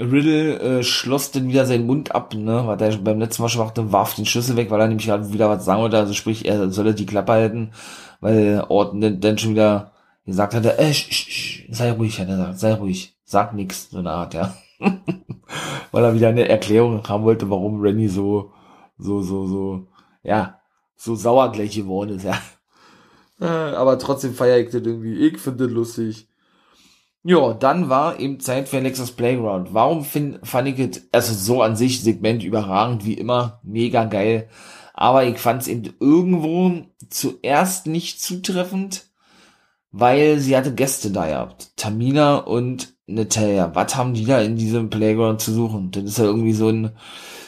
Riddle 0.00 0.58
äh, 0.60 0.82
schloss 0.84 1.32
dann 1.32 1.48
wieder 1.48 1.66
seinen 1.66 1.86
Mund 1.86 2.14
ab, 2.14 2.34
ne, 2.34 2.62
was 2.66 2.80
er 2.80 2.98
beim 2.98 3.18
letzten 3.18 3.42
Mal 3.42 3.48
schon 3.48 3.64
machte, 3.64 3.92
warf 3.92 4.14
den 4.14 4.26
Schlüssel 4.26 4.56
weg, 4.56 4.70
weil 4.70 4.80
er 4.80 4.86
nämlich 4.86 5.06
gerade 5.06 5.32
wieder 5.32 5.48
was 5.48 5.64
sagen 5.64 5.82
wollte, 5.82 5.98
also 5.98 6.12
sprich, 6.12 6.46
er 6.46 6.70
solle 6.70 6.94
die 6.94 7.06
Klappe 7.06 7.32
halten, 7.32 7.72
weil 8.20 8.64
Orton 8.68 9.00
dann, 9.00 9.20
dann 9.20 9.38
schon 9.38 9.52
wieder 9.52 9.92
gesagt 10.24 10.54
hatte, 10.54 10.78
äh, 10.78 10.94
sch, 10.94 11.10
sch, 11.10 11.30
sch, 11.30 11.66
sei 11.70 11.90
ruhig, 11.90 12.20
hat 12.20 12.28
er 12.28 12.36
gesagt, 12.36 12.58
sei 12.60 12.74
ruhig, 12.74 13.16
sag 13.24 13.54
nix, 13.54 13.90
so 13.90 13.98
eine 13.98 14.10
Art, 14.10 14.34
ja. 14.34 14.54
weil 15.90 16.04
er 16.04 16.14
wieder 16.14 16.28
eine 16.28 16.48
Erklärung 16.48 17.02
haben 17.08 17.24
wollte, 17.24 17.50
warum 17.50 17.80
Randy 17.80 18.08
so, 18.08 18.52
so, 18.98 19.20
so, 19.22 19.48
so, 19.48 19.88
ja, 20.22 20.60
so 20.96 21.16
sauer 21.16 21.50
gleich 21.50 21.74
geworden 21.74 22.16
ist, 22.16 22.24
ja. 22.24 22.38
Äh, 23.40 23.46
aber 23.46 23.98
trotzdem 23.98 24.34
feiere 24.34 24.58
ich 24.58 24.70
das 24.70 24.82
irgendwie, 24.82 25.14
ich 25.26 25.38
finde 25.38 25.64
das 25.64 25.72
lustig. 25.72 26.27
Ja, 27.24 27.52
dann 27.52 27.88
war 27.88 28.20
eben 28.20 28.40
Zeit 28.40 28.68
für 28.68 28.78
Alexas 28.78 29.12
Playground. 29.12 29.74
Warum 29.74 30.04
find, 30.04 30.38
fand 30.46 30.68
ich 30.68 30.78
es, 30.78 31.08
also 31.12 31.34
so 31.34 31.62
an 31.62 31.76
sich 31.76 32.00
Segment 32.02 32.44
überragend, 32.44 33.04
wie 33.04 33.14
immer, 33.14 33.60
mega 33.64 34.04
geil. 34.04 34.48
Aber 34.94 35.24
ich 35.24 35.38
fand 35.38 35.62
es 35.62 35.68
eben 35.68 35.94
irgendwo 36.00 36.86
zuerst 37.10 37.86
nicht 37.86 38.20
zutreffend, 38.20 39.06
weil 39.90 40.38
sie 40.38 40.56
hatte 40.56 40.74
Gäste 40.74 41.10
da 41.10 41.26
gehabt. 41.26 41.72
Tamina 41.76 42.36
und 42.36 42.94
Natalia. 43.06 43.74
Was 43.74 43.96
haben 43.96 44.14
die 44.14 44.24
da 44.24 44.40
in 44.40 44.56
diesem 44.56 44.90
Playground 44.90 45.40
zu 45.40 45.52
suchen? 45.52 45.90
Das 45.90 46.04
ist 46.04 46.18
ja 46.18 46.24
irgendwie 46.24 46.52
so 46.52 46.68
ein, 46.68 46.92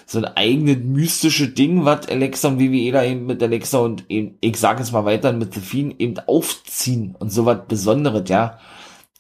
so 0.07 0.18
ein 0.18 0.25
eigenes 0.25 0.79
mystisches 0.79 1.55
Ding, 1.55 1.85
was 1.85 2.09
Alexa 2.09 2.49
und 2.49 2.61
WWE 2.61 2.93
da 2.93 3.05
eben 3.05 3.27
mit 3.27 3.43
Alexa 3.43 3.79
und 3.79 4.05
eben, 4.11 4.37
ich 4.41 4.57
sag 4.57 4.79
jetzt 4.79 4.93
mal 4.93 5.05
weiter, 5.05 5.33
mit 5.33 5.55
The 5.55 5.61
Fiend 5.61 6.01
eben 6.01 6.18
aufziehen 6.27 7.14
und 7.18 7.31
so 7.31 7.47
was 7.47 7.66
Besonderes, 7.68 8.29
ja 8.29 8.59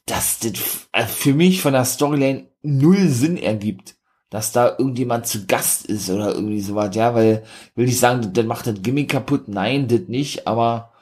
dass 0.06 0.38
das 0.40 0.88
äh, 0.92 1.06
für 1.06 1.34
mich 1.34 1.62
von 1.62 1.72
der 1.72 1.84
Storyline 1.84 2.48
null 2.62 3.08
Sinn 3.08 3.36
ergibt, 3.36 3.96
dass 4.30 4.52
da 4.52 4.76
irgendjemand 4.78 5.26
zu 5.26 5.46
Gast 5.46 5.86
ist 5.86 6.08
oder 6.10 6.34
irgendwie 6.34 6.60
sowas, 6.60 6.94
ja, 6.94 7.14
weil, 7.14 7.44
will 7.74 7.88
ich 7.88 7.98
sagen, 7.98 8.32
das 8.32 8.44
macht 8.44 8.66
das 8.66 8.82
Gimmick 8.82 9.10
kaputt, 9.10 9.48
nein, 9.48 9.88
das 9.88 10.02
nicht, 10.08 10.46
aber, 10.46 10.92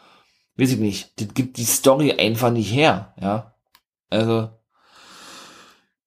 weiß 0.57 0.73
ich 0.73 0.79
nicht, 0.79 1.21
das 1.21 1.35
gibt 1.35 1.59
die 1.59 1.65
Story 1.65 2.13
einfach 2.13 2.51
nicht 2.51 2.73
her, 2.73 3.15
ja, 3.21 3.55
also, 4.11 4.51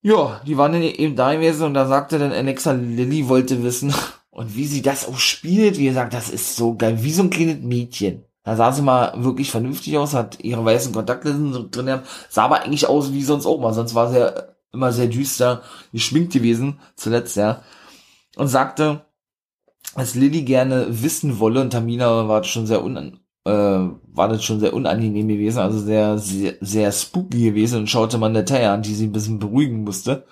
ja, 0.01 0.41
die 0.47 0.57
waren 0.57 0.71
dann 0.71 0.81
eben 0.81 1.15
da 1.15 1.33
gewesen 1.33 1.63
und 1.63 1.75
da 1.75 1.85
sagte 1.87 2.17
dann 2.17 2.31
Alexa 2.31 2.71
Lilly 2.71 3.29
wollte 3.29 3.63
wissen, 3.63 3.93
und 4.31 4.55
wie 4.55 4.65
sie 4.65 4.81
das 4.81 5.07
auch 5.07 5.19
spielt, 5.19 5.77
wie 5.77 5.85
gesagt, 5.85 6.13
das 6.13 6.29
ist 6.29 6.55
so 6.55 6.75
geil, 6.75 7.03
wie 7.03 7.13
so 7.13 7.23
ein 7.23 7.29
kleines 7.29 7.59
Mädchen. 7.59 8.25
Da 8.43 8.55
sah 8.55 8.71
sie 8.71 8.81
mal 8.81 9.13
wirklich 9.23 9.51
vernünftig 9.51 9.97
aus, 9.97 10.13
hat 10.13 10.43
ihre 10.43 10.65
weißen 10.65 10.93
Kontaktlinsen 10.93 11.69
drin 11.69 11.85
gehabt, 11.85 12.07
sah 12.29 12.45
aber 12.45 12.61
eigentlich 12.61 12.87
aus 12.87 13.13
wie 13.13 13.23
sonst 13.23 13.45
auch 13.45 13.59
mal, 13.59 13.73
sonst 13.73 13.93
war 13.93 14.09
sie 14.09 14.19
ja 14.19 14.33
immer 14.73 14.91
sehr 14.91 15.07
düster 15.07 15.61
geschminkt 15.91 16.33
gewesen, 16.33 16.79
zuletzt, 16.95 17.37
ja. 17.37 17.61
Und 18.37 18.47
sagte, 18.47 19.05
dass 19.95 20.15
Lilly 20.15 20.43
gerne 20.43 20.87
wissen 20.89 21.39
wolle, 21.39 21.61
und 21.61 21.71
Tamina 21.71 22.27
war 22.27 22.43
schon 22.43 22.65
sehr 22.65 22.83
un, 22.83 23.19
äh, 23.45 23.51
war 23.51 24.27
das 24.29 24.43
schon 24.43 24.59
sehr 24.59 24.73
unangenehm 24.73 25.27
gewesen, 25.27 25.59
also 25.59 25.79
sehr, 25.79 26.17
sehr, 26.17 26.55
sehr 26.61 26.91
spooky 26.91 27.43
gewesen 27.43 27.79
und 27.81 27.89
schaute 27.89 28.17
man 28.17 28.33
der 28.33 28.45
Taya 28.45 28.73
an, 28.73 28.81
die 28.81 28.95
sie 28.95 29.05
ein 29.07 29.11
bisschen 29.11 29.39
beruhigen 29.39 29.83
musste. 29.83 30.25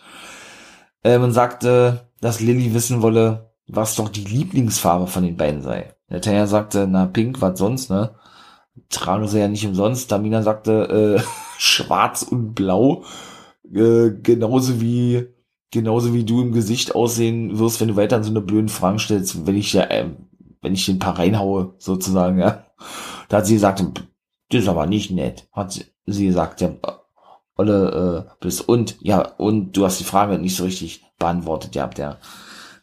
Ähm, 1.03 1.23
und 1.23 1.31
sagte, 1.31 2.09
dass 2.21 2.39
Lilly 2.41 2.73
wissen 2.73 3.01
wolle, 3.01 3.53
was 3.67 3.95
doch 3.95 4.09
die 4.09 4.25
Lieblingsfarbe 4.25 5.07
von 5.07 5.23
den 5.23 5.37
beiden 5.37 5.61
sei. 5.61 5.93
Der 6.09 6.21
Taya 6.21 6.47
sagte, 6.47 6.87
na, 6.87 7.05
pink, 7.05 7.41
was 7.41 7.59
sonst, 7.59 7.89
ne? 7.89 8.15
Tragen 8.89 9.27
sie 9.27 9.39
ja 9.39 9.47
nicht 9.47 9.65
umsonst. 9.65 10.09
Tamina 10.09 10.41
sagte, 10.41 11.17
äh, 11.19 11.23
schwarz 11.57 12.23
und 12.23 12.55
blau. 12.55 13.03
Äh, 13.71 14.11
genauso 14.23 14.81
wie, 14.81 15.27
genauso 15.71 16.13
wie 16.13 16.23
du 16.23 16.41
im 16.41 16.51
Gesicht 16.51 16.95
aussehen 16.95 17.59
wirst, 17.59 17.81
wenn 17.81 17.89
du 17.89 17.95
weiter 17.95 18.15
an 18.15 18.23
so 18.23 18.31
eine 18.31 18.41
blöden 18.41 18.69
Fragen 18.69 18.99
stellst, 18.99 19.45
wenn 19.45 19.55
ich 19.55 19.73
ja, 19.73 19.83
äh, 19.83 20.09
wenn 20.61 20.73
ich 20.73 20.85
den 20.85 20.99
paar 20.99 21.19
reinhaue, 21.19 21.73
sozusagen, 21.77 22.39
ja. 22.39 22.65
Da 23.27 23.37
hat 23.37 23.45
sie 23.45 23.53
gesagt, 23.53 23.83
das 24.49 24.61
ist 24.63 24.67
aber 24.67 24.87
nicht 24.87 25.11
nett. 25.11 25.47
Hat 25.51 25.73
sie 25.73 25.85
gesagt, 26.05 26.61
ja, 26.61 26.71
Olle, 27.55 28.25
äh, 28.25 28.31
bist 28.39 28.67
und, 28.69 28.95
ja, 29.01 29.21
und 29.37 29.73
du 29.73 29.83
hast 29.83 29.99
die 29.99 30.05
Frage 30.05 30.39
nicht 30.39 30.55
so 30.55 30.63
richtig 30.63 31.03
beantwortet, 31.19 31.75
ja. 31.75 31.89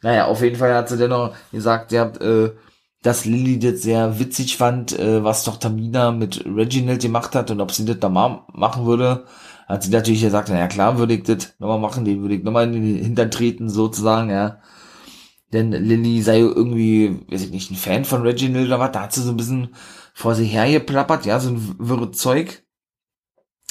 Naja, 0.03 0.27
auf 0.27 0.43
jeden 0.43 0.57
Fall 0.57 0.75
hat 0.75 0.91
sie 0.91 0.99
dennoch 0.99 1.35
gesagt, 1.51 1.93
ihr 1.93 2.01
habt, 2.01 2.21
äh, 2.21 2.51
dass 3.07 3.25
Lilly 3.25 3.61
das 3.61 3.83
sehr 3.83 4.19
witzig 4.19 4.57
fand, 4.57 4.99
äh, 4.99 5.23
was 5.23 5.45
doch 5.45 5.59
Tamina 5.59 6.11
mit 6.11 6.45
Reginald 6.45 7.03
gemacht 7.03 7.37
hat 7.37 7.53
und 7.53 7.61
ob 7.61 7.71
sie 7.71 7.85
das 7.85 8.01
da 8.01 8.09
mal 8.09 8.45
machen 8.53 8.85
würde. 8.85 9.27
Hat 9.69 9.85
sie 9.85 9.91
natürlich 9.91 10.23
gesagt, 10.23 10.49
na 10.49 10.59
ja 10.59 10.67
klar, 10.67 10.99
würde 10.99 11.15
ich 11.15 11.23
das 11.23 11.55
nochmal 11.61 11.79
machen, 11.79 12.05
den 12.05 12.23
würde 12.23 12.35
ich 12.35 12.43
nochmal 12.43 12.65
in 12.65 12.73
den 12.73 12.97
Hintern 12.97 13.31
treten, 13.31 13.69
sozusagen, 13.69 14.31
ja. 14.31 14.59
Denn 15.53 15.71
Lilly 15.71 16.21
sei 16.21 16.41
irgendwie, 16.41 17.21
weiß 17.29 17.43
ich 17.43 17.53
nicht, 17.53 17.71
ein 17.71 17.77
Fan 17.77 18.05
von 18.05 18.23
Reginald 18.23 18.67
oder 18.67 18.81
was, 18.81 18.91
da 18.91 19.03
hat 19.03 19.13
sie 19.13 19.23
so 19.23 19.31
ein 19.31 19.37
bisschen 19.37 19.69
vor 20.13 20.35
sie 20.35 20.47
hergeplappert, 20.47 21.27
ja, 21.27 21.39
so 21.39 21.51
ein 21.51 21.77
wirre 21.79 22.11
Zeug. 22.11 22.65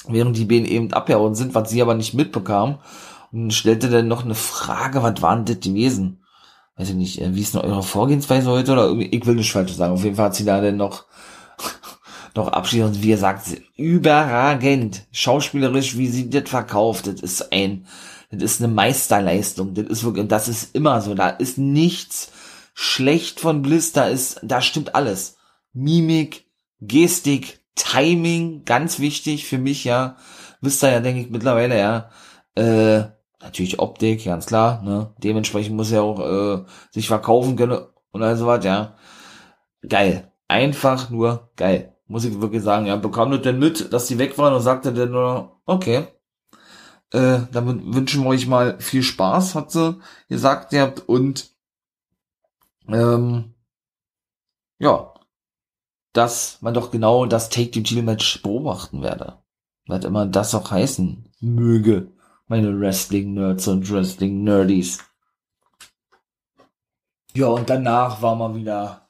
Während 0.07 0.37
die 0.37 0.45
beiden 0.45 0.65
eben 0.65 0.93
abgehauen 0.93 1.35
sind, 1.35 1.55
was 1.55 1.69
sie 1.69 1.81
aber 1.81 1.95
nicht 1.95 2.13
mitbekam. 2.13 2.79
Und 3.33 3.53
stellte 3.53 3.89
dann 3.89 4.07
noch 4.07 4.23
eine 4.23 4.35
Frage, 4.35 5.03
was 5.03 5.21
waren 5.21 5.43
das 5.43 5.59
gewesen? 5.59 6.21
Weiß 6.77 6.89
ich 6.89 6.95
nicht, 6.95 7.21
äh, 7.21 7.33
wie 7.35 7.41
ist 7.41 7.53
denn 7.53 7.61
eure 7.61 7.83
Vorgehensweise 7.83 8.49
heute 8.49 8.73
oder 8.73 8.91
ich 8.91 9.25
will 9.25 9.35
nicht 9.35 9.51
falsch 9.51 9.73
sagen. 9.73 9.93
Auf 9.93 10.03
jeden 10.03 10.15
Fall 10.15 10.25
hat 10.25 10.35
sie 10.35 10.45
da 10.45 10.61
dann 10.61 10.77
noch, 10.77 11.05
noch 12.35 12.49
abschließend, 12.49 13.01
wie 13.01 13.11
ihr 13.11 13.17
sagt, 13.17 13.47
überragend. 13.77 15.03
Schauspielerisch, 15.11 15.97
wie 15.97 16.07
sie 16.07 16.29
das 16.29 16.49
verkauft, 16.49 17.07
das 17.07 17.21
ist 17.21 17.53
ein, 17.53 17.87
das 18.29 18.43
ist 18.43 18.63
eine 18.63 18.73
Meisterleistung. 18.73 19.73
Das 19.73 19.85
ist 19.85 20.03
wirklich, 20.03 20.23
und 20.23 20.31
das 20.31 20.47
ist 20.47 20.75
immer 20.75 21.01
so. 21.01 21.15
Da 21.15 21.29
ist 21.29 21.57
nichts 21.57 22.31
schlecht 22.73 23.39
von 23.39 23.61
Bliss, 23.61 23.93
da 23.93 24.05
ist, 24.05 24.41
da 24.43 24.61
stimmt 24.61 24.95
alles. 24.95 25.37
Mimik, 25.73 26.45
Gestik, 26.81 27.61
Timing, 27.75 28.65
ganz 28.65 28.99
wichtig 28.99 29.45
für 29.45 29.57
mich, 29.57 29.85
ja. 29.85 30.17
Wisst 30.61 30.83
ihr 30.83 30.91
ja, 30.91 30.99
denke 30.99 31.21
ich, 31.21 31.29
mittlerweile, 31.29 31.77
ja. 31.77 32.09
Äh, 32.55 33.14
natürlich 33.45 33.79
Optik, 33.79 34.25
ganz 34.25 34.47
klar, 34.47 34.81
ne? 34.83 35.13
Dementsprechend 35.17 35.75
muss 35.75 35.91
er 35.91 36.03
auch 36.03 36.19
äh, 36.19 36.63
sich 36.91 37.07
verkaufen 37.07 37.55
können 37.55 37.85
und 38.11 38.23
all 38.23 38.35
so 38.35 38.47
was, 38.47 38.63
ja. 38.65 38.95
Geil. 39.87 40.31
Einfach 40.47 41.09
nur 41.09 41.51
geil. 41.55 41.95
Muss 42.07 42.25
ich 42.25 42.39
wirklich 42.41 42.63
sagen, 42.63 42.85
ja. 42.85 42.95
Bekam 42.95 43.31
das 43.31 43.41
denn 43.41 43.59
mit, 43.59 43.93
dass 43.93 44.07
die 44.07 44.17
weg 44.17 44.37
waren 44.37 44.53
und 44.53 44.61
sagte 44.61 44.93
dann 44.93 45.11
nur, 45.11 45.61
okay, 45.65 46.07
äh, 47.11 47.39
dann 47.51 47.93
wünschen 47.93 48.23
wir 48.23 48.29
euch 48.29 48.47
mal 48.47 48.79
viel 48.79 49.03
Spaß, 49.03 49.55
hat 49.55 49.71
sie 49.71 49.99
gesagt, 50.27 50.73
ihr 50.73 50.81
habt 50.81 51.07
und 51.07 51.51
ähm, 52.87 53.53
ja, 54.79 55.13
dass 56.13 56.61
man 56.61 56.73
doch 56.73 56.91
genau 56.91 57.25
das 57.25 57.49
Take-Team-Match 57.49 58.41
beobachten 58.41 59.01
werde. 59.01 59.39
Was 59.87 60.05
immer 60.05 60.25
das 60.25 60.55
auch 60.55 60.71
heißen 60.71 61.29
möge 61.39 62.14
meine 62.47 62.79
Wrestling-Nerds 62.79 63.67
und 63.67 63.91
Wrestling-Nerdies. 63.91 64.99
Ja, 67.33 67.47
und 67.47 67.69
danach 67.69 68.21
war 68.21 68.35
mal 68.35 68.55
wieder 68.55 69.09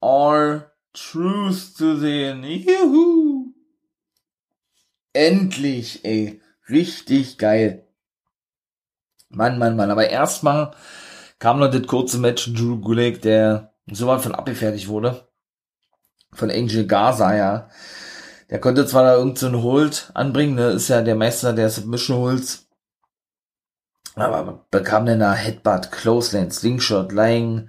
All 0.00 0.70
Truth 0.92 1.76
zu 1.76 1.98
sehen. 1.98 2.44
Juhu! 2.44 3.52
Endlich, 5.12 6.04
ey. 6.04 6.40
Richtig 6.68 7.38
geil. 7.38 7.88
Mann, 9.28 9.58
Mann, 9.58 9.76
Mann. 9.76 9.90
Aber 9.90 10.08
erstmal 10.08 10.72
kam 11.38 11.58
noch 11.58 11.70
das 11.70 11.86
kurze 11.86 12.18
Match 12.18 12.52
Drew 12.52 12.78
Gulak, 12.80 13.22
der 13.22 13.74
so 13.90 14.06
weit 14.06 14.20
von 14.20 14.34
abgefertigt 14.34 14.88
wurde. 14.88 15.28
Von 16.32 16.50
Angel 16.50 16.86
Gaza, 16.86 17.34
ja. 17.34 17.68
Der 18.50 18.60
konnte 18.60 18.86
zwar 18.86 19.04
da 19.04 19.14
irgendeinen 19.16 19.54
so 19.54 19.62
Hold 19.62 20.10
anbringen, 20.14 20.54
ne, 20.54 20.68
ist 20.68 20.88
ja 20.88 21.02
der 21.02 21.16
Meister 21.16 21.52
der 21.52 21.68
Submission 21.68 22.18
Holds 22.18 22.65
aber 24.16 24.66
bekam 24.70 25.06
dann 25.06 25.20
da 25.20 25.34
Headbutt, 25.34 25.92
Clothesline, 25.92 26.50
Slingshot, 26.50 27.12
Lying, 27.12 27.68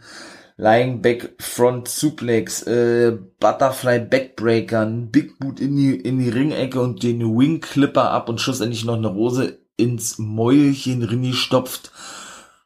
Lying 0.55 1.01
Back 1.01 1.35
Front 1.39 1.87
Suplex, 1.87 2.63
äh, 2.63 3.17
Butterfly 3.39 3.99
Backbreaker, 3.99 4.85
Big 4.85 5.37
Boot 5.39 5.59
in 5.59 5.75
die, 5.75 5.95
in 5.95 6.19
die 6.19 6.29
Ringecke 6.29 6.79
und 6.81 7.03
den 7.03 7.21
Wing 7.37 7.61
Clipper 7.61 8.11
ab 8.11 8.29
und 8.29 8.41
schlussendlich 8.41 8.85
noch 8.85 8.95
eine 8.95 9.07
Rose 9.07 9.59
ins 9.75 10.17
Mäulchen 10.17 11.03
Rini 11.03 11.33
stopft. 11.33 11.91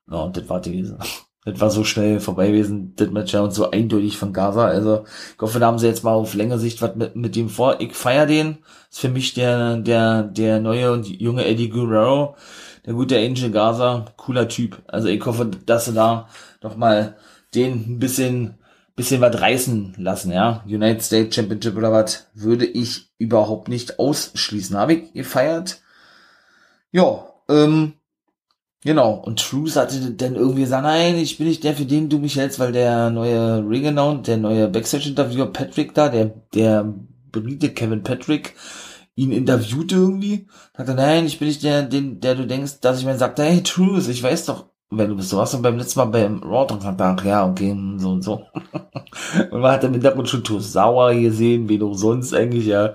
Ja, 0.09 0.17
und 0.17 0.38
das 0.38 0.47
war 0.47 0.61
gewesen. 0.61 0.97
Das 1.43 1.59
war 1.59 1.71
so 1.71 1.83
schnell 1.83 2.19
vorbei 2.19 2.47
gewesen, 2.47 2.93
das 2.95 3.09
Match 3.09 3.33
ja 3.33 3.41
und 3.41 3.51
so 3.51 3.71
eindeutig 3.71 4.17
von 4.17 4.31
Gaza. 4.31 4.65
Also, 4.65 5.05
ich 5.35 5.41
hoffe, 5.41 5.59
da 5.59 5.67
haben 5.67 5.79
sie 5.79 5.87
jetzt 5.87 6.03
mal 6.03 6.13
auf 6.13 6.35
längere 6.35 6.59
Sicht 6.59 6.81
was 6.81 6.95
mit, 6.95 7.15
mit 7.15 7.35
dem 7.35 7.49
vor. 7.49 7.81
Ich 7.81 7.93
feier 7.93 8.27
den. 8.27 8.59
Ist 8.91 8.99
für 8.99 9.09
mich 9.09 9.33
der, 9.33 9.77
der, 9.77 10.23
der 10.23 10.59
neue 10.59 10.91
und 10.91 11.07
junge 11.07 11.45
Eddie 11.45 11.69
Guerrero 11.69 12.35
der 12.85 12.93
gute 12.93 13.17
Angel 13.17 13.51
Gaza, 13.51 14.05
cooler 14.17 14.47
Typ. 14.47 14.81
Also 14.87 15.07
ich 15.07 15.23
hoffe, 15.25 15.45
dass 15.45 15.85
sie 15.85 15.93
da 15.93 16.27
noch 16.61 16.75
mal 16.77 17.17
den 17.53 17.95
ein 17.95 17.99
bisschen 17.99 18.55
bisschen 18.95 19.21
was 19.21 19.39
reißen 19.39 19.95
lassen, 19.97 20.31
ja. 20.31 20.63
United 20.65 21.01
States 21.01 21.33
Championship 21.33 21.75
oder 21.77 21.91
was, 21.91 22.27
würde 22.33 22.65
ich 22.65 23.09
überhaupt 23.17 23.67
nicht 23.67 23.99
ausschließen. 23.99 24.77
Habe 24.77 24.93
ich 24.93 25.13
gefeiert. 25.13 25.81
Ja, 26.91 27.25
ähm, 27.49 27.93
genau. 28.84 29.13
Und 29.13 29.39
Truth 29.39 29.75
hatte 29.75 30.11
dann 30.11 30.36
irgendwie 30.36 30.61
gesagt, 30.61 30.84
nein, 30.84 31.17
ich 31.17 31.38
bin 31.38 31.47
nicht 31.47 31.63
der, 31.63 31.75
für 31.75 31.86
den 31.86 32.09
du 32.09 32.19
mich 32.19 32.38
hältst, 32.38 32.59
weil 32.59 32.71
der 32.71 33.09
neue 33.09 33.67
Ring 33.67 33.95
der 34.23 34.38
neue 34.38 34.67
Backstage-Interviewer 34.67 35.47
Patrick 35.47 35.93
da, 35.93 36.09
der, 36.09 36.34
der 36.53 36.93
Brite 37.32 37.69
Kevin 37.69 38.03
Patrick, 38.03 38.55
ihn 39.15 39.32
interviewte 39.32 39.95
irgendwie, 39.95 40.47
sagte, 40.75 40.95
nein, 40.95 41.25
ich 41.25 41.39
bin 41.39 41.47
nicht 41.47 41.63
der, 41.63 41.84
den, 41.84 42.19
der 42.19 42.36
du 42.36 42.47
denkst, 42.47 42.79
dass 42.82 42.99
ich 42.99 43.05
mir 43.05 43.17
sagte, 43.17 43.43
hey, 43.43 43.61
Truth, 43.61 44.07
ich 44.07 44.23
weiß 44.23 44.45
doch, 44.45 44.70
wer 44.91 45.07
du 45.07 45.15
bist. 45.15 45.31
Du 45.31 45.37
warst 45.37 45.53
doch 45.53 45.61
beim 45.61 45.77
letzten 45.77 45.99
Mal 45.99 46.05
beim 46.05 46.43
Raw 46.43 46.67
gesagt, 46.67 47.01
ach 47.01 47.25
ja, 47.25 47.47
okay, 47.47 47.75
so 47.97 48.09
und 48.09 48.21
so. 48.21 48.45
und 49.51 49.61
man 49.61 49.71
hat 49.71 49.83
im 49.85 49.93
Hintergrund 49.93 50.27
schon 50.27 50.43
Truth 50.43 50.63
sauer 50.63 51.13
gesehen, 51.13 51.69
wie 51.69 51.77
du 51.77 51.93
sonst 51.93 52.33
eigentlich, 52.33 52.65
ja. 52.65 52.93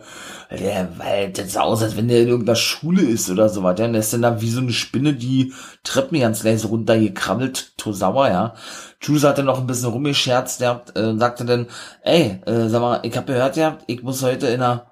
Der, 0.51 0.89
weil 0.99 1.33
das 1.33 1.55
sah 1.55 1.63
aus, 1.63 1.83
als 1.83 1.97
wenn 1.97 2.09
der 2.09 2.23
in 2.23 2.29
irgendeiner 2.29 2.57
Schule 2.57 3.03
ist 3.03 3.31
oder 3.31 3.49
so 3.49 3.63
was. 3.63 3.79
Ja. 3.79 3.87
Und 3.87 3.95
der 3.95 4.01
ist 4.01 4.13
dann 4.13 4.23
da 4.23 4.41
wie 4.41 4.51
so 4.51 4.61
eine 4.61 4.73
Spinne, 4.73 5.15
die 5.15 5.53
Treppen 5.83 6.21
ganz 6.21 6.45
leise 6.45 6.69
runtergekrabbelt, 6.69 7.73
sauer, 7.85 8.29
ja. 8.29 8.55
Truth 9.01 9.25
hatte 9.25 9.43
noch 9.43 9.59
ein 9.59 9.67
bisschen 9.67 9.91
rumgescherzt, 9.91 10.61
der 10.61 10.83
äh, 10.95 11.17
sagte 11.17 11.45
dann, 11.45 11.67
ey, 12.03 12.41
äh, 12.47 12.69
sag 12.69 12.81
mal, 12.81 13.01
ich 13.05 13.17
habe 13.17 13.33
gehört, 13.33 13.57
ja, 13.57 13.79
ich 13.87 14.03
muss 14.03 14.23
heute 14.23 14.49
in 14.49 14.61
einer 14.61 14.87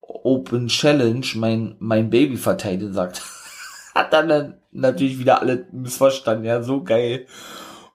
Open 0.00 0.66
Challenge 0.66 1.26
mein, 1.36 1.76
mein 1.78 2.10
Baby 2.10 2.36
verteidigen, 2.36 2.92
sagt. 2.92 3.22
Hat 3.94 4.12
dann 4.12 4.59
natürlich 4.72 5.18
wieder 5.18 5.40
alle 5.40 5.66
missverstanden, 5.72 6.44
ja, 6.44 6.62
so 6.62 6.82
geil. 6.82 7.26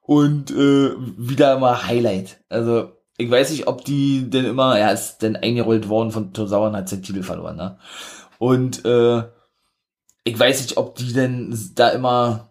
Und 0.02 0.52
äh, 0.52 0.92
wieder 1.18 1.56
immer 1.56 1.88
Highlight. 1.88 2.44
Also, 2.50 2.92
ich 3.18 3.30
weiß 3.30 3.52
nicht, 3.52 3.68
ob 3.68 3.86
die 3.86 4.30
denn 4.30 4.46
immer, 4.46 4.78
ja, 4.78 4.90
ist 4.90 5.20
denn 5.20 5.36
eingerollt 5.36 5.90
worden 5.90 6.12
von 6.12 6.34
Tosawa 6.34 6.68
und 6.68 6.76
hat 6.76 6.90
seinen 6.90 7.04
Titel 7.04 7.24
verloren, 7.24 7.56
ne? 7.56 7.78
Und 8.38 8.84
äh, 8.86 9.24
ich 10.24 10.38
weiß 10.38 10.62
nicht, 10.62 10.78
ob 10.78 10.96
die 10.96 11.14
denn 11.14 11.58
da 11.76 11.90
immer 11.90 12.50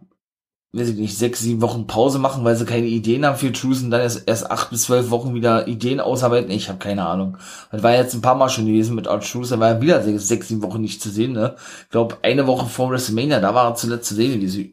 weiß 0.76 0.88
ich 0.88 0.96
nicht, 0.96 1.16
sechs, 1.16 1.40
sieben 1.40 1.62
Wochen 1.62 1.86
Pause 1.86 2.18
machen, 2.18 2.44
weil 2.44 2.56
sie 2.56 2.64
keine 2.64 2.86
Ideen 2.86 3.24
haben 3.24 3.36
für 3.36 3.52
Truth 3.52 3.82
und 3.82 3.90
dann 3.90 4.00
erst, 4.00 4.26
erst 4.26 4.50
acht 4.50 4.70
bis 4.70 4.82
zwölf 4.82 5.10
Wochen 5.10 5.34
wieder 5.34 5.68
Ideen 5.68 6.00
ausarbeiten. 6.00 6.50
Ich 6.50 6.68
habe 6.68 6.78
keine 6.78 7.06
Ahnung. 7.06 7.36
Das 7.70 7.82
war 7.82 7.94
jetzt 7.94 8.14
ein 8.14 8.22
paar 8.22 8.34
Mal 8.34 8.48
schon 8.48 8.66
gewesen 8.66 8.96
mit 8.96 9.06
Art 9.06 9.30
Truth, 9.30 9.52
da 9.52 9.60
war 9.60 9.68
er 9.68 9.80
wieder 9.80 10.02
sechs, 10.02 10.28
sechs, 10.28 10.48
sieben 10.48 10.62
Wochen 10.62 10.80
nicht 10.80 11.00
zu 11.00 11.10
sehen. 11.10 11.32
Ne? 11.32 11.54
Ich 11.84 11.90
glaube, 11.90 12.18
eine 12.22 12.46
Woche 12.46 12.66
vor 12.66 12.90
WrestleMania, 12.90 13.40
da 13.40 13.54
war 13.54 13.70
er 13.70 13.74
zuletzt 13.74 14.08
zu 14.08 14.14
sehen. 14.14 14.40
Diese, 14.40 14.66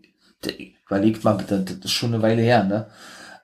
überlegt 0.88 1.24
mal 1.24 1.34
bitte, 1.34 1.60
das 1.62 1.78
ist 1.86 1.92
schon 1.92 2.14
eine 2.14 2.24
Weile 2.24 2.42
her. 2.42 2.64
ne? 2.64 2.88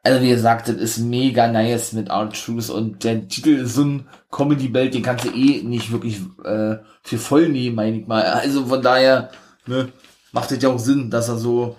Also 0.03 0.21
wie 0.21 0.29
gesagt, 0.29 0.69
das 0.69 0.77
ist 0.77 0.99
mega 0.99 1.47
nice 1.47 1.93
mit 1.93 2.09
Art 2.09 2.41
Truth 2.41 2.69
und 2.69 3.03
der 3.03 3.27
Titel 3.27 3.49
ist 3.49 3.75
so 3.75 3.83
ein 3.83 4.07
Comedy-Belt, 4.31 4.93
den 4.93 5.03
kannst 5.03 5.25
du 5.25 5.29
eh 5.29 5.63
nicht 5.63 5.91
wirklich 5.91 6.21
äh, 6.43 6.77
für 7.03 7.17
voll 7.17 7.49
nehmen, 7.49 7.75
meine 7.75 7.99
ich 7.99 8.07
mal. 8.07 8.23
Also 8.23 8.65
von 8.65 8.81
daher 8.81 9.29
ne, 9.65 9.89
macht 10.31 10.51
es 10.51 10.61
ja 10.61 10.69
auch 10.69 10.79
Sinn, 10.79 11.09
dass 11.09 11.29
er 11.29 11.37
so 11.37 11.75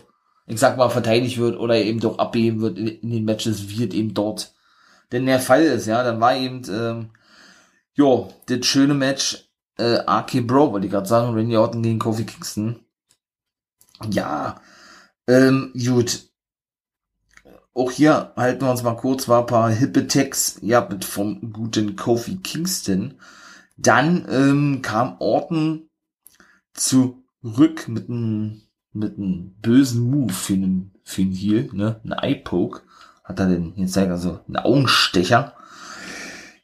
ich 0.48 0.58
sag 0.58 0.76
mal, 0.76 0.88
verteidigt 0.88 1.38
wird 1.38 1.58
oder 1.58 1.76
eben 1.76 2.00
doch 2.00 2.18
abgeben 2.18 2.60
wird 2.60 2.78
in, 2.78 3.10
den 3.10 3.24
Matches, 3.24 3.78
wird 3.78 3.94
eben 3.94 4.14
dort. 4.14 4.54
Denn 5.12 5.26
der 5.26 5.40
Fall 5.40 5.62
ist, 5.62 5.86
ja, 5.86 6.02
dann 6.02 6.20
war 6.20 6.36
eben, 6.36 6.62
ähm, 6.70 7.10
jo, 7.94 8.32
das 8.46 8.66
schöne 8.66 8.94
Match, 8.94 9.48
äh, 9.78 10.00
RK 10.06 10.40
Bro, 10.42 10.72
wollte 10.72 10.86
ich 10.86 10.92
gerade 10.92 11.08
sagen, 11.08 11.34
Randy 11.34 11.56
Orton 11.56 11.82
gegen 11.82 11.98
Kofi 11.98 12.24
Kingston. 12.24 12.80
Ja, 14.10 14.60
ähm, 15.26 15.72
gut. 15.74 16.28
Auch 17.74 17.90
hier 17.92 18.32
halten 18.36 18.62
wir 18.62 18.70
uns 18.70 18.82
mal 18.82 18.96
kurz, 18.96 19.28
war 19.28 19.40
ein 19.40 19.46
paar 19.46 19.70
hippe 19.70 20.08
Tags, 20.08 20.58
ja, 20.62 20.86
mit 20.90 21.04
vom 21.04 21.52
guten 21.52 21.94
Kofi 21.94 22.36
Kingston. 22.36 23.20
Dann 23.76 24.26
ähm, 24.30 24.82
kam 24.82 25.16
Orton 25.20 25.88
zurück 26.74 27.86
mit 27.88 28.08
einem 28.08 28.67
mit 28.92 29.18
einem 29.18 29.54
bösen 29.60 30.10
Move 30.10 30.32
für 30.32 30.54
einen, 30.54 30.92
für 31.04 31.22
einen 31.22 31.32
Heal, 31.32 31.68
ne, 31.72 32.00
ein 32.04 32.12
Eye-Poke, 32.12 32.82
hat 33.24 33.40
er 33.40 33.46
den, 33.46 33.74
jetzt 33.76 33.94
zeigt 33.94 34.10
also 34.10 34.40
einen 34.46 34.56
Augenstecher. 34.56 35.54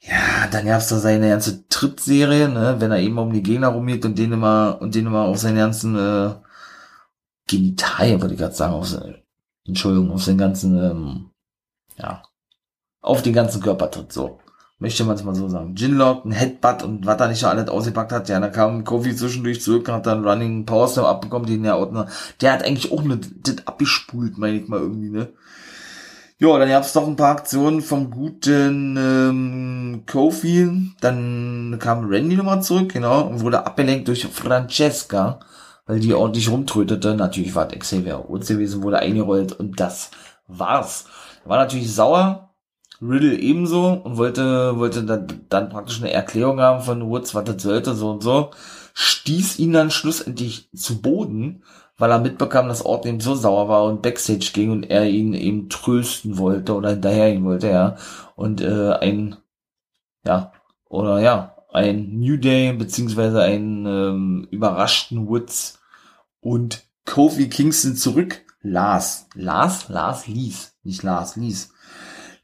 Ja, 0.00 0.48
dann 0.50 0.66
gab's 0.66 0.88
da 0.88 0.98
seine 0.98 1.30
ganze 1.30 1.66
Trittserie, 1.68 2.48
ne, 2.48 2.76
wenn 2.78 2.90
er 2.90 2.98
eben 2.98 3.18
um 3.18 3.32
die 3.32 3.42
Gegner 3.42 3.68
rumgeht 3.68 4.04
und 4.04 4.18
den 4.18 4.32
immer, 4.32 4.78
und 4.80 4.94
den 4.94 5.06
immer 5.06 5.22
auf 5.22 5.38
seinen 5.38 5.56
ganzen, 5.56 5.96
äh, 5.96 6.34
Genitalien, 7.46 8.20
würde 8.20 8.34
ich 8.34 8.40
gerade 8.40 8.54
sagen, 8.54 8.74
auf 8.74 8.88
seine, 8.88 9.22
Entschuldigung, 9.66 10.10
auf 10.10 10.22
seinen 10.22 10.38
ganzen, 10.38 10.76
ähm, 10.78 11.30
ja, 11.96 12.22
auf 13.00 13.22
den 13.22 13.34
ganzen 13.34 13.62
Körper 13.62 13.90
tritt, 13.90 14.12
so 14.12 14.40
möchte 14.78 15.04
man 15.04 15.16
es 15.16 15.24
mal 15.24 15.34
so 15.34 15.48
sagen. 15.48 15.74
Ginlock, 15.74 16.24
ein 16.24 16.32
Headbutt 16.32 16.82
und 16.82 17.06
was 17.06 17.20
er 17.20 17.28
nicht 17.28 17.40
schon 17.40 17.50
alles 17.50 17.68
ausgepackt 17.68 18.12
hat, 18.12 18.28
ja, 18.28 18.40
da 18.40 18.48
kam 18.48 18.84
Kofi 18.84 19.14
zwischendurch 19.14 19.62
zurück, 19.62 19.88
hat 19.88 20.06
dann 20.06 20.26
Running 20.26 20.66
Power 20.66 20.88
Slam 20.88 21.06
abbekommen, 21.06 21.48
den 21.48 21.62
der 21.62 21.78
Ordner, 21.78 22.06
der 22.40 22.52
hat 22.52 22.64
eigentlich 22.64 22.92
auch 22.92 23.02
eine, 23.02 23.18
das 23.18 23.66
abgespult, 23.66 24.38
meine 24.38 24.58
ich 24.58 24.68
mal 24.68 24.80
irgendwie, 24.80 25.10
ne. 25.10 25.28
Ja, 26.38 26.58
dann 26.58 26.68
gab's 26.68 26.94
noch 26.96 27.06
ein 27.06 27.14
paar 27.14 27.30
Aktionen 27.30 27.80
vom 27.80 28.10
guten 28.10 28.96
ähm, 28.98 30.02
Kofi, 30.04 30.92
dann 31.00 31.76
kam 31.78 32.08
Randy 32.08 32.36
nochmal 32.36 32.60
zurück, 32.60 32.92
genau, 32.92 33.28
und 33.28 33.40
wurde 33.40 33.64
abgelenkt 33.64 34.08
durch 34.08 34.26
Francesca, 34.26 35.38
weil 35.86 36.00
die 36.00 36.12
ordentlich 36.12 36.50
rumtrötete. 36.50 37.14
Natürlich 37.14 37.54
war 37.54 37.68
Xavier 37.68 38.24
Woods 38.28 38.48
gewesen, 38.48 38.82
wurde 38.82 38.98
eingerollt 38.98 39.52
und 39.52 39.78
das 39.78 40.10
war's. 40.48 41.04
War 41.44 41.58
natürlich 41.58 41.94
sauer, 41.94 42.53
Riddle 43.08 43.38
ebenso 43.38 43.92
und 43.92 44.16
wollte, 44.16 44.78
wollte 44.78 45.04
dann, 45.04 45.26
dann 45.48 45.68
praktisch 45.68 46.00
eine 46.00 46.12
Erklärung 46.12 46.60
haben 46.60 46.82
von 46.82 47.08
Woods, 47.08 47.34
was 47.34 47.44
das 47.44 47.62
sollte, 47.62 47.94
so 47.94 48.10
und 48.10 48.22
so, 48.22 48.50
stieß 48.94 49.58
ihn 49.58 49.72
dann 49.72 49.90
schlussendlich 49.90 50.68
zu 50.74 51.00
Boden, 51.00 51.62
weil 51.98 52.10
er 52.10 52.18
mitbekam, 52.18 52.68
dass 52.68 52.84
Orton 52.84 53.14
ihm 53.14 53.20
so 53.20 53.34
sauer 53.34 53.68
war 53.68 53.84
und 53.84 54.02
Backstage 54.02 54.50
ging 54.52 54.70
und 54.70 54.84
er 54.84 55.08
ihn 55.08 55.34
eben 55.34 55.68
trösten 55.68 56.38
wollte 56.38 56.74
oder 56.74 56.90
hinterher 56.90 57.32
ihn 57.32 57.44
wollte, 57.44 57.68
ja. 57.68 57.96
Und 58.36 58.60
äh, 58.60 58.92
ein, 58.94 59.36
ja, 60.24 60.52
oder 60.88 61.20
ja, 61.20 61.56
ein 61.72 62.18
New 62.18 62.36
Day, 62.36 62.72
beziehungsweise 62.72 63.42
einen 63.42 63.86
ähm, 63.86 64.48
überraschten 64.50 65.28
Woods 65.28 65.80
und 66.40 66.84
Kofi 67.04 67.48
Kingston 67.48 67.96
zurück. 67.96 68.42
Lars. 68.62 69.26
Lars? 69.34 69.88
Lars 69.88 70.26
ließ. 70.26 70.76
Nicht 70.84 71.02
Lars, 71.02 71.36
ließ. 71.36 71.73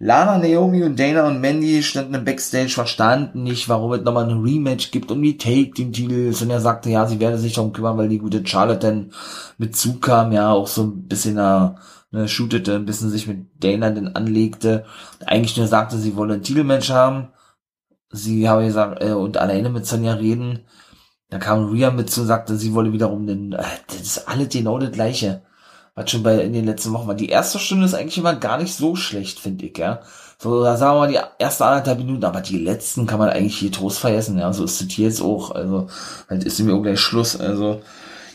Lana, 0.03 0.38
Naomi 0.38 0.82
und 0.82 0.98
Dana 0.98 1.26
und 1.28 1.42
Mandy 1.42 1.82
standen 1.82 2.14
im 2.14 2.24
Backstage, 2.24 2.70
verstanden 2.70 3.42
nicht, 3.42 3.68
warum 3.68 3.92
es 3.92 4.01
nochmal 4.01 4.30
ein 4.30 4.40
Rematch 4.42 4.92
gibt 4.92 5.11
um 5.11 5.22
die 5.22 5.36
Take 5.36 5.72
den 5.72 5.92
Titel. 5.92 6.34
Und 6.40 6.51
er 6.51 6.61
sagte, 6.61 6.88
ja, 6.88 7.07
sie 7.07 7.20
werde 7.20 7.36
sich 7.36 7.53
darum 7.53 7.74
kümmern, 7.74 7.98
weil 7.98 8.09
die 8.09 8.18
gute 8.18 8.44
Charlotte 8.46 8.86
dann 8.86 9.12
mit 9.59 9.76
zukam, 9.76 10.32
ja, 10.32 10.53
auch 10.53 10.68
so 10.68 10.84
ein 10.84 11.07
bisschen 11.07 11.36
äh, 11.36 11.70
ne, 12.12 12.28
shootete, 12.28 12.76
ein 12.76 12.86
bisschen 12.86 13.11
sich 13.11 13.26
mit 13.26 13.62
Dana 13.62 13.90
dann 13.90 14.09
anlegte. 14.16 14.86
Eigentlich 15.26 15.59
nur 15.59 15.66
sagte, 15.66 15.98
sie 15.98 16.16
wolle 16.16 16.34
ein 16.34 16.42
Titelmatch 16.42 16.90
haben. 16.90 17.28
Sie 18.11 18.48
habe 18.48 18.64
gesagt, 18.64 19.03
äh, 19.05 19.12
und 19.12 19.36
alleine 19.36 19.68
mit 19.68 19.84
Sonja 19.86 20.14
reden. 20.14 20.61
Da 21.28 21.38
kam 21.38 21.68
Rhea 21.70 21.90
mit 21.90 22.11
zu 22.11 22.22
und 22.22 22.26
sagte, 22.26 22.57
sie 22.57 22.72
wolle 22.72 22.94
wiederum 22.94 23.26
den, 23.26 23.53
äh, 23.53 23.62
das 23.88 24.01
ist 24.01 24.28
alles 24.28 24.48
genau 24.48 24.78
das 24.78 24.92
gleiche 24.92 25.42
was 26.01 26.11
schon 26.11 26.22
bei 26.22 26.40
in 26.42 26.53
den 26.53 26.66
letzten 26.66 26.92
Wochen 26.92 27.07
war. 27.07 27.14
Die 27.14 27.28
erste 27.28 27.59
Stunde 27.59 27.86
ist 27.86 27.94
eigentlich 27.94 28.18
immer 28.18 28.34
gar 28.34 28.59
nicht 28.59 28.74
so 28.74 28.96
schlecht, 28.96 29.38
finde 29.38 29.66
ich, 29.66 29.78
ja. 29.78 30.01
So, 30.38 30.64
da 30.64 30.76
sagen 30.76 30.96
wir 30.96 31.01
mal 31.01 31.09
die 31.09 31.18
erste 31.38 31.66
anderthalb 31.66 31.98
Minuten, 31.98 32.24
aber 32.24 32.40
die 32.40 32.59
letzten 32.59 33.07
kann 33.07 33.18
man 33.18 33.28
eigentlich 33.28 33.59
hier 33.59 33.70
Trost 33.70 33.98
vergessen, 33.98 34.38
ja. 34.38 34.53
So 34.53 34.64
ist 34.64 34.80
es 34.80 34.90
hier 34.90 35.07
jetzt 35.07 35.20
auch, 35.20 35.51
also, 35.51 35.88
halt 36.28 36.44
ist 36.44 36.59
mir 36.61 36.74
auch 36.74 36.82
gleich 36.82 37.01
Schluss, 37.01 37.38
also. 37.38 37.82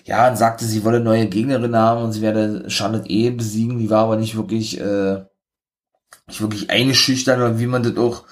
Ja, 0.06 0.30
und 0.30 0.38
sagte, 0.38 0.66
sie 0.66 0.84
wolle 0.84 1.00
neue 1.00 1.28
Gegnerin 1.28 1.76
haben 1.76 2.04
und 2.04 2.12
sie 2.12 2.22
werde 2.22 2.70
Charlotte 2.70 3.10
eh 3.10 3.32
besiegen, 3.32 3.80
die 3.80 3.90
war 3.90 4.04
aber 4.04 4.18
nicht 4.18 4.36
wirklich, 4.36 4.80
äh, 4.80 5.24
nicht 6.28 6.42
wirklich 6.42 6.70
eingeschüchtert 6.70 7.38
oder 7.38 7.60
wie 7.60 7.68
man 7.68 7.82
das 7.82 7.98
auch 7.98 8.24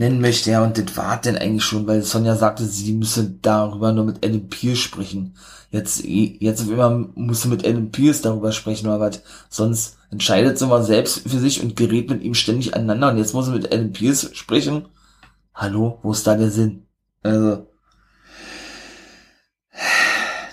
nennen 0.00 0.22
möchte, 0.22 0.50
ja, 0.50 0.64
und 0.64 0.78
das 0.78 0.96
war 0.96 1.20
denn 1.20 1.36
eigentlich 1.36 1.62
schon, 1.62 1.86
weil 1.86 2.02
Sonja 2.02 2.34
sagte, 2.34 2.64
sie 2.64 2.94
müsse 2.94 3.34
darüber 3.42 3.92
nur 3.92 4.06
mit 4.06 4.24
Adam 4.24 4.48
Pierce 4.48 4.78
sprechen. 4.78 5.34
Jetzt, 5.70 6.02
jetzt 6.02 6.62
auf 6.62 6.70
immer 6.70 6.88
musste 7.14 7.48
mit 7.48 7.66
Adam 7.66 7.90
Pierce 7.90 8.22
darüber 8.22 8.50
sprechen 8.50 8.86
oder 8.86 8.98
was. 8.98 9.22
Sonst 9.50 9.98
entscheidet 10.10 10.58
sie 10.58 10.66
mal 10.66 10.82
selbst 10.82 11.28
für 11.28 11.38
sich 11.38 11.62
und 11.62 11.76
gerät 11.76 12.08
mit 12.08 12.22
ihm 12.22 12.32
ständig 12.32 12.74
aneinander 12.74 13.10
und 13.10 13.18
jetzt 13.18 13.34
muss 13.34 13.44
sie 13.44 13.52
mit 13.52 13.66
Adam 13.66 13.92
Pierce 13.92 14.30
sprechen. 14.32 14.86
Hallo, 15.54 15.98
wo 16.02 16.12
ist 16.12 16.26
da 16.26 16.34
der 16.34 16.50
Sinn? 16.50 16.86
Also, 17.22 17.66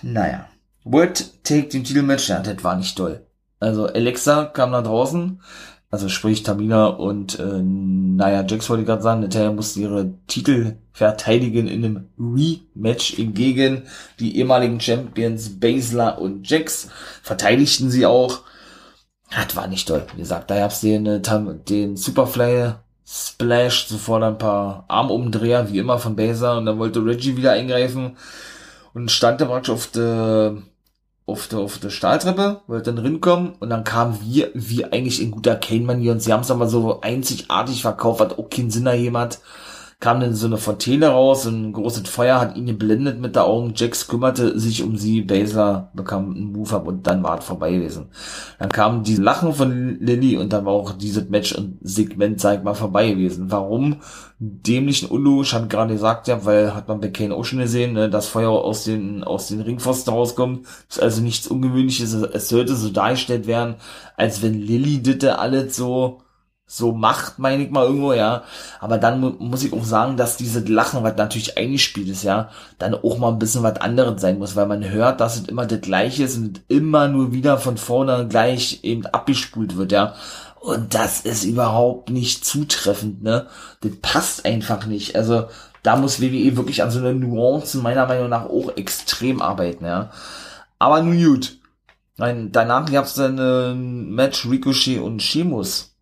naja. 0.02 0.50
Word 0.84 1.44
take 1.46 1.70
den 1.70 1.86
Titelmatch, 1.86 2.28
ja, 2.28 2.42
das 2.42 2.64
war 2.66 2.76
nicht 2.76 2.98
toll. 2.98 3.26
Also 3.62 3.86
Alexa 3.88 4.46
kam 4.46 4.74
da 4.74 4.82
draußen, 4.82 5.42
also 5.90 6.10
sprich 6.10 6.44
Tamina 6.44 6.88
und 6.88 7.40
äh, 7.40 7.62
naja, 7.62 8.46
Jax 8.46 8.70
wollte 8.70 8.82
ich 8.82 8.88
gerade 8.88 9.02
sagen, 9.02 9.22
Natalia 9.22 9.52
musste 9.52 9.80
ihre 9.80 10.14
Titel 10.28 10.76
verteidigen 10.92 11.68
in 11.68 11.86
einem 11.86 12.10
Rematch 12.20 13.16
gegen 13.18 13.84
die 14.20 14.38
ehemaligen 14.38 14.82
Champions 14.82 15.60
Basler 15.60 16.20
und 16.20 16.50
Jax. 16.50 16.90
Verteidigten 17.22 17.90
sie 17.90 18.06
auch. 18.06 18.42
Das 19.30 19.56
war 19.56 19.68
nicht 19.68 19.88
toll. 19.88 20.06
Wie 20.14 20.20
gesagt, 20.20 20.50
da 20.50 20.58
gab's 20.58 20.82
den, 20.82 21.06
äh, 21.06 21.22
den 21.70 21.96
Superfly 21.96 22.74
Splash, 23.10 23.88
sofort 23.88 24.24
ein 24.24 24.38
paar 24.38 24.84
Armumdreher, 24.90 25.72
wie 25.72 25.80
immer 25.80 25.98
von 25.98 26.18
Baser, 26.18 26.58
und 26.58 26.66
dann 26.66 26.78
wollte 26.78 27.06
Reggie 27.06 27.38
wieder 27.38 27.54
eingreifen 27.54 28.18
und 28.94 29.12
stand 29.12 29.40
der 29.40 29.46
praktisch 29.46 29.70
auf 29.70 29.88
der 29.88 30.58
auf 31.28 31.48
der, 31.50 31.60
auf 31.60 31.78
der 31.78 31.90
Stahltreppe, 31.90 32.62
wollte 32.68 32.94
dann 32.94 33.04
rinkommen 33.04 33.54
und 33.60 33.70
dann 33.70 33.84
kam 33.84 34.18
wir, 34.22 34.50
wie 34.54 34.86
eigentlich 34.86 35.22
in 35.22 35.32
guter 35.32 35.56
Kane-Manier 35.56 36.14
und 36.14 36.22
sie 36.22 36.32
haben 36.32 36.42
es 36.42 36.50
aber 36.50 36.68
so 36.68 37.02
einzigartig 37.02 37.82
verkauft, 37.82 38.22
hat 38.22 38.40
auch 38.40 38.50
keinen 38.50 38.72
Sinn 38.72 38.90
jemand 38.96 39.40
kam 40.00 40.20
dann 40.20 40.36
so 40.36 40.46
eine 40.46 40.58
Fontäne 40.58 41.08
raus, 41.08 41.46
ein 41.46 41.74
großes 41.74 42.08
Feuer 42.08 42.40
hat 42.40 42.56
ihn 42.56 42.68
geblendet 42.68 43.20
mit 43.20 43.36
der 43.36 43.46
Augen. 43.46 43.74
Jax 43.76 44.08
kümmerte 44.08 44.60
sich 44.60 44.84
um 44.84 44.96
sie, 44.96 45.22
Basler 45.22 45.90
bekam 45.96 46.36
einen 46.36 46.52
Move 46.52 46.76
up 46.76 46.88
und 46.88 47.08
dann 47.08 47.24
war 47.24 47.40
es 47.40 47.46
vorbei 47.46 47.72
gewesen. 47.72 48.10
Dann 48.60 48.70
kam 48.70 49.02
die 49.04 49.16
Lachen 49.16 49.54
von 49.54 49.98
Lilly 50.00 50.38
und 50.38 50.54
dann 50.54 50.66
war 50.66 50.74
auch 50.74 50.92
dieses 50.92 51.30
Match 51.30 51.54
und 51.56 51.80
Segment, 51.82 52.40
sag 52.40 52.60
ich 52.60 52.64
mal, 52.64 52.76
vorbei 52.76 53.10
gewesen. 53.10 53.50
Warum? 53.50 53.98
Dämlichen 54.38 55.10
unlogisch, 55.10 55.54
hat 55.54 55.68
gerade 55.68 55.94
gesagt, 55.94 56.28
ja, 56.28 56.46
weil 56.46 56.76
hat 56.76 56.88
man 56.88 57.02
bei 57.02 57.10
Kane 57.10 57.34
auch 57.34 57.46
schon 57.46 57.58
gesehen, 57.58 57.94
ne, 57.94 58.08
das 58.08 58.28
Feuer 58.28 58.52
aus 58.52 58.84
den, 58.84 59.24
aus 59.24 59.48
den 59.48 59.62
Ringpfosten 59.62 60.14
rauskommt. 60.14 60.68
Ist 60.88 61.02
also 61.02 61.24
nichts 61.24 61.48
Ungewöhnliches. 61.48 62.14
Es 62.14 62.50
sollte 62.50 62.76
so 62.76 62.90
dargestellt 62.90 63.48
werden, 63.48 63.76
als 64.16 64.44
wenn 64.44 64.54
Lilly 64.54 65.02
ditte 65.02 65.40
alles 65.40 65.76
so 65.76 66.20
so 66.70 66.92
macht, 66.92 67.40
meine 67.40 67.64
ich 67.64 67.72
mal 67.72 67.86
irgendwo, 67.86 68.12
ja. 68.12 68.44
Aber 68.82 68.98
dann 68.98 69.22
mu 69.22 69.30
muss 69.40 69.64
ich 69.64 69.72
auch 69.72 69.86
sagen, 69.86 70.18
dass 70.18 70.36
dieses 70.36 70.68
Lachen, 70.68 71.02
was 71.02 71.16
natürlich 71.16 71.58
eingespielt 71.58 72.10
ist, 72.10 72.24
ja, 72.24 72.50
dann 72.78 72.94
auch 72.94 73.18
mal 73.18 73.30
ein 73.30 73.40
bisschen 73.40 73.64
was 73.64 73.78
anderes 73.78 74.22
sein 74.22 74.38
muss, 74.38 74.58
weil 74.58 74.68
man 74.68 74.88
hört, 74.90 75.22
dass 75.22 75.38
es 75.38 75.48
immer 75.48 75.66
das 75.66 75.80
gleiche 75.80 76.26
ist 76.26 76.38
und 76.38 76.62
immer 76.68 77.08
nur 77.08 77.32
wieder 77.32 77.58
von 77.58 77.78
vorne 77.78 78.28
gleich 78.28 78.82
eben 78.84 79.06
abgespult 79.06 79.78
wird, 79.78 79.94
ja. 79.94 80.14
Und 80.60 80.94
das 80.94 81.22
ist 81.22 81.46
überhaupt 81.46 82.10
nicht 82.10 82.44
zutreffend, 82.46 83.24
ne. 83.24 83.48
Das 83.82 83.92
passt 84.02 84.46
einfach 84.46 84.86
nicht. 84.88 85.16
Also, 85.16 85.46
da 85.84 85.96
muss 85.96 86.22
WWE 86.22 86.58
wirklich 86.58 86.84
an 86.84 86.92
so 86.92 87.00
einer 87.00 87.14
Nuancen 87.14 87.82
meiner 87.82 88.08
Meinung 88.08 88.30
nach 88.30 88.46
auch 88.46 88.76
extrem 88.76 89.42
arbeiten, 89.42 89.86
ja. 89.86 90.12
Aber 90.80 91.02
nun 91.02 91.24
gut. 91.24 91.60
Nein, 92.18 92.52
danach 92.52 92.92
gab's 92.92 93.14
dann 93.14 93.40
ein 93.40 94.10
Match 94.12 94.46
Ricochet 94.50 95.00
und 95.00 95.22
Sheamus 95.22 95.97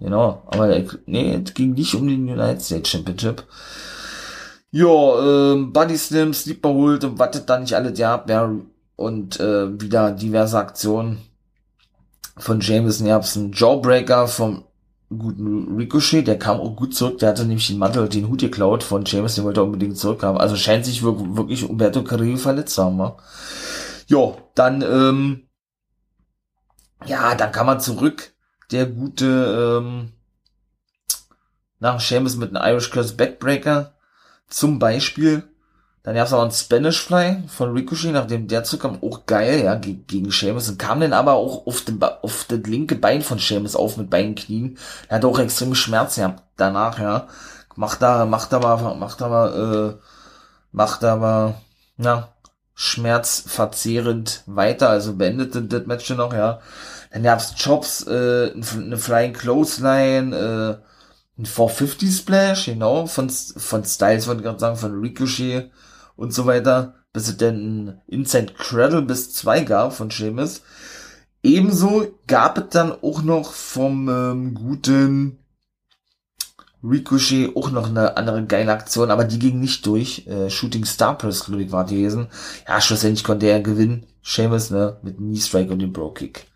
Genau, 0.00 0.42
aber 0.46 0.82
nee, 1.06 1.42
es 1.44 1.52
ging 1.52 1.72
nicht 1.72 1.94
um 1.94 2.08
den 2.08 2.28
United 2.28 2.62
States 2.62 2.88
Championship. 2.88 3.44
Ja, 4.70 5.52
ähm, 5.52 5.72
Buddy 5.72 5.98
Slim, 5.98 6.32
Sleeper 6.32 6.70
holt 6.70 7.04
und 7.04 7.18
wartet 7.18 7.48
da 7.50 7.58
nicht 7.58 7.74
alle 7.74 7.92
ja, 7.92 8.24
ja 8.28 8.50
und 8.96 9.40
äh, 9.40 9.80
wieder 9.80 10.12
diverse 10.12 10.58
Aktionen 10.58 11.18
von 12.38 12.60
habt 12.60 13.36
einen 13.36 13.52
Jawbreaker 13.52 14.26
vom 14.26 14.64
guten 15.10 15.76
Ricochet, 15.76 16.26
der 16.26 16.38
kam 16.38 16.60
auch 16.60 16.76
gut 16.76 16.94
zurück, 16.94 17.18
der 17.18 17.30
hatte 17.30 17.44
nämlich 17.44 17.66
den 17.66 17.78
Mantel 17.78 18.02
und 18.02 18.14
den 18.14 18.28
Hut 18.28 18.40
geklaut 18.40 18.82
von 18.82 19.04
James, 19.04 19.34
den 19.34 19.44
wollte 19.44 19.60
er 19.60 19.64
unbedingt 19.64 19.98
zurückhaben. 19.98 20.40
Also 20.40 20.56
scheint 20.56 20.86
sich 20.86 21.02
wirklich 21.02 21.68
Umberto 21.68 22.04
Carrillo 22.04 22.36
verletzt 22.36 22.76
zu 22.76 22.84
haben. 22.84 22.98
Ja, 22.98 23.16
ja 24.06 24.34
dann, 24.54 24.82
ähm, 24.82 25.48
ja, 27.04 27.34
dann 27.34 27.52
kann 27.52 27.66
man 27.66 27.80
zurück 27.80 28.32
der 28.70 28.86
gute 28.86 29.80
ähm, 29.82 30.12
nach 31.78 32.00
Seamus 32.00 32.36
mit 32.36 32.54
einem 32.54 32.72
Irish 32.72 32.90
Curse 32.90 33.14
Backbreaker 33.14 33.94
zum 34.48 34.78
Beispiel. 34.78 35.44
Dann 36.02 36.14
gab 36.14 36.26
es 36.26 36.32
auch 36.32 36.40
einen 36.40 36.50
Spanish 36.50 37.02
Fly 37.02 37.42
von 37.46 37.72
Ricochet, 37.72 38.12
nachdem 38.12 38.48
der 38.48 38.64
zurückkam, 38.64 38.98
auch 39.02 39.26
geil, 39.26 39.64
ja, 39.64 39.74
gegen 39.74 40.30
Seamus 40.30 40.68
und 40.70 40.78
kam 40.78 41.00
dann 41.00 41.12
aber 41.12 41.34
auch 41.34 41.66
auf, 41.66 41.82
den 41.82 42.02
auf 42.02 42.46
das 42.48 42.60
linke 42.60 42.94
Bein 42.94 43.20
von 43.20 43.38
Seamus 43.38 43.76
auf 43.76 43.98
mit 43.98 44.08
beiden 44.08 44.34
Knien. 44.34 44.78
Er 45.08 45.16
hat 45.16 45.24
auch 45.26 45.38
extreme 45.38 45.74
Schmerzen 45.74 46.20
gehabt 46.20 46.42
danach, 46.56 46.98
ja. 46.98 47.28
Macht 47.76 48.00
da, 48.00 48.24
macht 48.24 48.54
aber, 48.54 48.94
macht 48.94 49.20
aber, 49.20 49.98
äh, 49.98 50.04
macht 50.72 51.04
aber, 51.04 51.60
na, 51.98 52.28
schmerzverzehrend 52.74 54.42
weiter, 54.46 54.88
also 54.88 55.14
beendet 55.16 55.54
das 55.70 55.86
Match 55.86 56.08
noch, 56.10 56.32
ja. 56.32 56.60
Dann 57.10 57.22
gab's 57.22 57.54
Chops, 57.56 58.06
äh, 58.06 58.52
eine 58.52 58.98
Flying 58.98 59.32
Clothesline, 59.32 60.36
äh, 60.36 61.40
ein 61.40 61.46
450 61.46 62.14
Splash, 62.14 62.66
genau, 62.66 63.06
von, 63.06 63.30
von 63.30 63.84
Styles, 63.84 64.26
wollte 64.26 64.40
ich 64.40 64.44
gerade 64.44 64.60
sagen, 64.60 64.76
von 64.76 65.00
Ricochet 65.00 65.70
und 66.16 66.32
so 66.32 66.46
weiter, 66.46 66.94
bis 67.12 67.28
es 67.28 67.36
dann 67.36 67.56
ein 67.56 68.00
Inside 68.06 68.54
Cradle 68.54 69.02
bis 69.02 69.32
zwei 69.32 69.62
gab 69.62 69.92
von 69.94 70.10
Sheamus. 70.10 70.62
Ebenso 71.42 72.06
gab 72.26 72.58
es 72.58 72.64
dann 72.70 72.92
auch 72.92 73.22
noch 73.22 73.52
vom 73.52 74.08
ähm, 74.08 74.54
guten 74.54 75.38
Ricochet 76.82 77.56
auch 77.56 77.70
noch 77.70 77.88
eine 77.88 78.16
andere 78.16 78.44
geile 78.44 78.72
Aktion, 78.72 79.10
aber 79.10 79.24
die 79.24 79.38
ging 79.38 79.60
nicht 79.60 79.84
durch. 79.86 80.26
Äh, 80.26 80.50
Shooting 80.50 80.84
Star 80.84 81.16
Press, 81.16 81.44
glaube 81.44 81.62
ich, 81.62 81.72
war 81.72 81.84
die 81.84 81.96
gewesen. 81.96 82.28
Ja, 82.68 82.80
schlussendlich 82.80 83.24
konnte 83.24 83.46
er 83.46 83.60
gewinnen. 83.60 84.06
Sheamus, 84.22 84.70
ne, 84.70 84.98
mit 85.02 85.16
Knee 85.16 85.36
Strike 85.36 85.72
und 85.72 85.80
dem 85.80 85.92
Bro 85.92 86.12
Kick. 86.12 86.49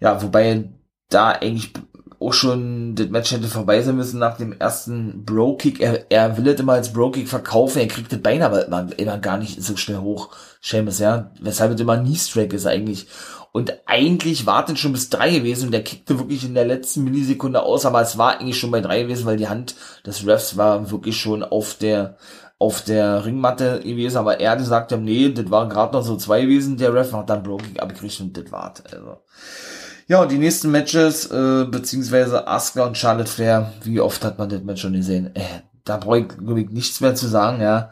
Ja, 0.00 0.22
wobei 0.22 0.70
da 1.08 1.30
eigentlich 1.30 1.72
auch 2.18 2.32
schon 2.32 2.94
das 2.94 3.08
Match 3.08 3.32
hätte 3.32 3.46
vorbei 3.46 3.82
sein 3.82 3.96
müssen 3.96 4.18
nach 4.18 4.36
dem 4.36 4.52
ersten 4.52 5.24
Bro-Kick. 5.24 5.80
Er, 5.80 6.10
er 6.10 6.36
will 6.36 6.48
es 6.48 6.60
immer 6.60 6.72
als 6.72 6.92
Bro-Kick 6.92 7.28
verkaufen, 7.28 7.80
er 7.80 7.88
kriegt 7.88 8.12
das 8.12 8.20
Bein 8.20 8.42
aber 8.42 8.66
immer, 8.66 8.88
immer 8.96 9.18
gar 9.18 9.36
nicht 9.38 9.62
so 9.62 9.76
schnell 9.76 9.98
hoch, 9.98 10.30
Seamus, 10.62 10.98
ja. 10.98 11.30
Weshalb 11.40 11.74
es 11.74 11.80
immer 11.80 11.98
Knee-Strike 11.98 12.56
ist 12.56 12.66
eigentlich. 12.66 13.06
Und 13.52 13.72
eigentlich 13.86 14.44
wartet 14.44 14.78
schon 14.78 14.92
bis 14.92 15.08
drei 15.08 15.30
gewesen 15.30 15.66
und 15.66 15.72
der 15.72 15.84
kickte 15.84 16.18
wirklich 16.18 16.44
in 16.44 16.54
der 16.54 16.66
letzten 16.66 17.04
Millisekunde 17.04 17.62
aus, 17.62 17.86
aber 17.86 18.02
es 18.02 18.18
war 18.18 18.38
eigentlich 18.38 18.58
schon 18.58 18.70
bei 18.70 18.82
drei 18.82 19.02
gewesen, 19.02 19.24
weil 19.24 19.38
die 19.38 19.48
Hand 19.48 19.76
des 20.04 20.26
Refs 20.26 20.58
war 20.58 20.90
wirklich 20.90 21.18
schon 21.18 21.42
auf 21.42 21.74
der, 21.74 22.18
auf 22.58 22.82
der 22.82 23.24
Ringmatte 23.24 23.80
gewesen, 23.80 24.18
aber 24.18 24.40
er 24.40 24.56
gesagt, 24.56 24.92
nee, 24.92 25.30
das 25.30 25.50
waren 25.50 25.70
gerade 25.70 25.96
noch 25.96 26.02
so 26.02 26.16
zwei 26.16 26.42
gewesen, 26.42 26.76
der 26.76 26.92
Ref 26.92 27.12
hat 27.12 27.30
dann 27.30 27.42
Bro-Kick 27.42 27.80
abgekriegt 27.80 28.20
und 28.20 28.36
das 28.36 28.52
war 28.52 28.74
also. 28.90 29.18
Ja, 30.08 30.22
und 30.22 30.30
die 30.30 30.38
nächsten 30.38 30.70
Matches, 30.70 31.26
äh, 31.32 31.64
beziehungsweise 31.64 32.46
Asuka 32.46 32.86
und 32.86 32.96
Charlotte 32.96 33.28
Flair, 33.28 33.72
wie 33.82 34.00
oft 34.00 34.24
hat 34.24 34.38
man 34.38 34.48
das 34.48 34.62
Match 34.62 34.82
schon 34.82 34.92
gesehen? 34.92 35.34
Äh, 35.34 35.40
da 35.84 35.96
brauche 35.96 36.20
ich, 36.20 36.28
glaube 36.28 36.60
ich, 36.60 36.70
nichts 36.70 37.00
mehr 37.00 37.16
zu 37.16 37.26
sagen, 37.26 37.60
ja. 37.60 37.90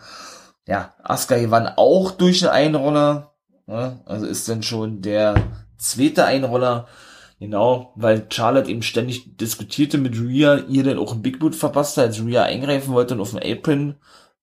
Ja, 0.66 0.94
Asuka 1.02 1.36
gewann 1.38 1.66
auch 1.76 2.12
durch 2.12 2.48
einen 2.48 2.76
Einroller, 2.76 3.34
ne? 3.66 4.00
also 4.06 4.26
ist 4.26 4.48
dann 4.48 4.62
schon 4.62 5.02
der 5.02 5.34
zweite 5.76 6.24
Einroller, 6.24 6.86
genau, 7.40 7.92
weil 7.96 8.26
Charlotte 8.30 8.70
eben 8.70 8.82
ständig 8.82 9.36
diskutierte 9.36 9.98
mit 9.98 10.14
Rhea, 10.16 10.58
ihr 10.68 10.84
dann 10.84 10.98
auch 10.98 11.14
ein 11.14 11.22
Big 11.22 11.40
Boot 11.40 11.56
verpasst 11.56 11.96
hat, 11.96 12.06
als 12.06 12.24
Rhea 12.24 12.44
eingreifen 12.44 12.94
wollte 12.94 13.14
und 13.14 13.20
auf 13.22 13.32
den 13.32 13.42
Apron 13.42 13.96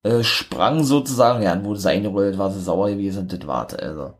äh, 0.04 0.24
sprang 0.24 0.84
sozusagen, 0.84 1.42
ja, 1.42 1.56
dann 1.56 1.64
wurde 1.64 1.80
sie 1.80 1.90
eingerollt, 1.90 2.38
war 2.38 2.52
sie 2.52 2.62
sauer 2.62 2.90
gewesen 2.90 3.20
und 3.20 3.34
das 3.34 3.48
warte, 3.48 3.82
also 3.82 4.16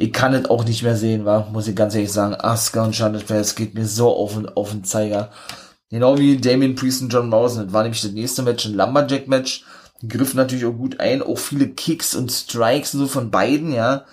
ich 0.00 0.12
kann 0.12 0.32
es 0.32 0.48
auch 0.48 0.64
nicht 0.64 0.84
mehr 0.84 0.96
sehen, 0.96 1.24
war, 1.24 1.50
muss 1.50 1.66
ich 1.66 1.74
ganz 1.74 1.92
ehrlich 1.92 2.12
sagen. 2.12 2.36
Asuka 2.36 2.84
und 2.84 2.94
Charlotte 2.94 3.26
Flair, 3.26 3.40
es 3.40 3.56
geht 3.56 3.74
mir 3.74 3.84
so 3.84 4.14
auf 4.14 4.34
den, 4.34 4.48
auf 4.48 4.70
den 4.70 4.84
Zeiger. 4.84 5.30
Genau 5.90 6.16
wie 6.18 6.36
Damien 6.36 6.76
Priest 6.76 7.02
und 7.02 7.12
John 7.12 7.28
Morrison. 7.28 7.64
Das 7.64 7.72
war 7.72 7.82
nämlich 7.82 8.02
das 8.02 8.12
nächste 8.12 8.44
Match, 8.44 8.64
ein 8.66 8.74
Lumberjack-Match. 8.74 9.64
Griff 10.08 10.34
natürlich 10.34 10.66
auch 10.66 10.76
gut 10.76 11.00
ein, 11.00 11.20
auch 11.20 11.38
viele 11.38 11.66
Kicks 11.66 12.14
und 12.14 12.30
Strikes 12.30 12.94
und 12.94 13.00
so 13.00 13.06
von 13.08 13.32
beiden, 13.32 13.72
ja. 13.72 14.04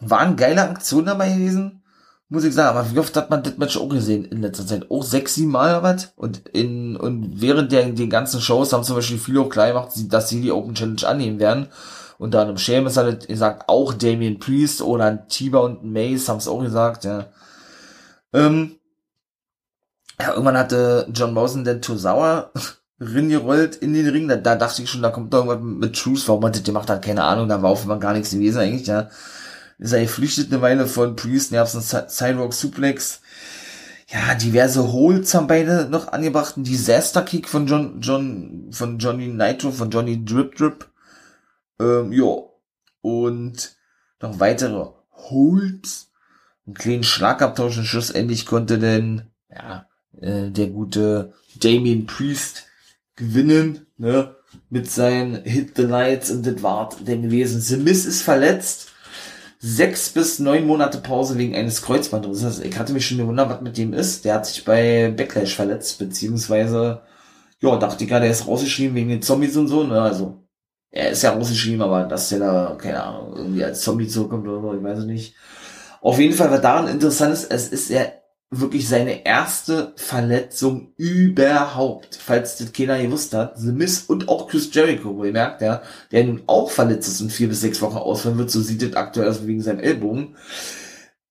Waren 0.00 0.34
geile 0.34 0.68
Aktionen 0.68 1.06
dabei 1.06 1.32
gewesen, 1.32 1.84
muss 2.28 2.42
ich 2.42 2.52
sagen. 2.52 2.76
Aber 2.76 2.90
wie 2.90 2.98
oft 2.98 3.16
hat 3.16 3.30
man 3.30 3.44
das 3.44 3.58
Match 3.58 3.76
auch 3.76 3.88
gesehen 3.88 4.24
in 4.24 4.42
letzter 4.42 4.66
Zeit? 4.66 4.90
Auch 4.90 5.04
sechs, 5.04 5.36
sieben 5.36 5.52
Mal 5.52 5.78
oder 5.78 5.82
was? 5.84 6.12
Und 6.16 6.48
in, 6.48 6.96
und 6.96 7.40
während 7.40 7.70
der, 7.70 7.84
den 7.90 8.10
ganzen 8.10 8.40
Shows 8.40 8.72
haben 8.72 8.82
zum 8.82 8.96
Beispiel 8.96 9.18
viele 9.18 9.42
auch 9.42 9.50
klar 9.50 9.68
gemacht, 9.68 9.90
dass 10.08 10.28
sie 10.28 10.40
die 10.40 10.50
Open 10.50 10.74
Challenge 10.74 11.06
annehmen 11.06 11.38
werden. 11.38 11.68
Unter 12.18 12.40
anderem 12.40 12.56
Seamus 12.56 12.96
hat 12.96 13.28
gesagt, 13.28 13.68
auch 13.68 13.92
Damien 13.92 14.38
Priest 14.38 14.80
oder 14.80 15.04
ein 15.04 15.28
Tiber 15.28 15.62
und 15.62 15.84
ein 15.84 15.92
Mace 15.92 16.28
haben 16.28 16.38
es 16.38 16.48
auch 16.48 16.62
gesagt, 16.62 17.04
ja. 17.04 17.26
Ähm, 18.32 18.76
ja, 20.20 20.30
irgendwann 20.30 20.56
hatte 20.56 21.08
John 21.12 21.34
Morrison 21.34 21.64
den 21.64 21.82
Tozawa 21.82 22.50
ringerollt 23.00 23.76
in 23.76 23.92
den 23.92 24.08
Ring. 24.08 24.28
Da, 24.28 24.36
da 24.36 24.56
dachte 24.56 24.82
ich 24.82 24.90
schon, 24.90 25.02
da 25.02 25.10
kommt 25.10 25.32
doch 25.32 25.44
irgendwas 25.44 25.60
mit 25.62 25.96
Truth. 25.96 26.26
Warum 26.28 26.44
hat 26.44 26.56
das 26.56 26.62
gemacht 26.62 26.88
hat, 26.88 27.04
keine 27.04 27.24
Ahnung. 27.24 27.48
Da 27.48 27.62
war 27.62 27.70
auf 27.70 27.82
einmal 27.82 27.98
gar 27.98 28.14
nichts 28.14 28.30
gewesen 28.30 28.60
eigentlich, 28.60 28.86
ja. 28.86 29.10
Ist 29.78 29.92
er 29.92 30.00
geflüchtet 30.00 30.50
eine 30.50 30.62
Weile 30.62 30.86
von 30.86 31.16
Priest. 31.16 31.52
Da 31.52 31.58
gab's 31.58 31.74
einen 31.74 32.08
Sidewalk 32.08 32.54
Suplex. 32.54 33.20
Ja, 34.08 34.34
diverse 34.34 34.92
Holds 34.92 35.34
haben 35.34 35.48
beide 35.48 35.88
noch 35.90 36.12
angebracht. 36.12 36.56
Ein 36.56 36.64
Disaster 36.64 37.22
Kick 37.22 37.48
von 37.48 37.66
John, 37.66 38.00
John, 38.00 38.68
von 38.70 38.98
Johnny 38.98 39.26
Nitro, 39.26 39.70
von 39.70 39.90
Johnny 39.90 40.24
Drip 40.24 40.54
Drip. 40.54 40.88
Ähm, 41.80 42.12
ja. 42.12 42.36
Und 43.00 43.76
noch 44.20 44.40
weitere 44.40 44.86
Holds. 45.12 46.10
Einen 46.66 46.74
kleinen 46.74 47.04
Schlagabtausch 47.04 47.78
und 47.78 47.84
schlussendlich 47.84 48.44
konnte 48.46 48.78
denn, 48.78 49.30
ja, 49.48 49.86
äh, 50.20 50.50
der 50.50 50.68
gute 50.68 51.32
Damien 51.60 52.06
Priest 52.06 52.64
gewinnen, 53.14 53.86
ne, 53.98 54.34
mit 54.68 54.90
seinen 54.90 55.44
Hit 55.44 55.76
the 55.76 55.82
Lights 55.82 56.30
und 56.30 56.44
das 56.44 56.62
war 56.62 56.90
dem 57.00 57.22
gewesen. 57.22 57.60
The 57.60 57.76
Miss 57.76 58.04
ist 58.04 58.22
verletzt. 58.22 58.88
sechs 59.58 60.10
bis 60.10 60.38
neun 60.38 60.66
Monate 60.66 60.98
Pause 60.98 61.38
wegen 61.38 61.54
eines 61.54 61.82
Kreuzbandrisses. 61.82 62.60
Ich 62.60 62.78
hatte 62.78 62.92
mich 62.92 63.06
schon 63.06 63.18
gewundert, 63.18 63.48
was 63.48 63.60
mit 63.62 63.76
dem 63.76 63.92
ist. 63.92 64.24
Der 64.24 64.34
hat 64.34 64.46
sich 64.46 64.64
bei 64.64 65.10
Backlash 65.10 65.54
verletzt, 65.56 65.98
beziehungsweise, 65.98 67.02
ja, 67.60 67.76
dachte 67.76 68.04
ich 68.04 68.10
ja, 68.10 68.20
der 68.20 68.30
ist 68.30 68.46
rausgeschrieben 68.46 68.94
wegen 68.96 69.08
den 69.08 69.22
Zombies 69.22 69.56
und 69.56 69.68
so, 69.68 69.84
ne, 69.84 70.00
also. 70.00 70.45
Er 70.96 71.10
ist 71.10 71.22
ja 71.22 71.32
rausgeschrieben, 71.32 71.82
aber 71.82 72.04
dass 72.04 72.30
der 72.30 72.38
da, 72.38 72.78
keine 72.78 73.02
Ahnung, 73.02 73.36
irgendwie 73.36 73.62
als 73.62 73.82
Zombie 73.82 74.08
zurückkommt 74.08 74.48
oder 74.48 74.62
so, 74.62 74.74
ich 74.74 74.82
weiß 74.82 75.00
es 75.00 75.04
nicht. 75.04 75.34
Auf 76.00 76.18
jeden 76.18 76.34
Fall, 76.34 76.50
was 76.50 76.62
daran 76.62 76.88
interessant 76.88 77.34
ist, 77.34 77.52
es 77.52 77.68
ist 77.68 77.90
ja 77.90 78.06
wirklich 78.50 78.88
seine 78.88 79.26
erste 79.26 79.92
Verletzung 79.96 80.94
überhaupt. 80.96 82.16
Falls 82.16 82.56
das 82.56 82.72
keiner 82.72 82.98
gewusst 83.02 83.34
hat. 83.34 83.58
The 83.58 83.72
Miz 83.72 84.04
und 84.08 84.30
auch 84.30 84.48
Chris 84.48 84.72
Jericho, 84.72 85.14
wo 85.14 85.24
ihr 85.24 85.32
merkt, 85.32 85.60
ja, 85.60 85.82
der 86.12 86.24
nun 86.24 86.42
auch 86.46 86.70
verletzt 86.70 87.08
ist 87.08 87.20
und 87.20 87.30
vier 87.30 87.48
bis 87.48 87.60
sechs 87.60 87.82
Wochen 87.82 87.98
ausfallen 87.98 88.38
wird, 88.38 88.50
so 88.50 88.62
sieht 88.62 88.80
das 88.80 88.94
aktuell 88.94 89.28
aus 89.28 89.46
wegen 89.46 89.60
seinem 89.60 89.80
Ellbogen, 89.80 90.36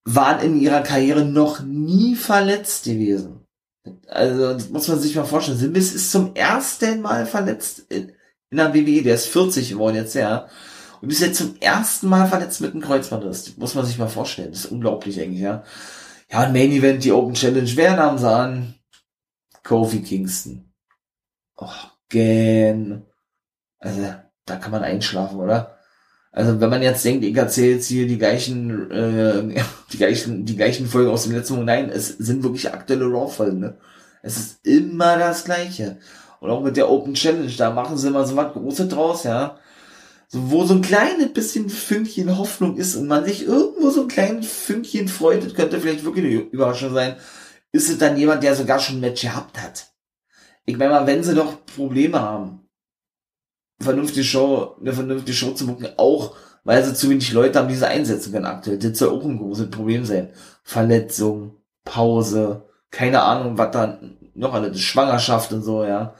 waren 0.04 0.46
in 0.46 0.60
ihrer 0.60 0.82
Karriere 0.82 1.26
noch 1.26 1.62
nie 1.62 2.14
verletzt 2.14 2.86
gewesen. 2.86 3.40
Also, 4.08 4.54
das 4.54 4.70
muss 4.70 4.88
man 4.88 5.00
sich 5.00 5.16
mal 5.16 5.26
vorstellen. 5.26 5.58
The 5.58 5.70
Miz 5.70 5.92
ist 5.92 6.12
zum 6.12 6.36
ersten 6.36 7.02
Mal 7.02 7.26
verletzt 7.26 7.86
in, 7.90 8.12
in 8.56 8.74
der 8.74 8.74
WWE. 8.74 9.04
Der 9.04 9.16
ist 9.16 9.28
40 9.28 9.70
geworden 9.70 9.96
jetzt, 9.96 10.16
ja. 10.16 10.48
Und 11.02 11.12
ist 11.12 11.22
jetzt 11.22 11.38
zum 11.38 11.56
ersten 11.60 12.08
Mal 12.08 12.28
verletzt 12.28 12.62
mit 12.62 12.72
einem 12.72 12.82
Kreuzbandriss. 12.82 13.58
Muss 13.58 13.76
man 13.76 13.86
sich 13.86 13.98
mal 13.98 14.08
vorstellen. 14.08 14.52
Das 14.52 14.66
ist 14.66 14.72
unglaublich 14.72 15.20
eigentlich, 15.20 15.42
ja. 15.42 15.64
Ja, 16.32 16.40
ein 16.40 16.54
Main 16.54 16.72
Event, 16.72 17.04
die 17.04 17.12
Open 17.12 17.34
Challenge. 17.34 17.70
Wer 17.76 17.96
nahm 17.96 18.18
sie 18.18 18.32
an? 18.32 18.76
Kofi 19.64 20.02
Kingston. 20.02 20.72
Oh, 21.58 21.68
gen. 22.10 23.04
Also, 23.80 24.02
da 24.46 24.56
kann 24.56 24.72
man 24.72 24.84
einschlafen, 24.84 25.40
oder? 25.40 25.78
Also, 26.32 26.60
wenn 26.60 26.70
man 26.70 26.82
jetzt 26.82 27.06
denkt, 27.06 27.24
ich 27.24 27.36
erzähle 27.36 27.76
jetzt 27.76 27.88
hier 27.88 28.08
die 28.08 28.18
gleichen, 28.18 28.92
äh, 28.92 29.64
die 29.92 29.98
gleichen, 29.98 30.46
die 30.46 30.56
gleichen 30.56 30.88
Folgen 30.88 31.12
aus 31.12 31.24
dem 31.24 31.34
letzten 31.34 31.56
Monat. 31.56 31.68
Nein, 31.68 31.90
es 31.90 32.08
sind 32.08 32.44
wirklich 32.44 32.74
aktuelle 32.74 33.06
Raw-Folgen, 33.06 33.60
ne? 33.60 33.78
Es 34.22 34.38
ist 34.38 34.66
immer 34.66 35.20
das 35.20 35.46
Gleiche. 35.46 35.98
Und 36.46 36.52
auch 36.52 36.64
mit 36.64 36.78
der 36.78 36.90
Open 36.90 37.14
Challenge, 37.14 37.52
da 37.58 37.72
machen 37.72 37.98
sie 37.98 38.08
immer 38.08 38.26
so 38.26 38.36
was 38.36 38.54
Großes 38.54 38.88
draus, 38.90 39.24
ja 39.24 39.58
so, 40.28 40.52
wo 40.52 40.66
so 40.66 40.76
ein 40.76 40.82
kleines 40.82 41.34
bisschen 41.34 41.70
Fünkchen 41.70 42.38
Hoffnung 42.38 42.78
ist 42.78 42.96
und 42.96 43.08
man 43.08 43.26
sich 43.26 43.46
irgendwo 43.46 43.90
so 43.90 44.02
ein 44.02 44.08
kleines 44.08 44.52
Fünkchen 44.52 45.08
freut, 45.08 45.44
das 45.44 45.54
könnte 45.54 45.80
vielleicht 45.80 46.04
wirklich 46.04 46.26
eine 46.26 46.34
Überraschung 46.36 46.94
sein, 46.94 47.16
ist 47.72 47.90
es 47.90 47.98
dann 47.98 48.18
jemand, 48.18 48.44
der 48.44 48.56
sogar 48.56 48.80
schon 48.80 48.98
ein 48.98 49.02
Match 49.02 49.22
gehabt 49.22 49.62
hat. 49.62 49.88
Ich 50.66 50.78
meine 50.78 50.92
mal, 50.92 51.08
wenn 51.08 51.24
sie 51.24 51.36
doch 51.36 51.66
Probleme 51.66 52.20
haben, 52.20 52.68
vernünftige 53.80 54.24
Show, 54.24 54.76
eine 54.80 54.94
vernünftige 54.94 55.36
Show 55.36 55.52
zu 55.52 55.68
buchen, 55.68 55.88
auch 55.98 56.36
weil 56.64 56.84
sie 56.84 56.96
zu 56.96 57.10
wenig 57.10 57.32
Leute 57.32 57.60
haben, 57.60 57.68
die 57.68 57.76
sie 57.76 57.88
einsetzen 57.88 58.32
können 58.32 58.46
aktuell. 58.46 58.80
Das 58.80 58.98
soll 58.98 59.10
auch 59.10 59.24
ein 59.24 59.38
großes 59.38 59.70
Problem 59.70 60.04
sein. 60.06 60.30
Verletzung, 60.64 61.58
Pause, 61.84 62.64
keine 62.90 63.22
Ahnung, 63.22 63.58
was 63.60 63.70
da 63.72 64.00
noch 64.34 64.54
alles, 64.54 64.82
Schwangerschaft 64.82 65.54
und 65.54 65.62
so, 65.62 65.84
ja. 65.84 66.16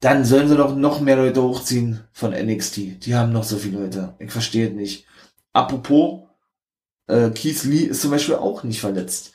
Dann 0.00 0.24
sollen 0.24 0.48
sie 0.48 0.56
doch 0.56 0.74
noch 0.74 1.00
mehr 1.00 1.16
Leute 1.16 1.42
hochziehen 1.42 2.00
von 2.12 2.32
NXT. 2.32 3.04
Die 3.04 3.14
haben 3.14 3.32
noch 3.32 3.44
so 3.44 3.56
viele 3.58 3.80
Leute. 3.80 4.14
Ich 4.18 4.32
verstehe 4.32 4.68
es 4.68 4.74
nicht. 4.74 5.06
Apropos, 5.52 6.22
äh, 7.06 7.30
Keith 7.30 7.64
Lee 7.64 7.84
ist 7.84 8.00
zum 8.02 8.10
Beispiel 8.10 8.36
auch 8.36 8.62
nicht 8.62 8.80
verletzt. 8.80 9.34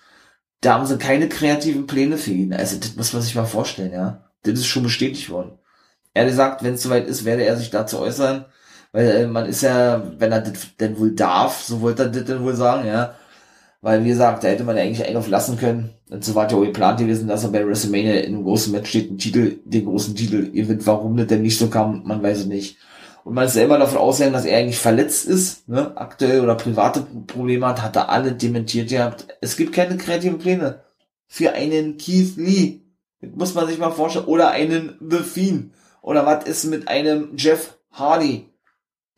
Da 0.62 0.74
haben 0.74 0.86
sie 0.88 0.98
keine 0.98 1.30
kreativen 1.30 1.86
Pläne 1.86 2.18
für 2.18 2.32
ihn. 2.32 2.54
Also, 2.54 2.78
das 2.80 2.96
muss 2.96 3.14
man 3.14 3.22
sich 3.22 3.36
mal 3.36 3.46
vorstellen, 3.46 3.92
ja. 3.94 4.32
Das 4.44 4.56
ist 4.56 4.68
schon 4.68 4.84
bestätigt 4.84 5.30
worden. 5.30 5.60
Er 6.14 6.32
sagt, 6.34 6.64
wenn 6.64 6.76
es 6.76 6.84
soweit 6.84 7.08
ist, 7.08 7.26
werde 7.26 7.44
er 7.44 7.58
sich 7.58 7.70
dazu 7.70 8.00
äußern. 8.00 8.46
Weil 8.92 9.08
äh, 9.10 9.28
man 9.28 9.46
ist 9.46 9.62
ja, 9.62 10.02
wenn 10.20 10.32
er 10.32 10.42
das 10.42 10.76
denn 10.80 10.98
wohl 10.98 11.12
darf, 11.14 11.64
so 11.64 11.82
wollte 11.82 12.04
er 12.04 12.10
das 12.10 12.26
denn 12.26 12.44
wohl 12.44 12.56
sagen, 12.56 12.88
ja, 12.88 13.16
weil, 13.86 14.04
wie 14.04 14.10
gesagt, 14.10 14.44
da 14.44 14.48
hätte 14.48 14.64
man 14.64 14.76
ja 14.76 14.82
eigentlich 14.82 15.06
einen 15.06 15.18
auf 15.18 15.28
lassen 15.28 15.60
können. 15.60 15.92
Und 16.10 16.26
so 16.26 16.34
war 16.34 16.50
ja 16.50 16.58
auch 16.58 16.64
geplant 16.64 16.98
gewesen, 16.98 17.28
dass 17.28 17.44
er 17.44 17.52
bei 17.52 17.64
WrestleMania 17.64 18.16
in 18.16 18.34
einem 18.34 18.44
großen 18.44 18.72
Match 18.72 18.90
steht, 18.90 19.10
einen 19.10 19.20
Titel, 19.20 19.60
den 19.64 19.86
großen 19.86 20.16
Titel 20.16 20.50
gewinnt. 20.52 20.88
Warum 20.88 21.16
das 21.16 21.28
denn 21.28 21.44
nicht 21.44 21.60
so 21.60 21.68
kam, 21.68 22.02
man 22.04 22.24
weiß 22.24 22.40
es 22.40 22.46
nicht. 22.48 22.78
Und 23.24 23.36
man 23.36 23.46
ist 23.46 23.54
selber 23.54 23.78
davon 23.78 24.00
ausgegangen, 24.00 24.34
dass 24.34 24.46
er 24.46 24.58
eigentlich 24.58 24.80
verletzt 24.80 25.28
ist, 25.28 25.70
ne, 25.70 25.96
aktuell 25.98 26.42
oder 26.42 26.56
private 26.56 27.06
Probleme 27.28 27.68
hat, 27.68 27.84
hat 27.84 27.96
er 27.96 28.10
alle 28.10 28.32
dementiert 28.32 28.90
gehabt. 28.90 29.28
Es 29.40 29.56
gibt 29.56 29.72
keine 29.72 29.98
kreativen 29.98 30.40
Pläne 30.40 30.82
für 31.28 31.52
einen 31.52 31.98
Keith 31.98 32.38
Lee. 32.38 32.80
Das 33.22 33.36
muss 33.36 33.54
man 33.54 33.68
sich 33.68 33.78
mal 33.78 33.92
vorstellen. 33.92 34.26
Oder 34.26 34.50
einen 34.50 34.98
The 35.00 35.20
Fiend. 35.20 35.74
Oder 36.02 36.26
was 36.26 36.46
ist 36.46 36.64
mit 36.64 36.88
einem 36.88 37.38
Jeff 37.38 37.78
Hardy, 37.92 38.50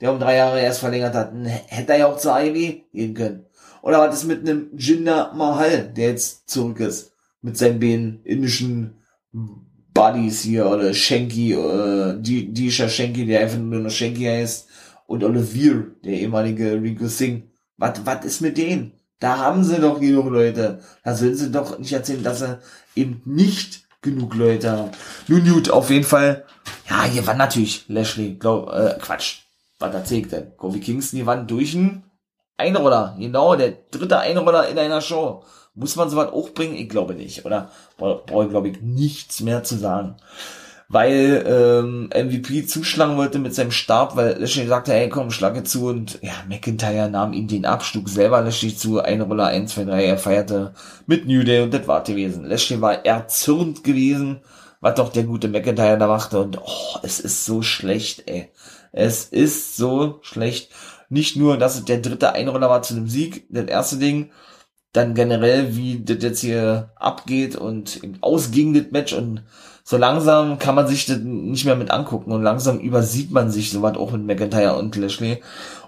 der 0.02 0.12
um 0.12 0.20
drei 0.20 0.36
Jahre 0.36 0.60
erst 0.60 0.80
verlängert 0.80 1.16
hat. 1.16 1.32
Hätte 1.68 1.94
er 1.94 2.00
ja 2.00 2.08
auch 2.08 2.18
zur 2.18 2.36
AEW 2.36 2.82
gehen 2.92 3.14
können. 3.14 3.47
Oder 3.88 4.00
was 4.00 4.18
ist 4.18 4.24
mit 4.26 4.42
einem 4.42 4.68
Jinder 4.78 5.32
Mahal, 5.34 5.94
der 5.96 6.10
jetzt 6.10 6.50
zurück 6.50 6.82
ist? 6.82 7.14
Mit 7.42 7.58
seinen 7.58 7.80
beiden 7.80 8.22
indischen 8.26 8.98
Buddies 9.94 10.42
hier, 10.42 10.66
oder 10.66 10.94
Shanky, 10.94 11.54
äh, 11.54 12.20
die, 12.20 12.52
Disha 12.52 12.90
Shanky, 12.90 13.26
der 13.26 13.40
einfach 13.40 13.58
nur 13.58 13.80
noch 13.80 13.90
Shanky 13.90 14.26
heißt, 14.26 14.68
und 15.06 15.24
Olivier, 15.24 15.96
der 16.04 16.16
ehemalige 16.16 16.74
Rico 16.82 17.08
Singh. 17.08 17.44
Was, 17.78 18.06
was 18.06 18.26
ist 18.26 18.42
mit 18.42 18.58
denen? 18.58 18.92
Da 19.22 19.38
haben 19.38 19.64
sie 19.64 19.80
doch 19.80 20.02
genug 20.02 20.32
Leute. 20.32 20.82
Da 21.06 21.16
sollen 21.16 21.36
sie 21.36 21.50
doch 21.50 21.80
nicht 21.80 21.94
erzählen, 21.94 22.24
dass 22.24 22.40
sie 22.40 22.60
eben 22.94 23.22
nicht 23.24 23.86
genug 24.02 24.36
Leute 24.36 24.70
haben. 24.70 24.92
Nun 25.30 25.46
gut, 25.46 25.70
auf 25.70 25.90
jeden 25.92 26.04
Fall. 26.04 26.44
Ja, 26.90 27.06
hier 27.06 27.26
war 27.26 27.36
natürlich 27.36 27.86
Lashley, 27.88 28.36
glaub, 28.38 28.70
äh, 28.70 28.98
Quatsch. 29.00 29.44
Was 29.80 29.96
erzählt 29.96 30.34
denn? 30.34 30.58
Kofi 30.58 30.82
Kingston, 30.82 31.20
die 31.20 31.26
waren 31.26 31.48
durch 31.48 31.74
ein 31.74 32.04
Einroller, 32.58 33.16
genau, 33.20 33.56
der 33.56 33.74
dritte 33.92 34.20
Einroller 34.20 34.68
in 34.68 34.80
einer 34.80 35.02
Show. 35.02 35.44
Muss 35.76 35.96
man 35.96 36.10
sowas 36.10 36.34
auch 36.34 36.50
bringen? 36.56 36.76
Ich 36.76 36.90
glaube 36.90 37.14
nicht, 37.14 37.46
oder? 37.46 37.70
Brauche 37.98 38.46
ich, 38.46 38.50
glaube 38.50 38.70
ich, 38.70 38.82
nichts 38.82 39.42
mehr 39.42 39.64
zu 39.64 39.78
sagen. 39.78 40.16
Weil 40.90 41.46
ähm, 41.46 42.10
MVP 42.16 42.66
zuschlagen 42.66 43.18
wollte 43.18 43.38
mit 43.38 43.54
seinem 43.54 43.72
Stab, 43.72 44.16
weil 44.16 44.38
Lashley 44.40 44.66
sagte, 44.66 44.94
hey 44.94 45.10
komm, 45.10 45.30
schlage 45.32 45.64
zu 45.64 45.88
und 45.88 46.18
ja, 46.24 46.32
McIntyre 46.48 47.10
nahm 47.10 47.34
ihm 47.34 47.48
den 47.48 47.66
Abstug 47.66 48.10
selber 48.10 48.42
Lashley 48.42 48.76
zu, 48.76 49.02
Einroller 49.02 49.48
1, 49.48 49.74
2, 49.74 49.84
3, 49.84 50.06
er 50.06 50.18
feierte 50.18 50.74
mit 51.06 51.28
New 51.28 51.44
Day 51.44 51.62
und 51.62 51.74
das 51.74 51.88
war 51.88 52.04
gewesen. 52.04 52.46
Lashley 52.46 52.82
war 52.82 53.06
erzürnt 53.06 53.84
gewesen, 53.84 54.40
was 54.80 54.96
doch 54.96 55.12
der 55.12 55.24
gute 55.26 55.50
McIntyre 55.50 55.98
da 55.98 56.08
machte 56.08 56.40
und 56.40 56.58
oh, 56.58 57.00
es 57.04 57.20
ist 57.20 57.46
so 57.46 57.62
schlecht, 57.62 58.24
ey. 58.28 58.50
Es 58.94 59.26
ist 59.26 59.76
so 59.76 60.20
schlecht 60.22 60.72
nicht 61.10 61.36
nur, 61.36 61.58
dass 61.58 61.76
es 61.76 61.86
der 61.86 62.00
dritte 62.00 62.34
Einroller 62.34 62.70
war 62.70 62.82
zu 62.82 62.94
dem 62.94 63.08
Sieg, 63.08 63.48
das 63.50 63.66
erste 63.66 63.98
Ding, 63.98 64.32
dann 64.94 65.14
generell, 65.14 65.76
wie 65.76 66.04
das 66.04 66.18
jetzt 66.22 66.40
hier 66.40 66.92
abgeht 66.96 67.56
und 67.56 68.02
ausging 68.22 68.74
das 68.74 68.92
Match 68.92 69.14
und 69.14 69.44
so 69.84 69.96
langsam 69.96 70.60
kann 70.60 70.76
man 70.76 70.88
sich 70.88 71.06
das 71.06 71.20
nicht 71.20 71.66
mehr 71.66 71.76
mit 71.76 71.92
angucken 71.92 72.32
und 72.32 72.44
langsam 72.44 72.80
übersieht 72.80 73.32
man 73.32 73.52
sich 73.52 73.72
sowas 73.72 73.96
auch 73.96 74.12
mit 74.12 74.26
McIntyre 74.26 74.76
und 74.76 74.96
Lashley. 74.98 75.42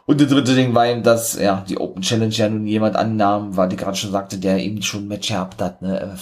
Und 0.05 0.21
das 0.21 0.29
dritte 0.29 0.55
Ding 0.55 0.73
war 0.73 0.87
eben, 0.87 1.03
dass 1.03 1.37
ja 1.37 1.65
die 1.67 1.77
Open 1.77 2.01
Challenge 2.01 2.33
ja 2.33 2.49
nun 2.49 2.65
jemand 2.65 2.95
annahm, 2.95 3.57
war 3.57 3.67
die 3.67 3.75
gerade 3.75 3.97
schon 3.97 4.11
sagte, 4.11 4.37
der 4.37 4.57
eben 4.59 4.81
schon 4.81 5.03
ein 5.03 5.07
Match 5.09 5.27
gehabt 5.27 5.61
hat. 5.61 5.81
Ne? 5.81 5.99
Äh, 5.99 6.17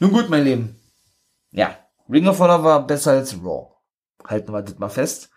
nun 0.00 0.12
gut, 0.12 0.28
mein 0.28 0.44
Leben. 0.44 0.76
Ja, 1.50 1.74
Ring 2.10 2.28
of 2.28 2.38
Honor 2.38 2.62
war 2.62 2.86
besser 2.86 3.12
als 3.12 3.34
Raw. 3.42 3.68
Halten 4.24 4.52
wir 4.52 4.62
das 4.62 4.78
mal 4.78 4.88
fest. 4.88 5.30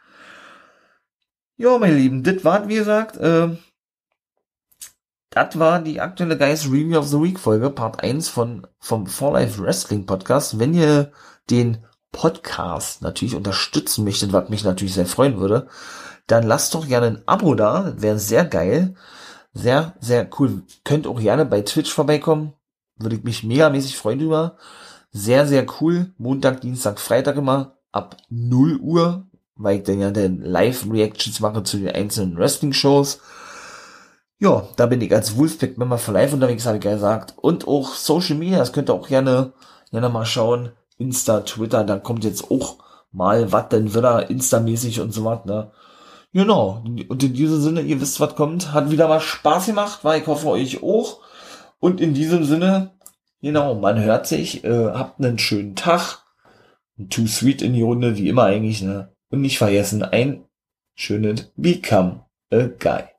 Ja, 1.61 1.77
meine 1.77 1.95
Lieben, 1.95 2.23
das 2.23 2.45
war, 2.45 2.69
wie 2.69 2.75
gesagt, 2.75 3.17
äh, 3.17 3.49
das 5.29 5.59
war 5.59 5.81
die 5.81 5.99
aktuelle 5.99 6.37
Guys 6.37 6.67
Review 6.67 6.97
of 6.97 7.09
the 7.09 7.21
Week 7.21 7.37
Folge, 7.37 7.69
Part 7.69 8.01
1 8.01 8.29
von, 8.29 8.65
vom 8.79 9.07
For 9.07 9.33
Life 9.33 9.61
Wrestling 9.61 10.05
Podcast. 10.05 10.57
Wenn 10.57 10.73
ihr 10.73 11.11
den 11.49 11.79
Podcast 12.13 13.01
natürlich 13.01 13.35
unterstützen 13.35 14.05
möchtet, 14.05 14.31
was 14.31 14.47
mich 14.47 14.63
natürlich 14.63 14.93
sehr 14.93 15.05
freuen 15.05 15.37
würde, 15.37 15.67
dann 16.27 16.47
lasst 16.47 16.75
doch 16.75 16.87
gerne 16.87 17.07
ein 17.07 17.23
Abo 17.25 17.55
da, 17.55 17.93
wäre 17.97 18.19
sehr 18.19 18.45
geil. 18.45 18.95
Sehr, 19.51 19.95
sehr 19.99 20.29
cool. 20.39 20.63
Könnt 20.85 21.07
auch 21.07 21.19
gerne 21.19 21.43
bei 21.43 21.61
Twitch 21.63 21.93
vorbeikommen. 21.93 22.53
Würde 22.95 23.17
ich 23.17 23.23
mich 23.25 23.43
megamäßig 23.43 23.97
freuen 23.97 24.19
drüber. 24.19 24.55
Sehr, 25.11 25.45
sehr 25.45 25.65
cool. 25.81 26.13
Montag, 26.17 26.61
Dienstag, 26.61 27.01
Freitag 27.01 27.35
immer 27.35 27.79
ab 27.91 28.15
0 28.29 28.77
Uhr 28.77 29.28
weil 29.59 29.77
ich 29.77 29.83
dann 29.83 29.99
ja 29.99 30.09
dann 30.09 30.41
Live-Reactions 30.41 31.41
mache 31.41 31.63
zu 31.63 31.77
den 31.77 31.89
einzelnen 31.89 32.37
Wrestling-Shows. 32.37 33.19
Ja, 34.39 34.63
da 34.77 34.85
bin 34.85 35.01
ich 35.01 35.13
als 35.13 35.37
Wolfpack-Member 35.37 35.97
für 35.97 36.13
live 36.13 36.33
unterwegs, 36.33 36.65
habe 36.65 36.77
ich 36.77 36.83
gesagt. 36.83 37.33
Und 37.35 37.67
auch 37.67 37.93
Social 37.93 38.37
Media, 38.37 38.59
das 38.59 38.71
könnt 38.71 38.89
ihr 38.89 38.93
auch 38.93 39.09
gerne, 39.09 39.51
gerne 39.91 40.07
mal 40.07 40.25
schauen. 40.25 40.71
Insta, 40.97 41.41
Twitter, 41.41 41.83
da 41.83 41.97
kommt 41.97 42.23
jetzt 42.23 42.49
auch 42.49 42.77
mal 43.11 43.51
was 43.51 43.67
denn 43.67 43.93
wieder 43.93 44.29
Insta-mäßig 44.29 45.01
und 45.01 45.13
so 45.13 45.25
was, 45.25 45.43
ne? 45.43 45.71
Genau. 46.31 46.81
Und 46.85 47.23
in 47.23 47.33
diesem 47.33 47.59
Sinne, 47.59 47.81
ihr 47.81 47.99
wisst, 47.99 48.21
was 48.21 48.35
kommt. 48.35 48.71
Hat 48.71 48.91
wieder 48.91 49.09
mal 49.09 49.19
Spaß 49.19 49.65
gemacht, 49.65 49.99
weil 50.03 50.21
ich 50.21 50.27
hoffe 50.27 50.47
euch 50.47 50.81
auch. 50.83 51.19
Und 51.79 51.99
in 51.99 52.13
diesem 52.13 52.45
Sinne, 52.45 52.91
genau, 53.41 53.75
man 53.75 53.99
hört 53.99 54.25
sich, 54.27 54.63
äh, 54.63 54.91
habt 54.93 55.19
einen 55.19 55.39
schönen 55.39 55.75
Tag. 55.75 56.19
Too 57.09 57.27
sweet 57.27 57.61
in 57.61 57.73
die 57.73 57.81
Runde, 57.81 58.15
wie 58.15 58.29
immer 58.29 58.43
eigentlich, 58.43 58.81
ne? 58.81 59.09
Und 59.29 59.41
nicht 59.41 59.57
vergessen, 59.57 60.03
ein 60.03 60.45
schönes 60.95 61.51
Become 61.55 62.25
a 62.51 62.67
Guy. 62.67 63.09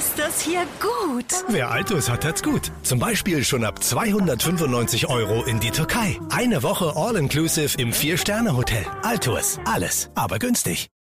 ist 0.00 0.18
das 0.18 0.40
hier 0.40 0.66
gut. 0.80 1.26
Wer 1.48 1.70
Altus 1.70 2.08
hat, 2.08 2.24
hat's 2.24 2.42
gut. 2.42 2.72
Zum 2.82 2.98
Beispiel 2.98 3.44
schon 3.44 3.64
ab 3.64 3.82
295 3.82 5.08
Euro 5.08 5.44
in 5.44 5.60
die 5.60 5.70
Türkei. 5.70 6.18
Eine 6.30 6.62
Woche 6.62 6.96
All-Inclusive 6.96 7.76
im 7.78 7.92
Vier-Sterne-Hotel. 7.92 8.84
Altus. 9.02 9.58
Alles, 9.64 10.10
aber 10.14 10.38
günstig. 10.38 10.90